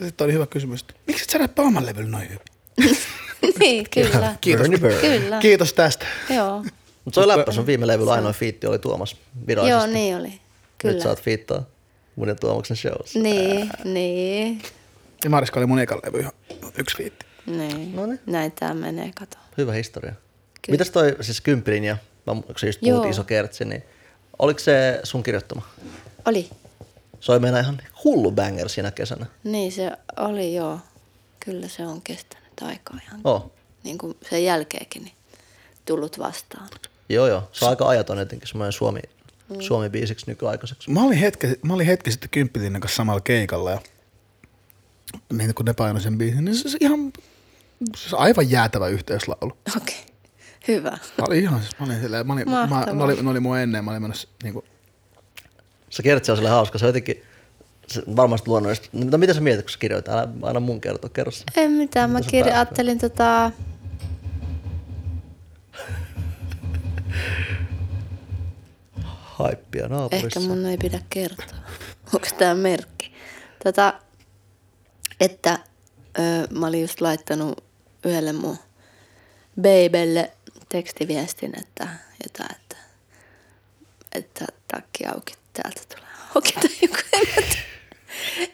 [0.04, 2.98] sitten oli hyvä kysymys, että miksi et sä räppää oman levyllä noin hyvin?
[3.60, 4.36] niin, kyllä.
[4.42, 4.68] Kiitos.
[5.02, 5.40] Kyllä.
[5.40, 6.06] Kiitos tästä.
[6.30, 6.66] Joo.
[7.06, 9.16] Mutta se oli läppä, sun viime levyllä ainoa fiitti oli Tuomas
[9.48, 9.88] virallisesti.
[9.90, 10.28] Joo, niin oli.
[10.30, 10.40] Nyt
[10.78, 11.04] Kyllä.
[11.04, 11.64] saat fiittaa
[12.16, 13.16] mun ja Tuomaksen shows.
[13.16, 14.62] Niin, niin,
[15.24, 16.32] Ja Mariska oli mun ekan levy ihan
[16.78, 17.26] yksi fiitti.
[17.46, 17.96] niin.
[17.96, 18.20] Noniin.
[18.26, 19.38] Näin tää menee, kato.
[19.58, 20.14] Hyvä historia.
[20.68, 23.10] Mitäs toi siis Kymppilin ja, kun se just puhut Joo.
[23.10, 23.84] iso kertsi, niin
[24.40, 25.62] oliko se sun kirjoittama?
[26.26, 26.50] Oli.
[27.20, 29.26] Se oli meillä ihan hullu banger siinä kesänä.
[29.44, 30.80] Niin se oli, joo.
[31.46, 33.22] Kyllä se on kestänyt aikaa ihan.
[33.24, 33.52] Oh.
[33.84, 35.16] Niin kuin sen jälkeenkin niin
[35.86, 36.70] tullut vastaan.
[37.10, 37.50] Joo, joo.
[37.52, 39.00] Se on aika ajaton jotenkin semmoinen Suomi,
[39.50, 39.60] Mm.
[39.62, 40.92] Suomi-biisiksi nykyaikaiseksi.
[40.92, 43.80] Mä olin hetki, mä olin hetki sitten Kymppilinnan kanssa samalla keikalla ja
[45.34, 47.14] niin kun ne painoi sen biisin, niin se, se ihan
[47.96, 49.58] se on aivan jäätävä yhteislaulu.
[49.78, 49.96] Okei.
[49.98, 50.14] Okay.
[50.68, 50.90] Hyvä.
[50.92, 53.58] Mä olin ihan, siis- mä olin silleen, mä olin, mä, ne, oli, ne oli mun
[53.58, 54.66] ennen, mä olin menossa niinku,
[55.90, 56.78] Se kertsi on sille hauska.
[56.78, 57.24] Se on jotenkin
[58.16, 58.90] varmasti luonnollisesti.
[58.94, 60.14] No, Mitä, mitä sä mietit, kun sä kirjoitat?
[60.14, 61.44] Älä aina mun kertoa, kerro sä.
[61.56, 62.58] Ei mitään, mä Mitä kirja, päätät?
[62.58, 63.52] ajattelin tota...
[69.38, 70.28] Haippia naapurissa.
[70.28, 71.58] Ehkä mun ei pidä kertoa.
[72.14, 73.14] Onko tämä merkki?
[73.64, 73.94] Tota,
[75.20, 75.60] että
[76.20, 77.64] ö, mä olin just laittanut
[78.06, 78.58] yhdelle mun
[79.62, 80.32] babylle
[80.70, 81.88] tekstiviestin, että
[82.24, 82.78] jotain, että,
[84.16, 87.73] että takki auki, täältä tulee auki tai joku, en mä tiedä.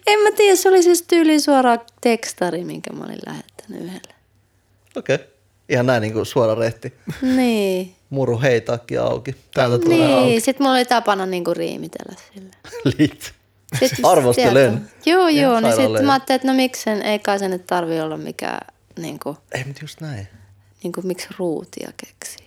[0.06, 4.14] En mä tiedä, se oli siis tyyli suoraan tekstari, minkä mä olin lähettänyt yhdelle.
[4.96, 5.14] Okei.
[5.14, 5.26] Okay.
[5.68, 6.92] Ihan näin niin kuin suora rehti.
[7.22, 7.94] Niin.
[8.10, 9.36] Muru hei takki auki.
[9.54, 10.26] Täältä tulee auki.
[10.26, 12.56] Niin, sit mulla oli tapana niinku riimitellä sille.
[13.78, 14.90] Sitten Arvostelen.
[15.06, 15.60] Joo, joo.
[15.60, 18.66] Niin sitten mä ajattelin, että no miksen, ei kai se nyt tarvi olla mikään,
[18.98, 20.28] niin kuin, Ei, mutta just näin.
[20.82, 22.46] niin kuin miksi ruutia keksii.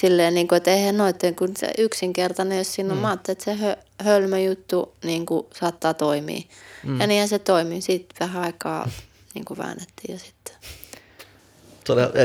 [0.00, 3.02] Silleen, niin kuin, että eihän noitten, kun se yksinkertainen, jos siinä on, mm.
[3.02, 6.40] mä että se hö, hölmö juttu niin kuin, saattaa toimia.
[6.84, 7.00] Mm.
[7.00, 7.80] Ja niinhän se toimii.
[7.80, 8.90] Sitten vähän aikaa
[9.34, 10.54] niin kuin väännettiin ja sitten.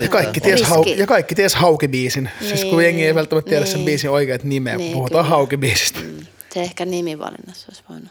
[0.02, 2.30] Ja kaikki, ties, hau, ja kaikki ties Hauki-biisin.
[2.40, 3.86] Siis kun Niin, jengi ei välttämättä tiedä sen niin.
[3.86, 5.36] biisin oikeat nimeä, Niin, puhutaan kyllä.
[5.36, 6.00] Hauki-biisistä.
[6.00, 6.26] Mm.
[6.54, 8.10] Se ehkä nimivalinnassa olisi voinut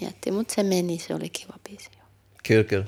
[0.00, 1.90] miettiä, mutta se meni, se oli kiva biisi.
[2.48, 2.84] Kyllä, kyllä.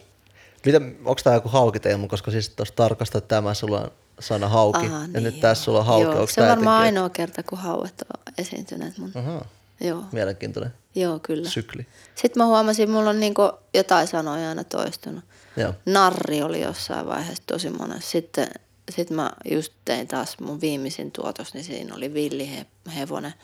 [0.66, 3.90] Mitä, onko tämä joku haukiteema, koska siis tuossa tarkasta tämä sulla on
[4.22, 4.86] sana hauki.
[4.86, 5.40] Aha, ja nyt joo.
[5.40, 6.04] tässä sulla on hauki.
[6.16, 9.10] Joo, se on varmaan jotenkin- ainoa kerta, kun hauet on esiintyneet mun.
[9.14, 9.44] Ahaa,
[9.80, 11.48] Joo, mielenkiintoinen joo, kyllä.
[11.48, 11.86] sykli.
[12.14, 13.42] Sitten mä huomasin, mulla on niinku
[13.74, 15.24] jotain sanoja aina toistunut.
[15.56, 15.74] Joo.
[15.86, 18.10] Narri oli jossain vaiheessa tosi monessa.
[18.10, 18.48] Sitten
[18.90, 23.34] sit mä just tein taas mun viimeisin tuotos, niin siinä oli villihevonen,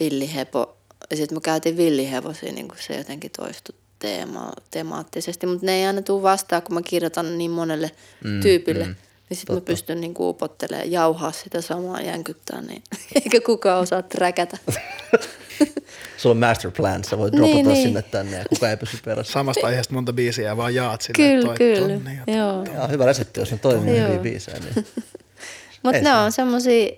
[0.00, 0.76] villihepo.
[1.10, 5.46] Ja sitten mä käytin villihevosia, niin kuin se jotenkin toistui teema, temaattisesti.
[5.46, 7.90] Mutta ne ei aina tule vastaan, kun mä kirjoitan niin monelle
[8.24, 8.84] mm, tyypille.
[8.84, 8.94] Mm,
[9.30, 12.82] niin sitten mä pystyn niin upottelemaan, jauhaa sitä samaa jänkyttää, niin
[13.24, 14.58] eikä kukaan osaa träkätä.
[16.16, 17.82] Sulla on master plan, sä voit Niin, dropata niin.
[17.86, 19.32] sinne tänne ja kukaan ei pysy perässä.
[19.32, 21.16] Samasta aiheesta monta biisiä ja vaan jaat sille.
[21.16, 21.88] kyllä, toi kyllä.
[21.94, 22.64] tonne ja Joo.
[22.74, 24.08] Joo, hyvä resepti, jos ne toimii Joo.
[24.08, 24.58] hyviä biisejä.
[24.58, 24.86] Niin.
[25.82, 26.90] Mutta ne se- on semmosia,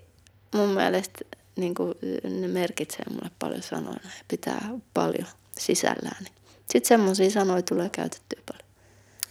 [0.55, 1.19] mun mielestä
[1.57, 1.75] niin
[2.41, 5.27] ne merkitsee mulle paljon sanoina ja pitää paljon
[5.59, 6.25] sisällään.
[6.25, 6.35] Niin.
[6.71, 8.64] Sitten semmosia sanoja tulee käytettyä paljon.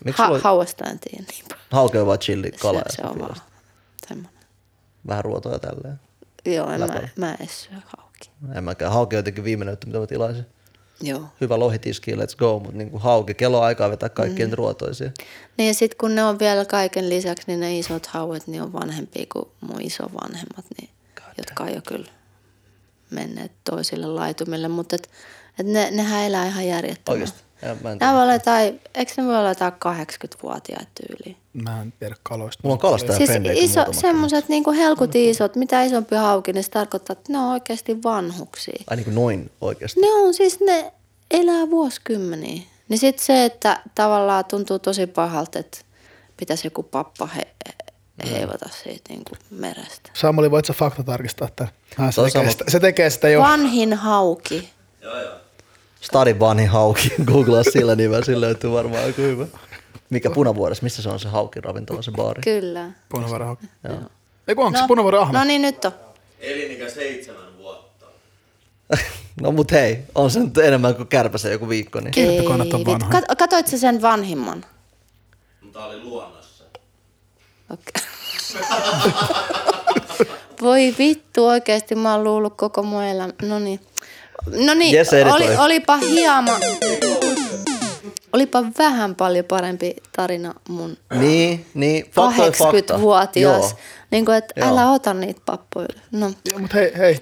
[0.03, 1.65] Miksi Ha- sulla hauesta en tiedä niin paljon.
[1.71, 3.35] hauke on vaan chilli kala se, se on vaan
[4.07, 4.43] semmoinen.
[5.07, 5.99] Vähän ruotoja tälleen.
[6.45, 8.29] Joo, en mä, mä en edes syö hauki.
[8.55, 8.91] En mäkään.
[8.91, 10.45] Hauke on jotenkin viimeinen juttu, mitä mä tilaisin.
[11.01, 11.21] Joo.
[11.41, 14.55] Hyvä lohitiski, let's go, mutta niin hauke, kello on aikaa vetää kaikkien mm.
[14.55, 15.11] ruotoisia.
[15.57, 18.73] Niin ja sitten kun ne on vielä kaiken lisäksi, niin ne isot hauet niin on
[18.73, 20.89] vanhempia kuin mun isovanhemmat, niin,
[21.37, 22.09] jotka on jo kyllä
[23.09, 24.67] menneet toisille laitumille.
[24.67, 25.09] Mutta et,
[25.59, 27.13] et ne, nehän elää ihan järjettömän.
[27.15, 27.42] Oikeesti?
[27.99, 31.37] Nämä voi olla jotain, eikö ne voi olla jotain 80-vuotiaat tyyliin?
[31.53, 32.61] Mä en tiedä kaloista.
[32.63, 37.13] Mulla on kalastaja Siis iso, semmoiset niinku helkutin isot, mitä isompi hauki, niin se tarkoittaa,
[37.13, 38.83] että ne on oikeasti vanhuksia.
[38.87, 40.01] Ai niin kuin noin oikeasti.
[40.01, 40.93] Ne on siis, ne
[41.31, 42.61] elää vuosikymmeniä.
[42.89, 45.77] Niin sitten se, että tavallaan tuntuu tosi pahalta, että
[46.37, 47.41] pitäisi joku pappa he,
[48.31, 50.09] heivata siitä niinku merestä.
[50.13, 51.73] Samuli, voit sä fakta tarkistaa tämän?
[51.99, 53.41] Ah, se, tekee sitä, se tekee sitä jo.
[53.41, 54.69] Vanhin hauki.
[56.03, 57.13] Stadin vanhin hauki.
[57.25, 59.45] Googlaa sillä nimellä, sillä löytyy varmaan aika hyvä.
[60.09, 62.41] Mikä punavuodessa, missä se on se hauki ravintola, se baari?
[62.41, 62.91] Kyllä.
[63.09, 63.65] Punavuoren hauki.
[64.47, 65.37] Ei kun onko se punavuoren ahma?
[65.39, 65.91] no niin, nyt on.
[66.39, 68.05] Elinikä seitsemän vuotta.
[69.41, 71.99] No mut hei, on se nyt enemmän kuin kärpäsen joku viikko.
[71.99, 72.11] Niin.
[72.11, 73.19] Kirppikonat on vanhoja.
[73.19, 74.65] Kat- katoit sä sen vanhimman?
[75.61, 76.63] Mutta oli luonnossa.
[77.69, 78.03] Okei.
[80.61, 83.33] Voi vittu, oikeesti mä oon luullut koko mun elämä.
[83.41, 83.79] No niin.
[84.65, 85.31] No niin, editoi.
[85.31, 86.59] oli, olipa hiama.
[88.33, 92.05] Olipa vähän paljon parempi tarina mun Niin, niin.
[92.11, 92.95] Fakta on fakta.
[92.95, 93.61] 80-vuotias.
[93.61, 93.79] Joo.
[94.11, 94.69] Niin kuin, että Joo.
[94.69, 95.87] älä ota niitä pappoja.
[96.11, 97.17] No, Joo, Mutta hei, hei,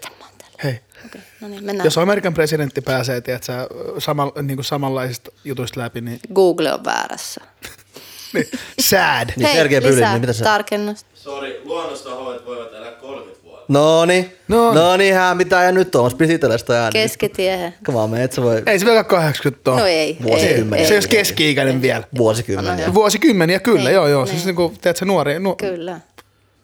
[0.64, 0.80] hei.
[1.06, 1.22] okay.
[1.42, 1.86] no niin, mennään.
[1.86, 3.54] Jos Amerikan presidentti pääsee, tiedätkö,
[3.98, 7.42] sama, niin kuin samanlaisista jutuista läpi, niin, Google on väärässä.
[8.34, 8.48] niin
[8.80, 9.30] sad.
[9.36, 10.44] Niin Hei, lisää niin mitä se...
[10.44, 11.10] tarkennusta.
[11.14, 13.31] Sori, luonnosta hovet voivat elää 30 vuotta.
[13.72, 14.34] No niin.
[14.48, 14.74] No.
[14.74, 15.96] No niin, hää mitä ja nyt
[16.32, 16.92] itsellesi toi ääni.
[16.94, 17.74] Keskitiehe.
[17.86, 19.80] Come on, me et sä voi Ei se vielä 80 ole.
[19.80, 20.82] No ei, Vuosikymmeniä.
[20.84, 22.04] ei, Se ei, olisi keski-ikäinen vielä.
[22.18, 22.94] vuosikymmeniä.
[22.94, 24.24] Vuosikymmeniä, kyllä, Niin, joo, joo.
[24.24, 24.32] niin.
[24.34, 26.00] Siis niin kuin, tiedätkö, nuori, nu, Kyllä.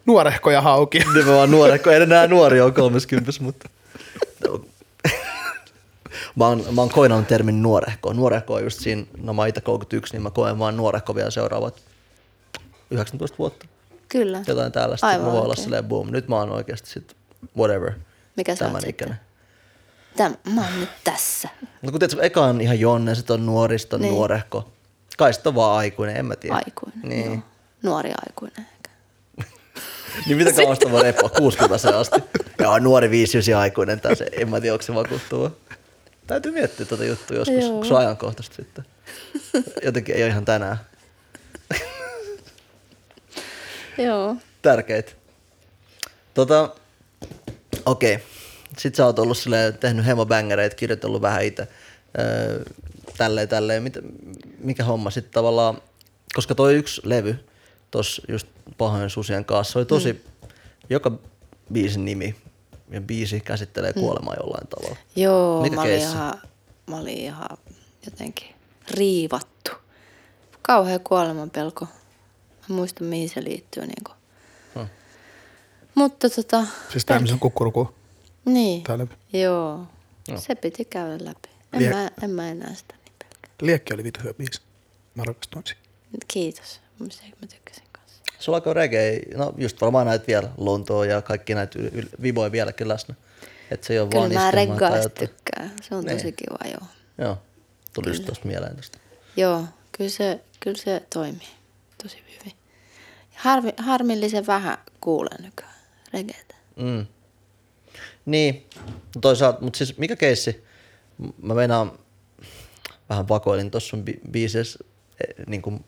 [0.05, 0.99] nuorehkoja hauki.
[1.14, 3.70] Nimenomaan nuoret, kun ei enää nuori ole 30, mutta...
[6.36, 8.14] mä oon, mä oon koinannut termin nuorehko.
[8.14, 11.82] Nuorehko on just siinä, no mä itse 31, niin mä koen vaan nuorehko vielä seuraavat
[12.91, 13.66] 19 vuotta.
[14.10, 14.41] Kyllä.
[14.47, 15.08] Jotain tällaista.
[15.08, 16.12] Aivan mä voin olla silleen boom.
[16.12, 17.16] Nyt mä oon oikeasti sit
[17.58, 17.91] whatever.
[18.38, 19.20] Mikä sä Tämän ikäinen.
[20.18, 21.49] Tämä, mä oon nyt tässä.
[21.82, 24.14] No kun tiedätkö, eka on ihan Jonne, sit on nuori, sit on Niin.
[24.14, 24.72] nuorehko.
[25.18, 26.55] Kai sit on vaan aikuinen, en mä tiedä.
[26.55, 26.99] Aikuinen.
[27.03, 27.26] Niin.
[27.32, 27.39] Joo.
[27.84, 28.91] Nuori aikuinen ehkä.
[30.28, 31.30] Niin mitä kauasta voi reppua?
[31.30, 32.24] 60 asti.
[32.60, 34.18] Joo, nuori 5 aikuinen taas.
[34.32, 35.51] En mä tiedä, onko se vakuuttava.
[36.28, 37.72] Täytyy miettiä tuota juttua joskus, Joo.
[37.72, 38.86] kun se on ajankohtaista sitten.
[39.86, 40.78] Jotenkin ei ole ihan tänään
[43.97, 44.35] Joo.
[44.61, 45.11] tärkeitä.
[46.33, 46.75] Tota,
[47.85, 48.15] okei.
[48.15, 48.27] Okay.
[48.77, 51.67] Sitten sä oot ollut silleen, tehnyt hemobängereitä, kirjoitellut vähän itse.
[52.19, 52.63] Öö,
[53.17, 53.83] tälleen, tälleen.
[53.83, 53.99] Mitä,
[54.59, 55.81] mikä homma sitten tavallaan,
[56.33, 57.45] koska toi yksi levy,
[57.91, 60.47] tos just Pahojen susien kanssa, oli tosi, mm.
[60.89, 61.11] joka
[61.73, 62.35] biisin nimi
[62.89, 64.97] ja biisi käsittelee kuolemaa jollain tavalla.
[65.15, 66.11] Joo, Mikä mä olin, keissi?
[66.11, 66.41] ihan,
[66.87, 67.57] mä olin ihan
[68.05, 68.55] jotenkin
[68.91, 69.71] riivattu.
[70.61, 71.87] Kauhea kuolemanpelko.
[72.70, 73.84] Mä muistan, mihin se liittyy.
[73.84, 74.15] Niin kuin.
[74.76, 74.88] Hmm.
[75.95, 77.95] Mutta tota, Siis tämmöisen kukkuruku.
[78.45, 78.84] niin.
[78.84, 79.15] Tää läpi.
[79.34, 79.86] Joo.
[80.28, 80.39] Joo.
[80.39, 81.49] Se piti käydä läpi.
[81.74, 83.51] En, Liek- mä, en mä enää sitä niin pelkää.
[83.61, 84.61] Liekki oli vitu hyvä biisi.
[85.15, 85.84] Mä rakastuin siihen.
[86.28, 86.80] Kiitos.
[86.99, 88.22] Mä se- mä tykkäsin kanssa.
[88.39, 92.51] Sulla on reggae, no just varmaan näitä vielä Lontoa ja kaikki näitä yl- yl- viboja
[92.51, 93.15] vieläkin läsnä.
[93.72, 95.72] Että se ei ole Kyllä vaan mä reggaista tykkään.
[95.82, 96.18] Se on Niin.
[96.18, 96.88] tosi kiva, joo.
[97.18, 97.38] Joo,
[97.93, 98.97] tuli just tuosta mieleen tosta.
[99.38, 101.47] Joo, kyllä se, kyllä se toimii
[102.03, 102.57] tosi hyvin.
[103.38, 105.73] Harmi, harmillisen vähän kuulen nykyään
[106.13, 106.55] regetä.
[106.75, 107.05] Mm.
[108.25, 108.65] Niin,
[109.21, 110.63] toisaalta, mutta siis mikä keissi?
[111.41, 111.91] Mä meinaan,
[113.09, 114.79] vähän vakoilin tuossa sun bi- biisissä
[115.27, 115.85] eh, niin kuin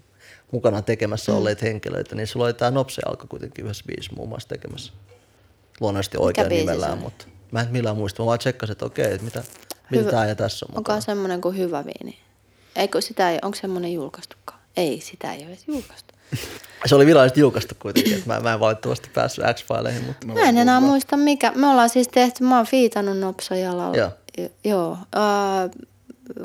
[0.52, 4.50] mukana tekemässä olleita henkilöitä, niin sulla oli tää Nopse alkoi kuitenkin yhdessä biisissä muun muassa
[4.50, 4.94] tekemässä.
[5.80, 8.22] Luonnollisesti oikein biisi nimellään, mutta mä en millään muista.
[8.24, 9.44] Mä vaan tsekkasin, että okei, että mitä,
[9.90, 10.12] mitä Hyvä.
[10.12, 11.02] tää ja tässä on Onko mukana.
[11.02, 12.20] semmoinen kuin hyvä viini?
[12.76, 14.60] Eikö sitä ei, onko semmoinen julkaistukaan?
[14.78, 16.14] Ei, sitä ei ole edes julkaistu.
[16.86, 20.58] Se oli virallisesti julkaistu kuitenkin, että mä, mä en valitettavasti päässyt X-faileihin, mutta Mä en
[20.58, 21.52] enää muista mikä.
[21.56, 23.98] Me ollaan siis tehty, mä oon fiitannut Nopsa jalalla.
[23.98, 24.12] Joo.
[24.64, 24.92] Joo.
[25.16, 25.70] Äh,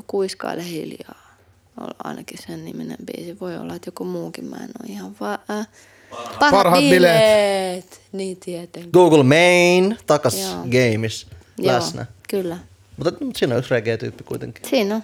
[0.07, 1.37] kuiskaile hiljaa.
[1.81, 3.41] On ainakin sen niminen biisi.
[3.41, 4.45] Voi olla, että joku muukin.
[4.45, 5.39] Mä en ole ihan vaan...
[5.51, 5.69] Äh,
[6.11, 7.01] parhaat, Parhaat bileet.
[7.01, 8.01] bileet.
[8.13, 8.91] Niin tietenkin.
[8.93, 10.51] Google Main takas Joo.
[10.65, 11.27] gameissa
[11.59, 12.01] läsnä.
[12.01, 12.59] Joo, kyllä.
[12.97, 14.69] Mutta, mutta siinä on yksi reggae-tyyppi kuitenkin.
[14.71, 15.03] Siinä on.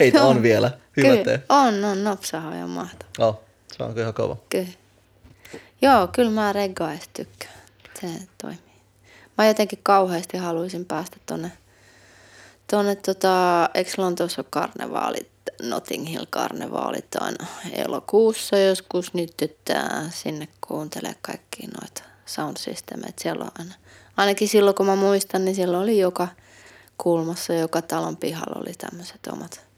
[0.00, 0.70] Heitä on vielä.
[0.96, 1.24] Hyvä kyllä.
[1.24, 1.42] tee.
[1.48, 2.04] On, on.
[2.04, 3.26] Nopsahan on mahtava.
[3.28, 3.40] Oh,
[3.76, 4.36] se on ihan kova.
[4.48, 4.68] Kyllä.
[5.82, 7.54] Joo, kyllä mä reggaista tykkään.
[8.00, 8.06] Se
[8.42, 8.72] toimii.
[9.38, 11.52] Mä jotenkin kauheasti haluaisin päästä tonne,
[12.70, 15.30] tonne tota, eikö Lontoossa ole karnevaalit,
[15.62, 23.22] Notting Hill karnevaalit aina elokuussa joskus nyt, että sinne kuuntelee kaikki noita sound systemeitä.
[23.22, 23.74] Siellä on aina,
[24.16, 26.28] ainakin silloin kun mä muistan, niin siellä oli joka
[26.98, 29.71] kulmassa, joka talon pihalla oli tämmöiset omat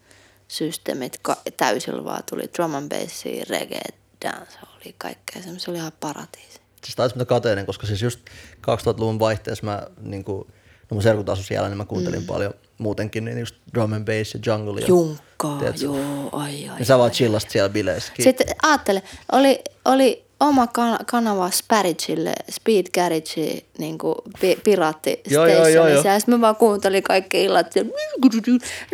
[0.48, 1.18] systeemit.
[1.22, 3.80] Ka- täysillä vaan tuli drum and bassia, reggae,
[4.24, 5.42] dance, oli kaikkea.
[5.42, 6.60] Se se oli ihan paratiisi.
[6.84, 8.20] Siis taisi mitä kateinen, koska siis just
[8.60, 10.48] 2000-luvun vaihteessa mä niin kuin,
[10.90, 12.26] No mun serkut asu siellä, niin mä kuuntelin mm.
[12.26, 14.80] paljon muutenkin niin just drum and bass ja jungle.
[14.80, 15.84] Ja, Junkkaa, Tiedätkö?
[15.84, 16.78] joo, ai ai.
[16.78, 18.24] ja sä vaan chillasit siellä bileissäkin.
[18.24, 19.02] Sitten ajattele,
[19.32, 25.88] oli, oli oma kan- kanava Sparagille, Speed Garage, niin kuin pi- piraatti Joo, joo, joo,
[25.88, 26.02] joo.
[26.04, 27.72] Ja sitten mä vaan kuuntelin kaikki illat.
[27.72, 27.92] siellä.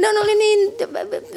[0.01, 0.73] Ne oli niin,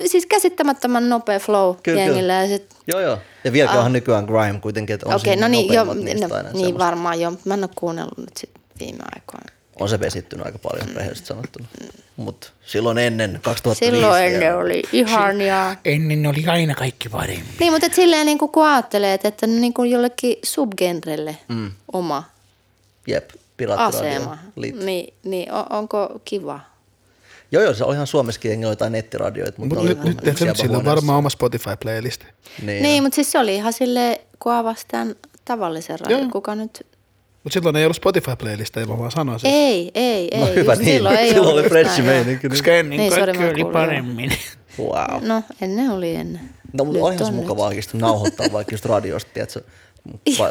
[0.06, 2.20] siis käsittämättömän nopea flow Kyllä, jengillä.
[2.22, 2.34] kyllä.
[2.42, 3.18] Ja sit, Joo, joo.
[3.44, 5.68] Ja vieläkin onhan nykyään grime kuitenkin, että on siinä no niin,
[6.06, 8.50] niistä no, niin varmaan joo, mä en ole kuunnellut nyt sit
[8.80, 9.63] viime aikoina.
[9.84, 11.66] On se vesittynyt aika paljon, rehellisesti sanottuna.
[12.16, 13.96] Mutta silloin ennen 2005.
[13.96, 14.40] Silloin vielä.
[14.40, 15.76] ne oli ihania.
[15.86, 17.56] Ennen oli aina kaikki paremmin.
[17.60, 21.72] Niin, mutta et silleen niin kun ajattelee, että niin kuin jollekin subgenrelle mm.
[21.94, 22.24] oma
[23.08, 23.30] Jep,
[23.78, 26.60] asema, niin, niin on, onko kiva?
[27.52, 30.86] Joo, joo, se olihan Suomessakin jengi jotain nettiradioita, mutta oli nyt, nyt, nyt, sillä on
[30.86, 32.26] varmaan oma Spotify-playlisti.
[32.62, 35.16] Niin, Niin, mutta siis se oli ihan silleen, kun avasi tämän
[35.46, 36.30] tavallisen radion, Joo.
[36.30, 36.86] kuka nyt...
[37.44, 39.52] Mutta silloin ei ollut Spotify-playlista, mä vaan sanoin sen.
[39.52, 40.40] Ei, ei, ei.
[40.40, 41.70] No hyvä just niin, silloin ei silloin oli
[42.02, 42.06] joo.
[42.06, 42.48] meininki.
[42.48, 42.52] Niin.
[42.52, 44.32] Koska ennen Niin, kaikki oli paremmin.
[44.80, 45.28] Wow.
[45.28, 46.42] No, ennen oli ennen.
[46.74, 49.62] No, mutta olihan se mukavaa oikeasti nauhoittaa vaikka just radiosta, tiedätkö,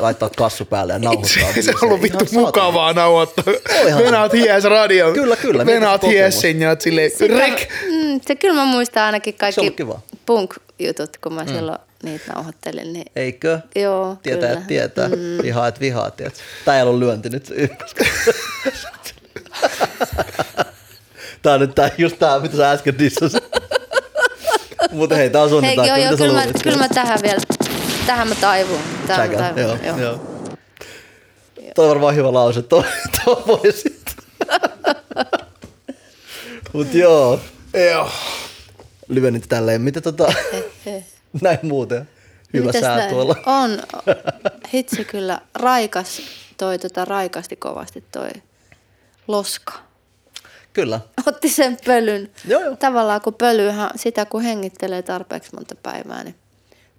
[0.01, 1.53] laittaa kassu päälle ja nauhoittaa.
[1.55, 2.41] Se, se on ollut Ihan vittu saatana.
[2.47, 3.45] mukavaa nauhoittaa.
[3.83, 4.05] Olihan.
[4.05, 5.13] Venaat hies radio.
[5.13, 7.69] Kyllä, kyllä, Venaat se hies sen ja silleen, rek.
[7.91, 9.95] Mm, se kyllä mä muistan ainakin Se kaikki oli
[10.83, 11.49] punk-jutut, kun mä mm.
[11.49, 12.93] silloin niitä nauhoittelin.
[12.93, 13.07] Niin...
[13.17, 13.61] Eikö?
[13.77, 14.67] Joo, Tietää, kyllä.
[14.67, 15.09] tietää.
[15.09, 15.43] Mm.
[15.43, 16.41] Vihaat, vihaat, tiedätkö?
[16.65, 17.53] Tää ei ollut lyönti nyt.
[21.43, 23.45] tää on nyt tää, just tää, mitä sä äsken dissasit.
[24.91, 27.41] Mutta hei, tää on sun Hei, joo, joo, kyllä mä, kyllä mä tähän vielä,
[28.07, 28.81] tähän mä taivun.
[29.07, 29.99] Tähän mä Säkä, taivun, joo, joo.
[29.99, 30.21] joo.
[31.75, 32.85] Toi on varmaan hyvä lause, toi,
[33.25, 34.15] toi voi sitten.
[36.73, 37.41] Mut joo,
[37.91, 38.11] Joo.
[39.15, 39.83] Lyvennit tälleen.
[39.83, 40.33] Mitä tota,
[41.43, 42.09] näin muuten?
[42.55, 43.11] Hyvä Mitäs sää näin?
[43.11, 43.37] tuolla.
[43.47, 43.71] On.
[44.75, 46.23] Hitsi kyllä raikas,
[46.57, 48.31] toi tota raikasti kovasti toi
[49.29, 49.73] loska.
[50.73, 51.01] Kyllä.
[51.27, 52.31] Otti sen pölyn.
[52.49, 52.77] Joo, joo.
[52.77, 56.35] Tavallaan kun pölyhän, sitä kun hengittelee tarpeeksi monta päivää, niin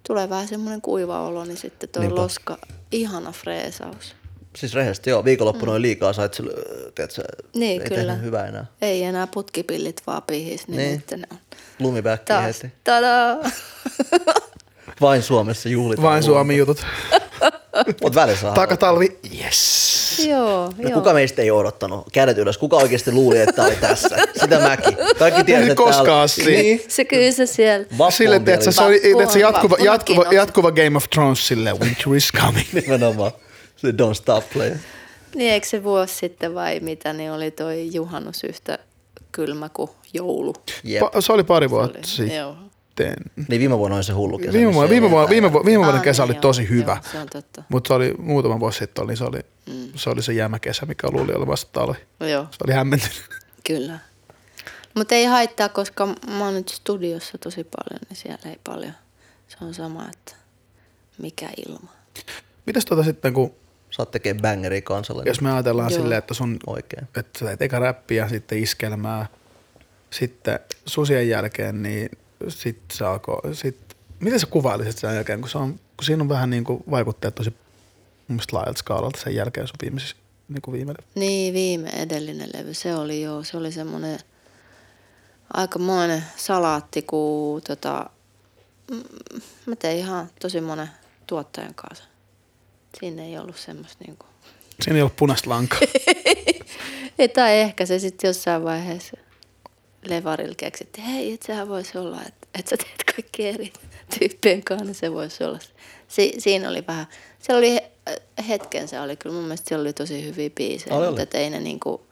[0.07, 2.21] tulee vähän semmoinen kuiva olo, niin sitten toi Niinpä.
[2.21, 2.57] loska,
[2.91, 4.15] ihana freesaus.
[4.55, 5.75] Siis rehellisesti joo, viikonloppuna mm.
[5.75, 6.51] oli liikaa, sait sille,
[6.95, 7.23] tiedätkö,
[7.55, 8.13] Niin, ei kyllä.
[8.13, 8.65] hyvää enää.
[8.81, 11.03] Ei enää putkipillit vaan pihis, niin, Niin.
[11.09, 11.37] nyt on
[11.79, 12.73] Lumipäkki heti.
[12.83, 13.37] Tadaa!
[15.01, 16.03] Vain Suomessa juhlitaan.
[16.09, 16.85] Vain Suomi jutut.
[18.01, 20.25] Mut välissä Takatalvi, yes.
[20.27, 20.99] joo, Ja joo.
[20.99, 22.07] kuka meistä ei odottanut?
[22.11, 22.57] Kädet ylös.
[22.57, 24.17] Kuka oikeasti luuli, että tää oli tässä?
[24.41, 24.97] Sitä mäkin.
[25.19, 26.61] Kaikki tiedät, että koskaan täällä...
[26.61, 26.81] Niin.
[26.87, 27.85] Se kyllä se siellä.
[27.97, 32.31] Vappu Sille, että se oli tiedätkö, jatkuva, jatkuva, jatkuva Game of Thrones sille winter is
[32.41, 32.67] coming.
[32.73, 33.31] Nimenomaan.
[33.83, 34.71] Se don't stop play.
[35.35, 38.79] Niin eikö se vuosi sitten vai mitä, niin oli toi juhannus yhtä
[39.31, 40.53] kylmä kuin joulu.
[40.83, 41.03] Jep.
[41.03, 42.37] Pa- se oli pari vuotta oli- sitten.
[42.37, 42.55] Joo.
[43.47, 44.53] Niin viime vuonna oli se hullu kesä.
[44.53, 46.91] Viime, vuonna, viime, vuonna, viime, vuonna, viime vuoden Ah, kesä niin oli joo, tosi hyvä.
[47.03, 47.63] Joo, se on totta.
[47.69, 49.39] Mutta se oli muutama vuosi sitten, oli, se, oli,
[49.69, 49.87] mm.
[49.95, 51.97] se oli se jämäkesä, mikä luuli olevasta talvi.
[52.31, 53.23] Joo, Se oli hämmentynyt.
[53.67, 53.99] kyllä.
[54.93, 58.93] Mutta ei haittaa, koska mä oon nyt studiossa tosi paljon, niin siellä ei paljon.
[59.47, 60.35] Se on sama, että
[61.17, 61.89] mikä ilma.
[62.65, 63.55] Mitäs tota sitten, kun
[63.93, 65.23] Saat tekee bangeria kansalle.
[65.25, 66.01] jos me ajatellaan Joo.
[66.01, 67.07] silleen, että sun, Oikein.
[67.17, 69.25] että sä teet eka räppiä, sitten iskelmää,
[70.09, 72.09] sitten susien jälkeen, niin
[72.47, 73.77] sitten se alkoi, sit,
[74.19, 77.35] miten sä kuvailisit sen jälkeen, kun, se on, kun siinä on vähän niin kuin vaikutteet
[77.35, 77.57] tosi mun
[78.27, 80.15] mielestä laajalta skaalalta sen jälkeen sun viimeisessä,
[80.49, 84.19] niin kuin viime Niin, viime edellinen levy, se oli joo, se oli semmoinen
[85.53, 88.09] aikamoinen salaatti, kun tota,
[89.65, 90.89] mä tein ihan tosi monen
[91.27, 92.12] tuottajan kanssa.
[92.99, 94.25] Siinä ei ollut semmoista niinku,
[94.81, 95.79] Siinä ei ollut punaista lankaa.
[97.19, 99.17] ei, tai ehkä se sitten jossain vaiheessa
[100.05, 103.73] Levarilla keksi, että hei, et sehän voisi olla, että, että sä teet kaikki eri
[104.19, 105.59] tyyppien kanssa, niin se voisi olla.
[106.07, 107.07] Si, siinä oli vähän,
[107.39, 107.91] se oli he-
[108.47, 111.59] hetken se oli kyllä, mun mielestä siellä oli tosi hyviä biisejä, Oli, mutta ei ne
[111.59, 112.07] niinku,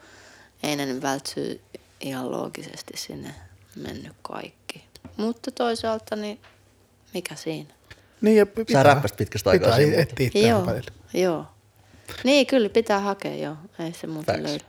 [0.64, 1.62] ei ne vältsy
[2.02, 3.36] ihan loogisesti sinne
[3.76, 4.84] mennyt kaikki.
[5.18, 6.40] Mutta toisaalta niin
[7.14, 7.74] mikä siinä?
[8.22, 10.92] Niin ja pitää, räppäsit pitkästä aikaa Pitää siinä etsiä itseään Joo, välillä.
[11.14, 11.46] joo.
[12.24, 13.56] Niin, kyllä pitää hakea, joo.
[13.80, 14.50] Ei se muuten Facts.
[14.50, 14.64] löydy.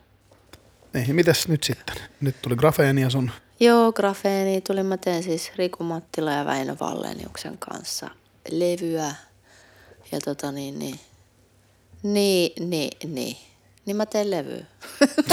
[0.94, 1.96] Niin, ja mitäs nyt sitten?
[2.20, 3.30] Nyt tuli grafeenia sun.
[3.60, 4.82] Joo, grafeeni tuli.
[4.82, 8.10] Mä teen siis Riku Mattila ja Väinö Valleniuksen kanssa
[8.50, 9.14] levyä.
[10.12, 11.00] Ja tota niin, niin,
[12.02, 13.36] niin, niin, niin.
[13.86, 14.64] Niin mä teen levyä.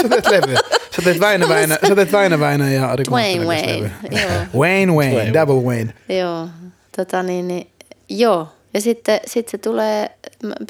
[0.02, 0.58] Sä teet levyä.
[0.96, 3.90] Sä teet Väinö Väinö, sä teet Väinö Väinö ja Riku Wayne Wayne, levyä.
[4.22, 4.30] joo.
[4.62, 5.32] Wayne Wayne, Wayne.
[5.34, 5.94] double Wayne.
[6.08, 6.48] Joo,
[6.96, 7.70] tota niin, niin
[8.10, 8.48] joo.
[8.74, 10.10] Ja sitten sit se tulee,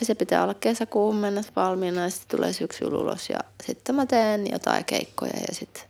[0.02, 3.30] se pitää olla kesäkuun mennessä valmiina ja sitten tulee syksyllä ulos.
[3.30, 5.82] Ja sitten mä teen jotain keikkoja ja sitten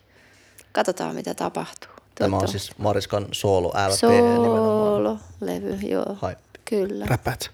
[0.73, 1.91] katsotaan mitä tapahtuu.
[2.15, 5.03] Tämä on siis Mariskan solo LP nimenomaan.
[5.03, 6.17] Soolo-levy, joo.
[6.29, 6.41] Hype.
[6.65, 7.07] Kyllä.
[7.07, 7.51] Räppäät.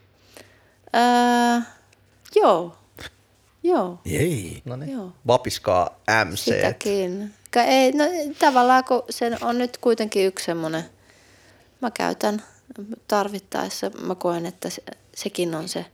[0.93, 1.63] Ää,
[2.35, 2.77] joo.
[3.63, 4.63] Joo, Jei.
[4.65, 4.93] No niin.
[4.93, 5.13] Joo.
[5.27, 6.39] Vapiskaa MC.
[6.39, 7.35] sitäkin.
[7.51, 8.05] Ka- Ei, no,
[8.39, 10.85] tavallaan kun se on nyt kuitenkin yksi semmoinen,
[11.81, 12.43] mä käytän
[13.09, 14.83] tarvittaessa, mä koen, että se,
[15.15, 15.87] sekin on se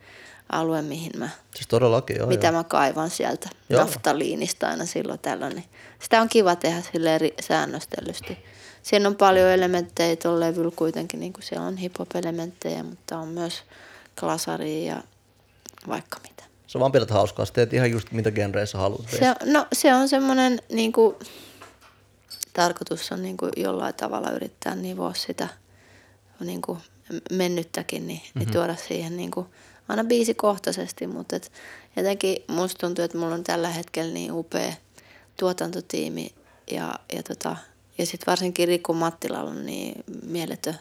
[0.53, 2.27] alue, mihin mä, Siis todellakin, joo.
[2.27, 2.53] mitä joo.
[2.53, 3.81] mä kaivan sieltä Joo.
[3.81, 5.55] naftaliinista aina silloin tällöin.
[5.55, 5.69] Niin
[6.03, 8.39] sitä on kiva tehdä silleen ri- säännöstellysti.
[8.82, 13.62] Siinä on paljon elementtejä tuolla levyllä kuitenkin, niin kuin siellä on hip-hop-elementtejä, mutta on myös
[14.16, 15.03] glasaria ja
[15.89, 16.43] vaikka mitä.
[16.66, 19.11] Sä vaan pidät hauskaa, sä teet ihan just mitä genreä sä haluat.
[19.11, 21.16] Se, no, se on semmoinen, niin kuin,
[22.53, 25.49] tarkoitus on niin kuin jollain tavalla yrittää nivoa sitä
[26.44, 26.78] niin kuin
[27.31, 28.39] mennyttäkin, niin, mm-hmm.
[28.39, 29.47] niin tuoda siihen niin kuin,
[29.89, 31.52] aina biisikohtaisesti, mutta et
[31.97, 34.73] jotenkin musta tuntuu, että mulla on tällä hetkellä niin upea
[35.36, 36.35] tuotantotiimi
[36.70, 37.56] ja, ja, tota,
[37.98, 40.78] ja sitten varsinkin Riku Mattilalla on niin mieletön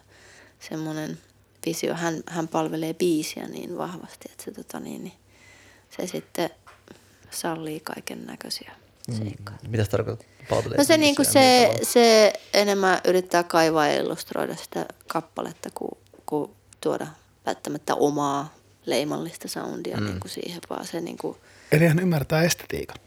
[0.60, 1.20] semmoinen
[1.66, 1.94] visio.
[1.94, 5.14] Hän, hän palvelee biisiä niin vahvasti, että se, tota, niin, niin,
[5.98, 6.50] se sitten
[7.32, 8.72] sallii kaiken näköisiä
[9.12, 9.58] seikkoja.
[9.68, 10.28] Mitä se tarkoittaa?
[10.50, 11.86] Palvelee No se, niin kuin se, tavalla?
[11.86, 15.92] se enemmän yrittää kaivaa ja illustroida sitä kappaletta, kuin,
[16.26, 16.52] kuin
[16.82, 17.08] tuoda
[17.46, 18.54] välttämättä omaa
[18.86, 20.06] leimallista soundia mm.
[20.06, 21.38] niin kuin siihen, vaan se niin kuin,
[21.72, 22.98] Eli hän ymmärtää estetiikan.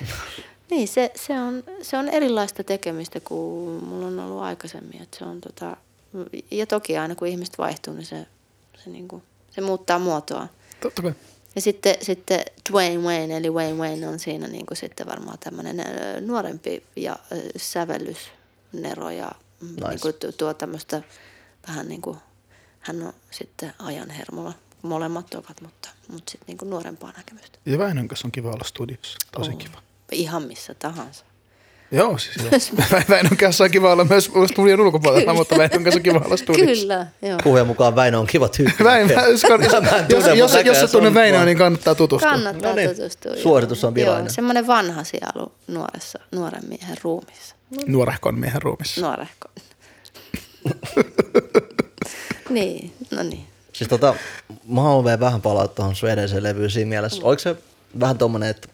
[0.70, 5.02] niin se, se, on, se on erilaista tekemistä kuin mulla on ollut aikaisemmin.
[5.02, 5.76] Että se on tota,
[6.50, 8.26] ja toki aina kun ihmiset vaihtuu, niin se,
[8.84, 10.48] se, niin kuin, se muuttaa muotoa.
[10.80, 11.12] Totta kai.
[11.58, 12.40] Ja sitten, sitten
[12.70, 15.76] Dwayne Wayne, eli Wayne Wayne on siinä niin kuin sitten varmaan tämmöinen
[16.26, 17.16] nuorempi ja
[17.56, 19.88] sävellysnero ja nice.
[19.88, 21.02] niin kuin tuo, tämmöistä
[21.68, 22.18] vähän niin kuin,
[22.80, 24.52] hän on sitten ajan hermolla.
[24.82, 27.58] Molemmat ovat, mutta, mutta sitten niin kuin nuorempaa näkemystä.
[27.66, 29.18] Ja Väinön kanssa on kiva olla studiossa.
[29.32, 29.56] Tosi Oo.
[29.56, 29.82] kiva.
[30.12, 31.24] Ihan missä tahansa.
[31.90, 33.00] Joo, siis joo.
[33.08, 36.82] Väinön kanssa on kiva olla myös studion ulkopuolella, mutta Väinön kanssa on kiva olla studiossa.
[36.82, 37.38] Kyllä, joo.
[37.44, 38.84] Puhujan mukaan Väinö on kiva tyyppi.
[38.84, 42.30] Väinö, jos, jos, jos, jos, jos, tunne on Väinöä, niin kannattaa tutustua.
[42.30, 43.32] Kannattaa No niin, tutustua.
[43.32, 43.42] joo.
[43.42, 44.24] suositus on vilainen.
[44.24, 47.54] Joo, semmoinen vanha sielu nuoressa, nuoren miehen ruumissa.
[47.86, 49.00] Nuorehkon miehen ruumissa.
[49.00, 49.48] Nuorehko.
[52.50, 53.46] niin, no niin.
[53.72, 54.14] Siis tota,
[54.68, 57.20] mä haluan vielä vähän palata tuohon sun edelliseen levyyn siinä mielessä.
[57.24, 57.56] Oliko se
[58.00, 58.68] vähän tommonen, että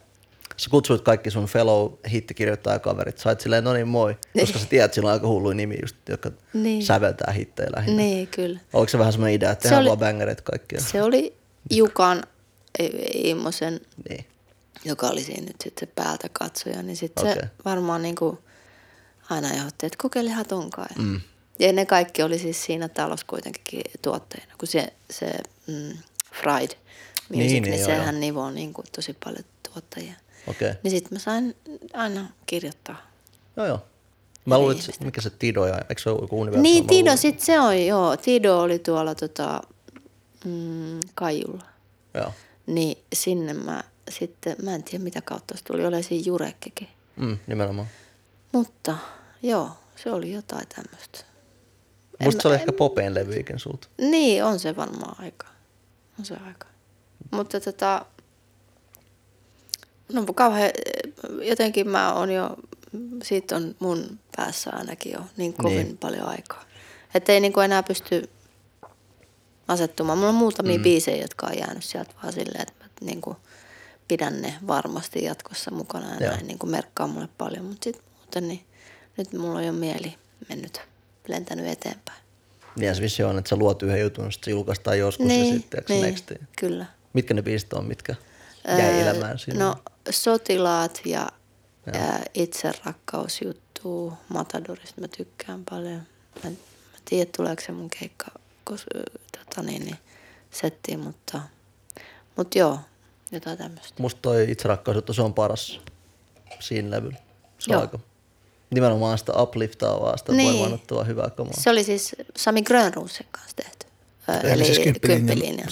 [0.56, 4.94] sä kutsuit kaikki sun fellow hittikirjoittajakaverit, sait silleen, no niin moi, koska sä tiedät, että
[4.94, 6.82] sillä on aika hulluja nimi just, jotka Niin.
[6.86, 8.02] säveltää hittejä lähinnä.
[8.02, 8.60] Niin, kyllä.
[8.72, 10.81] Oliko se vähän semmoinen idea, että Se tehdään oli- vaan bängereitä kaikkia?
[10.81, 11.36] Se oli
[11.70, 12.22] Jukan
[12.78, 14.24] e- Immosen, Niin.
[14.85, 17.35] joka oli siinä nyt sitten päältä katsoja, niin sitten Okei.
[17.43, 18.39] se varmaan niin kuin
[19.31, 20.94] aina ehdotti, että kokeilehan tonkaan.
[20.98, 21.20] Mm.
[21.59, 25.32] Ja ne kaikki oli siis siinä talossa kuitenkin tuottajina, kun se, se
[25.66, 25.93] mm,
[26.43, 26.76] Fried Music,
[27.31, 28.20] Niin, niin, niin, niin joo, sehän joo.
[28.20, 30.14] nivoo niin kuin tosi paljon tuottajia.
[30.47, 30.71] Okei.
[30.71, 30.81] Okay.
[30.83, 31.57] Niin sitten mä sain
[31.93, 32.97] aina kirjoittaa.
[33.57, 33.83] Joo, joo.
[34.45, 36.62] Mä luulin, että mikä se Tido ja, eikö se ole joku Universal?
[36.62, 38.16] Niin, Tido, sit se on, joo.
[38.16, 39.61] Tido oli tuolla tota,
[40.45, 41.65] mm, Kaijulla.
[42.15, 42.33] Joo.
[42.66, 46.89] Niin sinne mä sitten, mä en tiedä mitä kautta se tuli, oli siinä Jurekkekin.
[47.16, 47.89] Mm, nimenomaan.
[48.53, 48.97] Mutta
[49.43, 51.25] joo, se oli jotain tämmöistä.
[52.25, 53.89] Musta se oli ehkä Popeen levyikin sulta.
[53.99, 55.47] Niin, on se varmaan aika.
[56.19, 56.66] On se aika.
[57.31, 58.07] Mutta tota,
[60.12, 60.70] no kauhean,
[61.43, 62.56] jotenkin mä oon jo,
[63.22, 65.86] siitä on mun päässä ainakin jo niin kovin Niin.
[65.86, 65.98] niin.
[65.98, 66.64] paljon aikaa.
[67.14, 68.31] Että ei niinku enää pysty
[69.68, 70.18] asettumaan.
[70.18, 70.82] Mulla on muutamia mm.
[70.82, 73.36] biisejä, jotka on jäänyt sieltä vaan silleen, että mä niinku
[74.09, 76.35] pidän ne varmasti jatkossa mukana ja Joo.
[76.35, 77.64] näin niinku merkkaa mulle paljon.
[77.64, 78.64] Mutta sitten muuten niin
[79.16, 80.14] nyt mulla on jo mieli
[80.48, 80.81] mennyt,
[81.28, 82.18] lentänyt eteenpäin.
[82.76, 85.81] Niin se vissi on, että sä luot yhden jutun, sitten se julkaistaan joskus ja sitten
[85.81, 86.48] eikö niin, nextiin?
[86.59, 86.86] kyllä.
[87.12, 88.14] Mitkä ne biisit on, mitkä
[88.69, 89.65] jäi elämään siinä?
[89.65, 89.77] No
[90.11, 91.28] sotilaat ja,
[91.86, 96.03] ja itse rakkausjuttu Matadorista mä tykkään paljon.
[96.45, 98.27] Mä, mä tiedän, tuleeko se mun keikka
[98.65, 98.86] kos,
[99.39, 99.97] tota niin, niin,
[100.51, 101.41] settiin, mutta,
[102.36, 102.78] mutta joo,
[103.32, 104.03] jotain tämmöistä.
[104.03, 105.81] Musta toi itserakkausjuttu, se on paras
[106.61, 107.19] siinä levyllä.
[107.59, 107.81] Se on Joo.
[107.81, 107.99] aika
[108.70, 110.53] nimenomaan sitä upliftaavaa, sitä Niin.
[110.53, 111.53] voimannuttavaa hyvää kamaa.
[111.61, 113.86] Se oli siis Sami Grönruusen kanssa tehty.
[114.43, 115.66] Eli Eli siis kymppilinja- kymppilinja.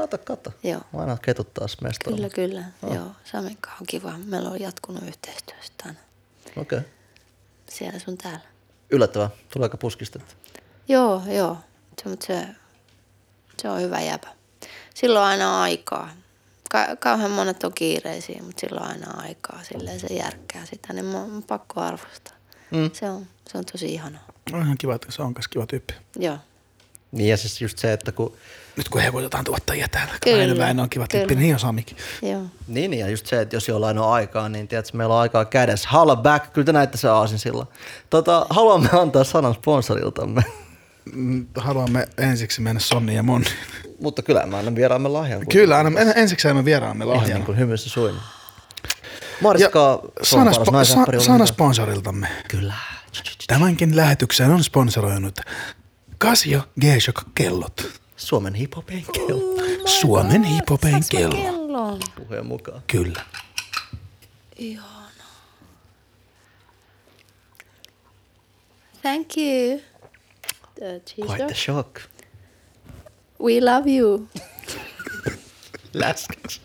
[0.00, 0.52] Kata, kata.
[0.62, 0.80] Joo.
[0.92, 2.16] Mä aina ketuttaa mestolla.
[2.16, 2.64] Kyllä, kyllä.
[2.82, 2.94] Oh.
[2.94, 4.12] Joo, Samin kanssa on kiva.
[4.24, 5.98] Meillä on jatkunut yhteistyöstä aina.
[6.56, 6.78] Okei.
[6.78, 6.90] Okay.
[7.68, 8.40] Siellä sun täällä.
[8.90, 9.30] Yllättävää.
[9.52, 10.34] Tulee aika puskistettu.
[10.88, 11.56] Joo, joo.
[12.02, 12.46] Se, mutta se,
[13.62, 14.28] se on hyvä jäpä.
[14.94, 16.10] Silloin aina aikaa.
[16.70, 19.60] Ka- kauhean monet on kiireisiä, mutta silloin aina aikaa.
[19.62, 22.36] Silleen se järkkää sitä, niin mun on pakko arvostaa.
[22.70, 22.90] Mm.
[22.92, 24.26] Se, on, se on tosi ihanaa.
[24.52, 25.94] On ihan kiva, että se on myös kiva tyyppi.
[26.16, 26.38] Joo.
[27.12, 28.36] Niin ja siis just se, että kun...
[28.76, 30.14] Nyt kun hevotetaan tuottajia täällä.
[30.24, 31.96] Kyllä, Väinö on kiva tyyppi, niin on Samikin.
[32.22, 32.42] Joo.
[32.68, 35.44] Niin, niin, ja just se, että jos jollain on aikaa, niin tiedätkö, meillä on aikaa
[35.44, 35.88] kädessä.
[35.92, 37.66] Holla back, kyllä te näette se aasin sillä.
[38.10, 40.44] Tota, haluamme antaa sanan sponsoriltamme.
[41.14, 43.48] Mm, Haluamme ensiksi mennä Sonni ja Monni.
[44.00, 45.46] Mutta kyllä mä annan vieraamme lahjan.
[45.46, 47.34] Kyllä, aina en, ensiksi saimme vieraamme Ihan lahjan.
[47.34, 48.14] niin kuin hymyssä suin.
[49.40, 52.28] Mariska, sana, spo, sa, sana sponsoriltamme.
[52.48, 52.74] Kyllä.
[53.46, 55.40] Tämänkin lähetyksen on sponsoroinut
[56.20, 58.01] Casio G-Shock kellot.
[58.26, 59.66] Suomen hiphopin kello.
[60.00, 61.52] Suomen hipopen Saanko mä kello.
[61.52, 62.00] kellon?
[62.16, 62.82] Puheen mukaan.
[62.86, 63.24] Kyllä.
[64.56, 65.24] Ihana.
[69.02, 69.80] Thank you.
[70.74, 72.00] The Quite the shock.
[73.40, 74.28] We love you.
[75.94, 76.60] Läskäs.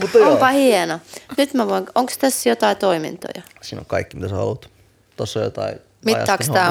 [0.00, 1.00] Mutta joo, Onpa hieno.
[1.38, 3.42] Nyt mä voin, onko tässä jotain toimintoja?
[3.62, 4.70] siinä on kaikki mitä sä haluat.
[5.16, 5.78] Tossa on jotain...
[6.04, 6.68] Mittaaks tää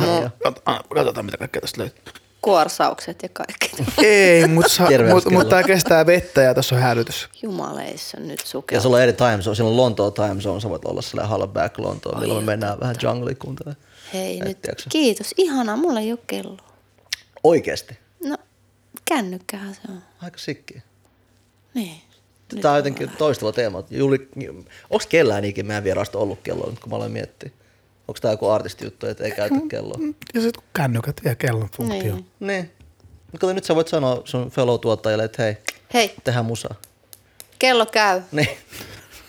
[0.65, 2.20] ah, Katsotaan mitä kaikkea tästä löytyy.
[2.41, 3.71] Kuorsaukset ja kaikki.
[4.03, 4.69] Ei, mutta
[5.13, 7.29] mut, mut tää kestää vettä ja tässä on hälytys.
[7.43, 8.81] Jumaleissa nyt Ja sukea.
[8.81, 9.55] sulla on eri time zone.
[9.55, 10.59] Siellä on Lontoa time zone.
[10.61, 13.85] Sä voit olla sillä Halla Back Lontoa, milloin me mennään vähän jungle kuuntelemaan.
[14.13, 14.89] Hei Et nyt, tiedätkö sä?
[14.89, 15.33] kiitos.
[15.37, 16.57] Ihanaa, mulla ei ole kelloa.
[17.43, 17.97] Oikeesti.
[18.23, 18.37] No,
[19.05, 20.01] kännykkähän se on.
[20.21, 20.83] Aika sikki.
[21.73, 22.01] Niin.
[22.61, 23.83] Tää on jotenkin toistuva teema.
[23.89, 24.29] Juli,
[24.89, 27.49] onks kellään ikinä meidän vierasta ollut kelloa nyt, kun mä aloin miettiä?
[28.11, 29.99] Onko tää joku artistijuttu, että ei käytä kelloa?
[30.33, 32.13] Ja sitten kännykät vie kellon funktio.
[32.13, 32.25] Niin.
[32.39, 32.71] Niin.
[33.33, 35.57] No kato, nyt sä voit sanoa sun fellow-tuottajalle, että hei,
[35.93, 36.75] Hei, tehdään musaa.
[37.59, 38.21] kello käy.
[38.31, 38.47] Niin.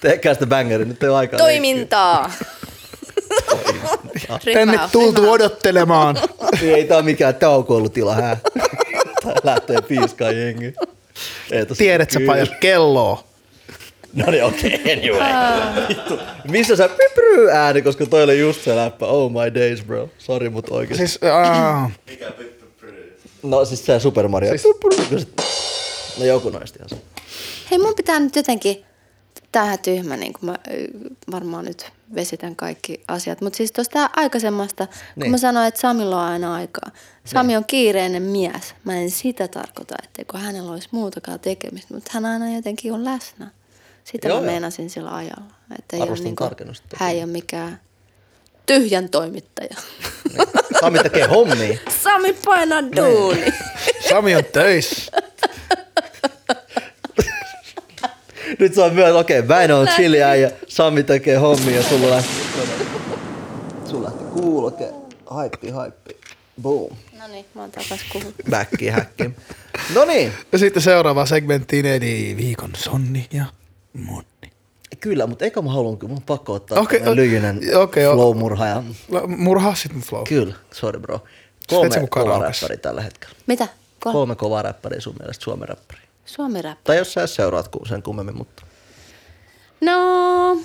[0.00, 1.38] Tehkää sitä bangeri, nyt ei ole aikaa.
[1.38, 2.32] Toimintaa.
[4.54, 6.16] Tänne Rima, tultu odottelemaan.
[6.60, 8.36] Niin, ei tää ole mikään taukoilutila, hää.
[9.22, 10.74] Tää lähtee piiskaan jengi.
[11.78, 13.24] Tiedät sä paljon kelloa.
[14.12, 15.88] No niin, okei, okay, anyway.
[15.88, 16.18] Vittu.
[16.48, 19.06] Missä sä pipryy ääni, koska toi oli just se läppä.
[19.06, 20.08] Oh my days, bro.
[20.18, 21.06] Sori, mut oikeesti.
[21.08, 22.32] Siis, aa, Mikä?
[23.42, 24.50] No siis se Super Mario.
[24.58, 25.28] Siis...
[26.18, 26.96] No joku noista ihan se.
[27.70, 28.84] Hei, mun pitää nyt jotenkin,
[29.52, 30.58] tämähän tyhmä, niin kuin mä
[31.32, 35.30] varmaan nyt vesitän kaikki asiat, mutta siis tuosta aikaisemmasta, kun Niin.
[35.30, 36.90] mä sanoin, että Samilla on aina aikaa.
[37.24, 38.74] Sami on kiireinen mies.
[38.84, 43.50] Mä en sitä tarkoita, etteikö hänellä olisi muutakaan tekemistä, mutta hän aina jotenkin on läsnä.
[44.04, 44.52] Sitä Joo, mä joo.
[44.52, 45.54] meinasin sillä ajalla.
[45.78, 46.96] Että ei ole Arvostan niinku, tarkennusta.
[46.98, 47.80] hän ei ole mikään
[48.66, 49.76] tyhjän toimittaja.
[50.80, 51.78] Sami tekee hommia.
[52.02, 53.44] Sami painaa duuni.
[54.10, 55.12] Sami on töissä.
[58.58, 62.10] Nyt se on myös, okei, okay, Väinö on chilliä ja Sami tekee hommia ja sulla
[62.10, 62.30] lähti,
[63.90, 64.88] sulla lähti kuuloke.
[65.26, 66.16] Haippi, haippi.
[66.62, 66.96] Boom.
[67.18, 68.34] No niin, mä oon takas kuullut.
[68.50, 69.30] Backi, häkki.
[69.94, 70.32] No niin.
[70.52, 73.44] Ja sitten seuraava segmenttiin, eli viikon Sonni ja
[73.92, 74.52] Monni.
[75.00, 78.14] Kyllä, mutta eikä mä haluan, kyllä mun on pakko ottaa okay, o- lyijynen okay, o-
[78.14, 78.66] flow-murha.
[78.66, 78.82] Ja...
[79.08, 80.24] La- Murhaa sit mun flow.
[80.28, 81.24] Kyllä, sorry bro.
[81.68, 83.34] Kolme kovaa räppäriä tällä hetkellä.
[83.46, 83.68] Mitä?
[84.00, 86.02] Kol- Kolme kovaa räppäriä sun mielestä Suomen räppäriä.
[86.24, 86.78] Suomi rap.
[86.84, 88.62] Tai jos sä seuraat sen kummemmin, mutta
[89.80, 90.56] No,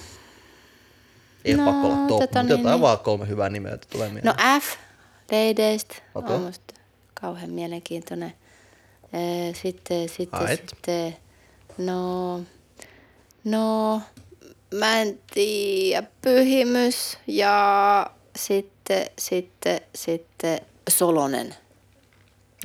[1.45, 2.81] ei No, no, pakko olla top, tota mutta niin, jotain niin.
[2.81, 4.35] vaan kolme hyvää nimeä, että tulee mieleen.
[4.37, 4.75] no F,
[5.31, 6.35] Daydeist, Okei.
[6.35, 6.73] on musta
[7.21, 8.33] kauhean mielenkiintoinen.
[9.61, 10.69] Sitten, sitten, Ait.
[10.69, 11.17] sitten,
[11.77, 12.39] no,
[13.51, 14.01] no,
[14.73, 20.59] mä en tiedä, Pyhimys ja sitten, sitten, sitten
[20.89, 21.55] Solonen.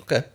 [0.01, 0.31] Okei, okay.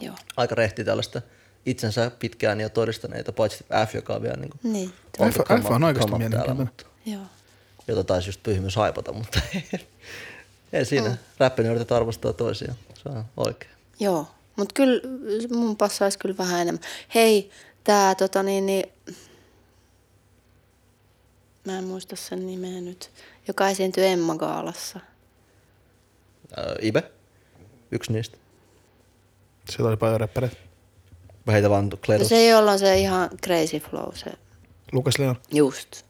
[0.00, 1.22] Joo, aika rehti tällaista
[1.66, 5.60] itsensä pitkään jo todistaneita, paitsi F, joka on vielä niin kuin, niin, on F- come
[5.62, 6.56] F on oikeasti mielenkiintoinen.
[6.56, 7.22] mutta- joo.
[7.88, 9.40] jota taisi just pyhimys haipata, mutta
[10.72, 11.08] ei siinä.
[11.08, 11.16] Mm.
[11.38, 12.76] Räppinörtit arvostaa toisiaan.
[13.02, 13.72] Se on oikein.
[14.00, 14.26] Joo,
[14.56, 15.00] mutta kyllä
[15.50, 16.84] mun passaisi kyllä vähän enemmän.
[17.14, 17.50] Hei,
[17.84, 18.92] tää tota niin, niin
[21.66, 23.10] mä en muista sen nimeä nyt,
[23.48, 25.00] joka esiintyi Emma Gaalassa.
[26.58, 27.10] Äh, Ibe,
[27.90, 28.36] yksi niistä.
[29.70, 30.56] Siellä oli paljon räppäreitä.
[31.46, 32.28] Mä heitä vaan No Kledos.
[32.28, 34.32] se ei olla se ihan crazy flow, se
[34.92, 35.36] Lukas Leon.
[35.52, 36.02] just.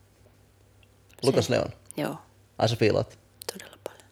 [1.22, 1.52] Lukas se.
[1.52, 1.70] Leon.
[1.96, 2.16] Joo,
[2.58, 3.18] Ai sä fiilaat.
[3.52, 4.04] todella paljon.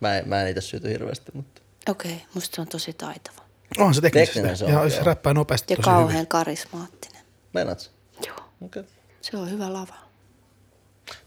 [0.00, 3.42] Mä en, mä en itse syyty hirveästi, mutta Okei, okay, musta se on tosi taitava.
[3.78, 4.34] Onhan se teknisesti.
[4.34, 6.26] Tekninen se on, ja se räppää nopeasti Ja tosi kauhean hyvin.
[6.26, 7.22] karismaattinen.
[7.52, 7.90] meinaat?
[8.26, 8.80] Joo, Okei.
[8.80, 8.84] Okay.
[9.20, 9.94] se on hyvä lava.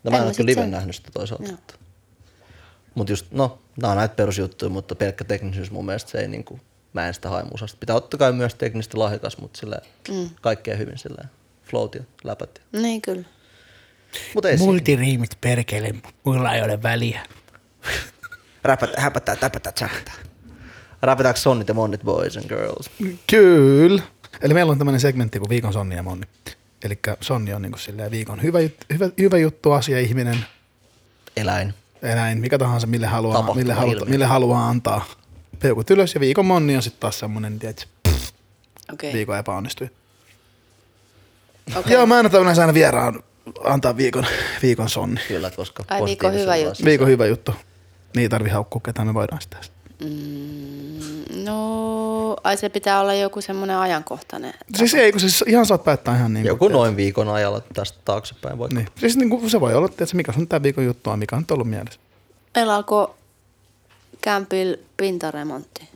[0.04, 1.44] No mä En ole kyllä liven sen- nähnyt sitä toisaalta.
[1.50, 1.58] Joo.
[2.96, 6.60] Mutta just, no, nää on näitä perusjuttuja, mutta pelkkä teknisyys mun mielestä se ei niinku,
[6.94, 7.78] mä en sitä hae musasta.
[7.80, 9.80] Pitää ottaa kai myös teknisesti lahjakas, mutta sillä
[10.10, 10.30] mm.
[10.42, 11.24] kaikkea hyvin sillä
[11.64, 12.62] float ja läpät.
[12.72, 13.24] Niin kyllä.
[14.34, 14.58] Mutta ei.
[14.58, 15.94] Multiriimit perkele,
[16.24, 17.26] mulla ei ole väliä.
[18.64, 20.12] Räpätä, häpätä, täpätä, tsäpätä.
[21.02, 22.90] Räpätäänkö sonnit ja monnit boys and girls?
[23.28, 24.04] Kyllä.
[24.42, 26.28] Eli meillä on tämmöinen segmentti kuin viikon Sonni ja Monni.
[26.84, 30.46] Eli Sonni on niin kuin silleen viikon hyvä, jut- hyvä, hyvä juttu, asia, ihminen,
[31.38, 31.74] Eläin.
[32.02, 35.06] eläin, mikä tahansa, mille haluaa, Tapahtuma, mille, haluta, mille haluaa antaa
[35.60, 36.14] peukut ylös.
[36.14, 37.86] Ja viikon Monni on sitten taas semmoinen, tiedätkö,
[38.94, 39.14] Okei.
[39.14, 39.90] viikon epäonnistui.
[41.76, 41.94] Okei.
[41.94, 43.24] Joo, mä annan aina vieraan
[43.64, 44.26] antaa viikon,
[44.62, 45.22] viikon Sonni.
[45.28, 46.86] Kyllä, koska Ai, viikon hyvä juttu.
[46.86, 47.52] Viikon hyvä juttu.
[48.16, 49.58] Niin ei tarvi haukkua ketään, me voidaan sitä.
[50.04, 54.54] Mm, no, ai se pitää olla joku semmoinen ajankohtainen.
[54.78, 58.60] Siis ei, kun siis ihan saat päättää ihan niin Joku noin viikon ajalla tästä taaksepäin
[58.60, 58.76] vaikka.
[58.76, 58.88] Niin.
[58.96, 61.46] Siis niin kuin se voi olla, että mikä sun tämä viikon juttu on, mikä on
[61.52, 62.00] ollut mielessä.
[62.56, 63.08] Meillä alkoi
[64.22, 65.90] kämpillä pintaremontti.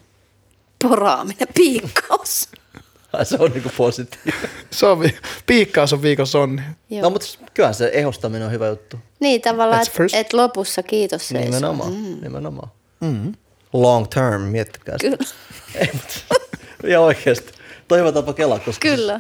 [0.84, 2.50] Poraaminen, piikkaus.
[3.14, 4.50] Ai, se on niinku positiivinen.
[4.72, 6.62] Se on, vi- piikkaus on viikon sonni.
[6.90, 7.02] Joo.
[7.02, 8.98] No mutta kyllähän se ehostaminen on hyvä juttu.
[9.20, 11.46] Niin tavallaan, että et lopussa kiitos seisoo.
[11.46, 12.18] Nimenomaan, mm.
[12.22, 12.72] nimenomaan.
[13.02, 13.34] Mm.
[13.74, 15.18] Long term, miettikää sitä.
[15.18, 15.32] Kyllä.
[15.76, 16.20] Ei, mutta,
[16.92, 17.52] ja oikeasti.
[17.88, 19.20] Toi hyvä tapa kelaa, koska Kyllä.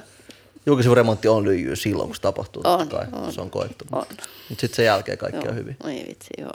[0.65, 2.61] julkisivuremontti on lyijyä silloin, kun se tapahtuu.
[2.65, 3.07] On, kai.
[3.11, 3.33] on.
[3.33, 3.85] Se on koettu.
[3.91, 4.05] On.
[4.09, 5.49] Mutta sitten sen jälkeen kaikki Joo.
[5.49, 5.77] on hyvin.
[5.83, 6.53] Oi vitsi, joo.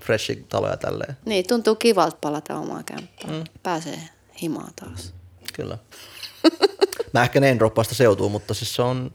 [0.00, 1.16] Freshi taloja tälleen.
[1.24, 3.34] Niin, tuntuu kivalta palata omaan kämppään.
[3.34, 3.44] Mm.
[3.62, 3.98] Pääsee
[4.42, 5.14] himaan taas.
[5.52, 5.78] Kyllä.
[7.12, 9.10] Mä ehkä name droppaista seutuu, mutta siis se on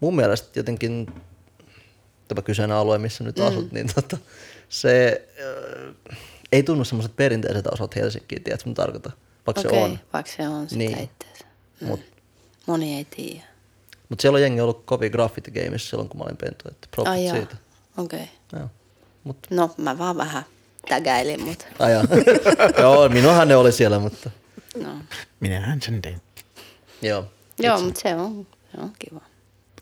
[0.00, 1.06] mun mielestä jotenkin
[2.28, 4.16] tämä kyseinen alue, missä nyt asut, niin tota,
[4.68, 5.26] se
[6.10, 6.18] äh,
[6.52, 9.12] ei tunnu semmoiset perinteiset osat Helsinkiin, tiedätkö mitä tarkoitan?
[9.46, 9.98] Vaikka Okei, se on.
[10.12, 10.98] vaikka se on sitä Niin.
[10.98, 11.44] itteensä.
[11.80, 12.00] Mut,
[12.66, 13.44] Moni ei tiedä.
[14.08, 17.12] mut siellä on jengi ollut kovin graffiti gameissa silloin, kun mä olin pentu, että propsit
[17.12, 17.56] Ai siitä.
[17.96, 18.20] okei.
[18.22, 18.60] Okay.
[18.60, 18.70] Joo.
[19.24, 20.44] Mut, No, mä vaan vähän
[20.88, 22.04] tägäilin, mutta ai jaa.
[22.82, 24.30] joo, minuahan ne oli siellä, mutta
[24.82, 24.88] no.
[25.40, 26.20] Minähän sen tein.
[27.02, 27.24] joo.
[27.58, 29.20] Joo, mutta se on, se on kiva.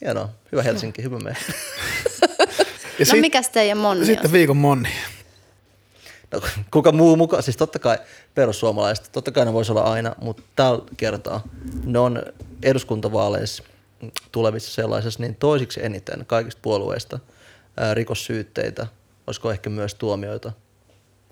[0.00, 0.28] Hienoa.
[0.52, 1.18] Hyvä Helsinki, hyvä.
[2.98, 4.32] Ja no mikäs teidän monni sitten on?
[4.32, 4.88] viikon monni.
[6.32, 6.40] No,
[6.70, 7.42] kuka muu mukaan?
[7.42, 7.98] Siis totta kai
[8.34, 11.42] perussuomalaiset, totta kai ne voisi olla aina, mutta tällä kertaa
[11.84, 12.22] ne on
[12.62, 13.62] eduskuntavaaleissa
[14.32, 17.18] tulevissa sellaisessa niin toisiksi eniten kaikista puolueista
[17.76, 18.86] ää, rikossyytteitä,
[19.26, 20.52] olisiko ehkä myös tuomioita,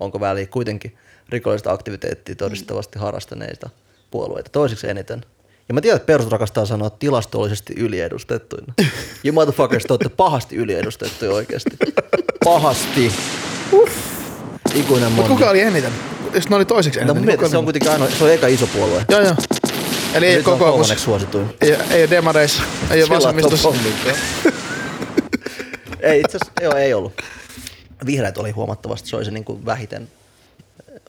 [0.01, 0.97] onko väliä kuitenkin
[1.29, 3.71] rikollista aktiviteettia todistavasti harrastaneita
[4.11, 5.25] puolueita, toisiksi eniten.
[5.69, 8.75] Ja mä tiedän, että perusut rakastaa sanoa tilastollisesti yliedustettuina.
[9.25, 11.77] You motherfuckers, te olette pahasti yliedustettuja oikeasti.
[12.45, 13.13] Pahasti.
[14.77, 15.39] Ikuinen Mutta moni.
[15.41, 15.93] kuka oli eniten?
[16.35, 18.31] Jos ne oli toiseksi No eniten, mun niin kuka se on kuitenkin ainoa, se on
[18.33, 19.05] eka iso puolue.
[19.09, 19.35] Joo, joo.
[20.15, 21.57] Eli ei on kokoomus, kolmanneksi suosituin.
[21.61, 23.69] ei, ei ole demareissa, ei ole vasemmistossa.
[26.01, 27.13] ei itse asiassa, joo, ei ollut.
[28.07, 30.09] Vihreät oli huomattavasti, se oli se niin kuin vähiten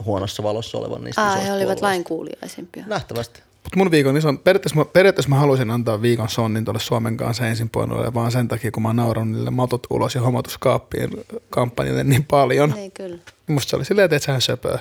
[0.05, 1.85] huonossa valossa olevan niistä Aa, isoista he olivat puolueista.
[1.85, 2.83] lainkuuliaisimpia.
[2.87, 3.41] Nähtävästi.
[3.67, 7.47] Mut mun viikon iso, periaatteessa, mä, periaatteessa mä haluaisin antaa viikon sonnin tuolle Suomen kanssa
[7.47, 11.09] ensin puolelle, vaan sen takia, kun mä oon nauranut niille matot ulos ja homotuskaappien
[11.49, 12.73] kampanjalle niin paljon.
[12.77, 13.17] Ei kyllä.
[13.47, 14.79] Musta se oli silleen, että sehän söpöä.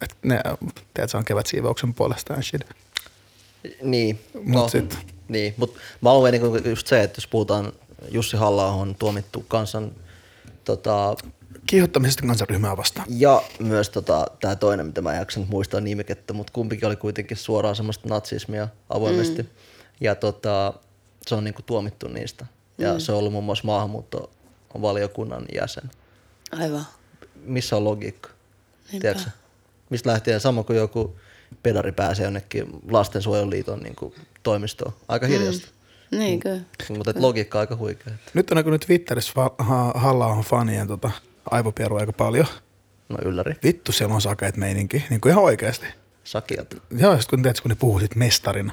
[0.00, 0.40] Että ne,
[0.94, 2.62] tiedät, se on kevätsiivouksen puolesta and shit.
[3.82, 4.18] Niin.
[4.44, 4.98] Mut sit-
[5.28, 7.72] Niin, mutta mä haluan niin just se, että jos puhutaan
[8.10, 9.92] Jussi halla on tuomittu kansan
[10.64, 11.14] tota,
[11.66, 13.06] Kiihottamisesta kansanryhmää vastaan.
[13.10, 16.96] Ja myös tota, tämä toinen, mitä mä en jaksa nyt muistaa nimikettä, mutta kumpikin oli
[16.96, 19.42] kuitenkin suoraan semmoista natsismia avoimesti.
[19.42, 19.48] Mm.
[20.00, 20.72] Ja tota,
[21.26, 22.46] se on niinku tuomittu niistä.
[22.78, 23.00] Ja mm.
[23.00, 25.90] se on ollut muun muassa maahanmuuttovaliokunnan jäsen.
[26.52, 26.86] Aivan.
[27.44, 28.28] Missä on logiikka?
[28.92, 29.00] Niinpä.
[29.00, 29.30] Tiedätkö?
[29.90, 31.16] Mistä lähtien sama kuin joku
[31.62, 34.92] pedari pääsee jonnekin lastensuojeluliiton niinku toimistoon.
[35.08, 35.68] Aika hiljasta.
[36.10, 36.60] Niin kyllä.
[36.88, 38.14] Mutta et logiikka on aika huikea.
[38.14, 41.10] että- Nyt on näkynyt Twitterissä ha- halla on fanien tota,
[41.50, 42.46] aivopieru aika paljon.
[43.08, 43.54] No ylläri.
[43.62, 45.04] Vittu, siellä on sakeet meininki.
[45.10, 45.86] Niin kuin ihan oikeasti.
[46.24, 46.74] Sakiat.
[46.98, 48.72] Joo, sit kun, tiedät, kun ne puhuu sit mestarina.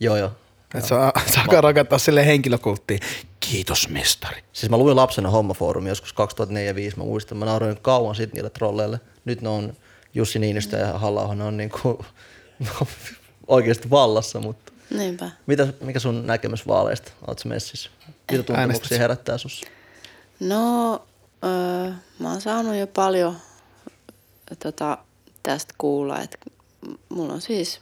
[0.00, 0.32] Joo, joo.
[0.74, 3.00] Että saa, saa rakentaa sille henkilökulttiin.
[3.40, 4.44] Kiitos mestari.
[4.52, 9.00] Siis mä luin lapsena hommafoorumi joskus 2004 Mä muistan, mä nauroin kauan sitten niille trolleille.
[9.24, 9.72] Nyt ne on
[10.14, 12.04] Jussi Niinistö ja halla ne on niinku,
[13.46, 15.30] oikeasti vallassa, mutta Niinpä.
[15.46, 17.12] mitä, mikä sun näkemys vaaleista?
[17.26, 17.90] Oletko messissä?
[18.32, 19.66] Mitä tuntemuksia herättää sussa?
[20.40, 21.02] No,
[21.44, 23.36] öö, mä oon saanut jo paljon
[24.62, 24.98] tota,
[25.42, 26.38] tästä kuulla, että
[27.08, 27.80] mulla on siis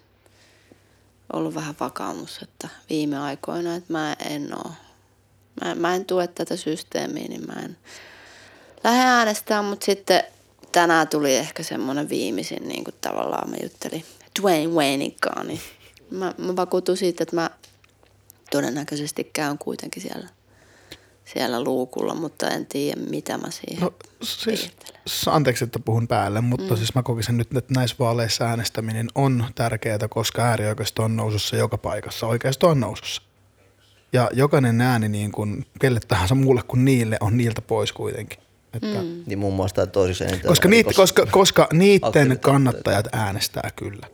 [1.33, 4.73] ollut vähän vakaumus, että viime aikoina, että mä en oo,
[5.65, 7.77] mä, mä en tue tätä systeemiä, niin mä en
[8.85, 10.23] lähde äänestämään, mutta sitten
[10.73, 14.05] tänään tuli ehkä semmoinen viimeisin, niin kuin tavallaan mä juttelin
[14.41, 15.61] Dwayne Wayneikkaan, niin
[16.11, 17.51] mä, mä vakuutun siitä, että mä
[18.51, 20.29] todennäköisesti käyn kuitenkin siellä,
[21.25, 23.93] siellä luukulla, mutta en tiedä mitä mä siihen No
[24.23, 25.01] siis, piirtelen.
[25.27, 26.77] anteeksi, että puhun päälle, mutta mm.
[26.77, 31.79] siis mä kokisin nyt, että näissä vaaleissa äänestäminen on tärkeää, koska äärioikeisto on nousussa joka
[31.79, 32.27] paikassa.
[32.27, 33.23] Oikeisto on nousussa.
[34.13, 38.39] Ja jokainen ääni niin kuin kelle tahansa muulle kuin niille on niiltä pois kuitenkin.
[38.75, 39.23] Että, mm.
[39.27, 40.49] Niin muun muassa tämä toisiksi eniten.
[40.49, 44.07] koska, niit, koska, koska niiden kannattajat äänestää kyllä.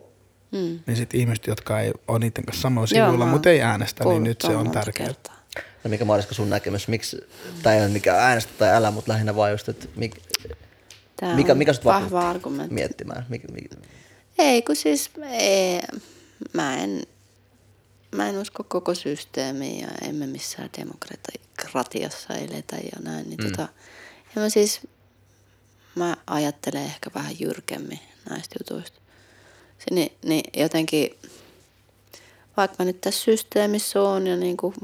[0.53, 0.81] Mm.
[0.87, 4.25] Niin sitten ihmiset, jotka ei ole niiden kanssa samoilla Joo, sivuilla, mutta ei äänestä, niin
[4.25, 5.07] nyt se on tärkeää.
[5.07, 5.38] kertaa.
[5.85, 6.89] No mikä Mariska sun näkemys?
[6.89, 7.21] Miksi,
[7.63, 10.17] tai ei ole mikään äänestä tai älä, mutta lähinnä vaan just, että mik,
[11.21, 12.75] Tää mikä, on mikä sut vahva argumentti.
[12.75, 13.27] miettimään?
[13.29, 13.77] Mikä, mikä,
[14.39, 15.81] Ei, kun siis ei,
[16.53, 17.03] mä, en,
[18.13, 23.31] mä en usko koko systeemiin ja emme missään demokratiassa eletä ja näin.
[23.31, 23.51] Niin mm.
[23.51, 23.69] tota,
[24.37, 24.81] ja mä siis,
[25.95, 28.01] mä ajattelen ehkä vähän jyrkemmin
[28.31, 29.01] näistä jutuista.
[29.79, 31.11] Se, niin, niin jotenkin,
[32.57, 34.75] vaikka mä nyt tässä systeemissä oon ja niin kuin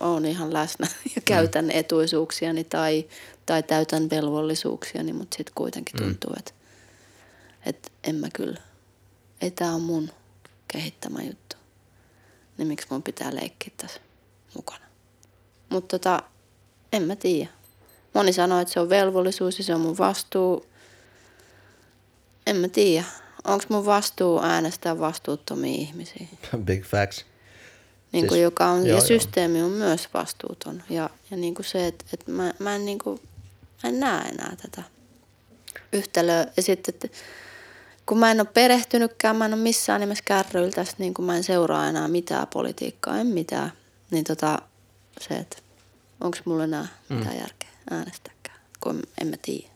[0.00, 0.86] oon ihan läsnä
[1.16, 3.08] ja käytän etuisuuksiani tai,
[3.46, 6.52] tai täytän velvollisuuksiani, mutta sitten kuitenkin tuntuu, että,
[7.66, 8.60] että en mä kyllä,
[9.40, 10.10] ei tää on mun
[10.68, 11.56] kehittämä juttu.
[12.58, 14.00] Niin miksi mun pitää leikkiä tässä
[14.54, 14.84] mukana.
[15.68, 16.22] Mutta tota,
[16.92, 17.50] en mä tiedä.
[18.14, 20.66] Moni sanoo, että se on velvollisuus ja se on mun vastuu.
[22.46, 23.04] En mä tiedä.
[23.44, 26.26] Onko mun vastuu äänestää vastuuttomia ihmisiä?
[26.64, 27.24] Big facts.
[28.16, 29.06] Niin kuin Siis- joka on, joo, ja joo.
[29.06, 30.82] systeemi on myös vastuuton.
[30.90, 33.20] Ja, ja niin kuin se, että, että mä, mä, en niin kuin,
[33.82, 34.82] mä en näe enää tätä
[35.92, 36.46] yhtälöä.
[36.56, 37.08] Ja sitten, että
[38.06, 41.36] kun mä en ole perehtynytkään, mä en ole missään nimessä kärryillä tästä, niin kuin mä
[41.36, 43.72] en seuraa enää mitään politiikkaa, en mitään.
[44.10, 44.58] Niin tota,
[45.20, 45.56] se, että
[46.20, 47.16] onko mulla enää Mm.
[47.16, 49.68] mitään järkeä äänestääkään, kun en mä tiedä.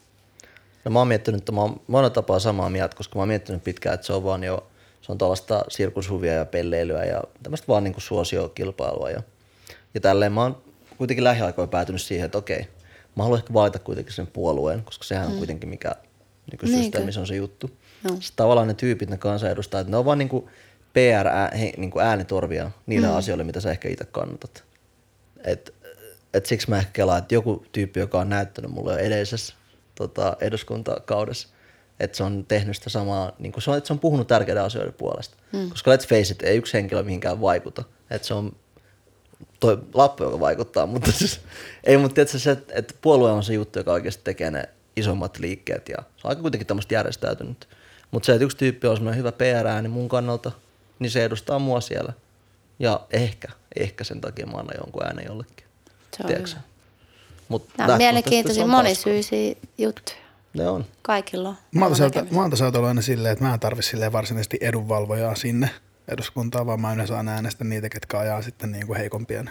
[0.84, 3.64] No mä oon miettinyt, että mä oon monella tapaa samaa mieltä, koska mä oon miettinyt
[3.64, 4.66] pitkään, että se on vaan jo,
[5.00, 9.10] se on tällaista sirkushuvia ja pelleilyä ja tämmöistä vaan niin kuin suosiokilpailua.
[9.10, 9.22] Ja,
[9.94, 10.62] ja tälleen mä oon
[10.98, 12.66] kuitenkin lähiaikoina päätynyt siihen, että okei,
[13.16, 15.94] mä haluan ehkä valita kuitenkin sen puolueen, koska sehän on kuitenkin mikä
[16.50, 16.82] niin Niinkö?
[16.82, 17.70] systeemissä on se juttu.
[18.04, 18.14] Joo.
[18.14, 20.46] Sitten tavallaan ne tyypit, ne kansanedustajat, ne on vaan niin kuin
[20.92, 21.92] PR, ää- he- niin
[22.86, 23.14] niille mm.
[23.14, 24.64] asioille, mitä sä ehkä itse kannatat.
[25.44, 25.74] Et,
[26.34, 29.54] et siksi mä ehkä kelaan, että joku tyyppi, joka on näyttänyt mulle jo edellisessä
[29.94, 31.48] tota, eduskuntakaudessa,
[32.00, 34.62] että se on tehnyt sitä samaa, niin kuin se on, että se on puhunut tärkeiden
[34.62, 35.36] asioiden puolesta.
[35.52, 35.70] Mm.
[35.70, 37.84] Koska let's face it, ei yksi henkilö mihinkään vaikuta.
[38.10, 38.56] Että se on
[39.60, 41.40] toi lappu, joka vaikuttaa, mutta siis,
[41.84, 45.38] ei, mutta tiedätkö se, että, että puolue on se juttu, joka oikeasti tekee ne isommat
[45.38, 47.68] liikkeet ja se on aika kuitenkin tämmöistä järjestäytynyt.
[48.10, 50.52] Mutta se, että yksi tyyppi on semmoinen hyvä PR-ääni mun kannalta,
[50.98, 52.12] niin se edustaa mua siellä.
[52.78, 55.66] Ja ehkä, ehkä sen takia mä annan jonkun äänen jollekin.
[56.16, 56.56] Se on Tiedätkö?
[57.48, 60.29] Mut Nämä on mielenkiintoisia, monisyisiä juttuja.
[60.54, 60.84] Ne on.
[61.02, 61.54] Kaikilla
[62.38, 62.50] on.
[62.50, 65.70] Tasolta ollut aina silleen, että mä en tarvi silleen varsinaisesti edunvalvojaa sinne
[66.08, 69.50] eduskuntaan, vaan mä yleensä aina äänestän niitä, ketkä ajaa sitten niin kuin heikompien,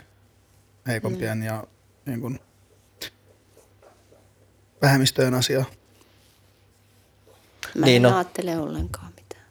[0.88, 1.44] heikompien mm.
[1.44, 1.64] ja
[2.06, 2.40] niin kuin
[4.82, 5.66] vähemmistöjen asiaa.
[7.76, 8.16] Mä Niin en no.
[8.16, 9.46] ajattele ollenkaan mitään.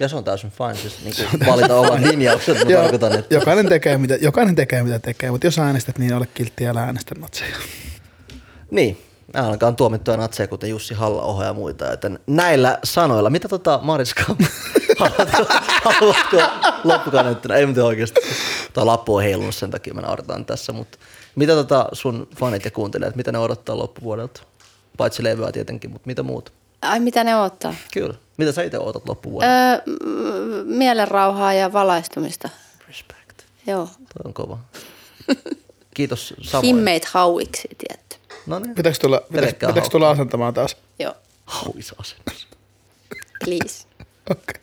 [0.00, 3.68] Ja se on täysin fine, siis niin kuin valita omat linjaukset, mutta tarkoitan, että jokainen,
[3.68, 7.56] tekee, mitä, jokainen tekee mitä tekee, mutta jos äänestät, niin ole kilttiä ja äänestän natseja.
[8.70, 9.03] Niin,
[9.34, 11.84] ainakaan tuomittuja natseja, kuten Jussi halla ja muita.
[11.84, 14.22] Joten näillä sanoilla, mitä tota Mariska,
[14.98, 15.46] haluatko,
[15.84, 16.36] haluatko
[16.84, 17.54] loppukaneettina?
[17.54, 18.20] Ei mitään oikeasti.
[18.72, 20.98] Tuo lappu on heilunut sen takia, me naurataan tässä, mutta
[21.36, 24.42] mitä tota sun fanit ja kuuntelijat, mitä ne odottaa loppuvuodelta?
[24.96, 26.52] Paitsi levyä tietenkin, mutta mitä muuta?
[26.82, 27.74] Ai mitä ne ottaa?
[27.92, 28.14] Kyllä.
[28.36, 29.54] Mitä sä itse odotat loppuvuodelta?
[29.54, 29.82] Öö,
[30.64, 32.48] mielenrauhaa ja valaistumista.
[32.88, 33.42] Respect.
[33.66, 33.86] Joo.
[33.86, 34.58] Toi on kova.
[35.94, 36.66] Kiitos samoin.
[36.66, 38.03] Himmeitä hauiksi, tietty.
[38.46, 38.74] No niin.
[38.74, 40.76] Pitäisikö tulla, pitäis, Pelkkää pitäis tulla asentamaan taas?
[40.98, 41.14] Joo,
[41.44, 42.48] Hauisasennus.
[43.44, 43.86] please.
[44.30, 44.54] Okay.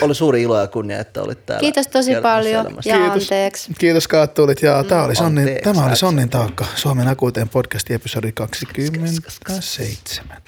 [0.00, 1.60] Oli suuri ilo ja kunnia, että olit täällä.
[1.60, 3.22] Kiitos tosi paljon ja Kiitos.
[3.22, 3.72] anteeksi.
[3.78, 4.62] Kiitos kun tulit.
[4.62, 5.96] Ja tämä oli Sonnin, Anteeksi, tämä oli.
[5.96, 6.64] Sonnin taakka.
[6.74, 10.42] Suomen akuuteen podcastin episodi 27.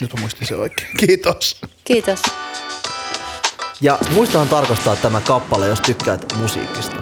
[0.00, 0.88] Nyt mä muistin se oikein.
[0.96, 1.60] Kiitos.
[1.84, 2.22] Kiitos.
[3.80, 6.96] Ja muistahan tarkastaa tämä kappale, jos tykkäät musiikista.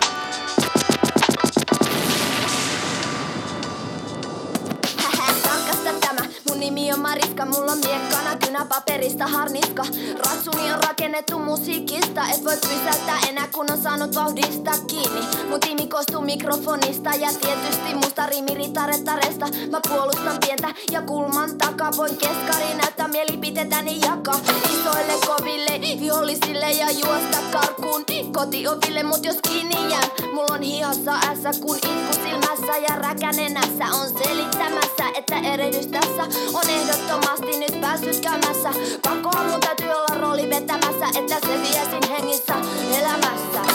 [8.67, 9.85] Paperista harniska.
[10.19, 15.21] Ratsuni on rakennettu musiikista, et voi pysäyttää enää kun on saanut vauhdista kiinni.
[15.49, 19.47] Mun tiimi koostuu mikrofonista ja tietysti musta rimiritarettaresta.
[19.71, 24.41] Mä puolustan pientä ja kulman takaa, voin keskari näyttää mielipiteitäni jakaa.
[24.73, 31.51] Isoille koville, vihollisille ja juosta karkuun kotioville, mut jos kiinni jään, mulla on hihassa ässä
[31.63, 36.23] kun itku silmässä ja räkänenässä on selittämässä, että erehdys tässä
[36.55, 38.21] on ehdottomasti nyt päässyt
[38.63, 38.99] käymässä.
[39.03, 42.55] Pakkohan mun täytyy olla rooli vetämässä, että se viesin hengissä
[42.99, 43.73] elämässä.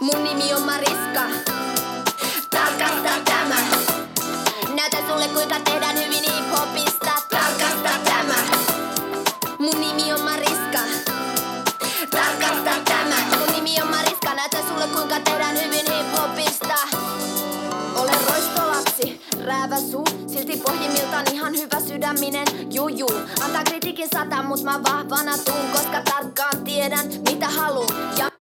[0.00, 1.20] Mun nimi on Mariska,
[2.50, 3.56] tarkasta tämä.
[4.74, 8.34] Näytä sulle kuinka tehdään hyvin hip-hopista, tarkasta tämä.
[9.58, 10.80] Mun nimi on Mariska,
[12.10, 13.38] tarkasta tämä.
[13.38, 17.09] Mun nimi on Mariska, näytä sulle kuinka tehdään hyvin hip-hopista.
[19.44, 22.46] Räävä suu, silti pohjimmiltaan ihan hyvä sydäminen.
[22.74, 23.06] Juju,
[23.44, 28.39] antaa kritiikin sata, mut mä vahvana tuun, koska tarkkaan tiedän mitä haluun ja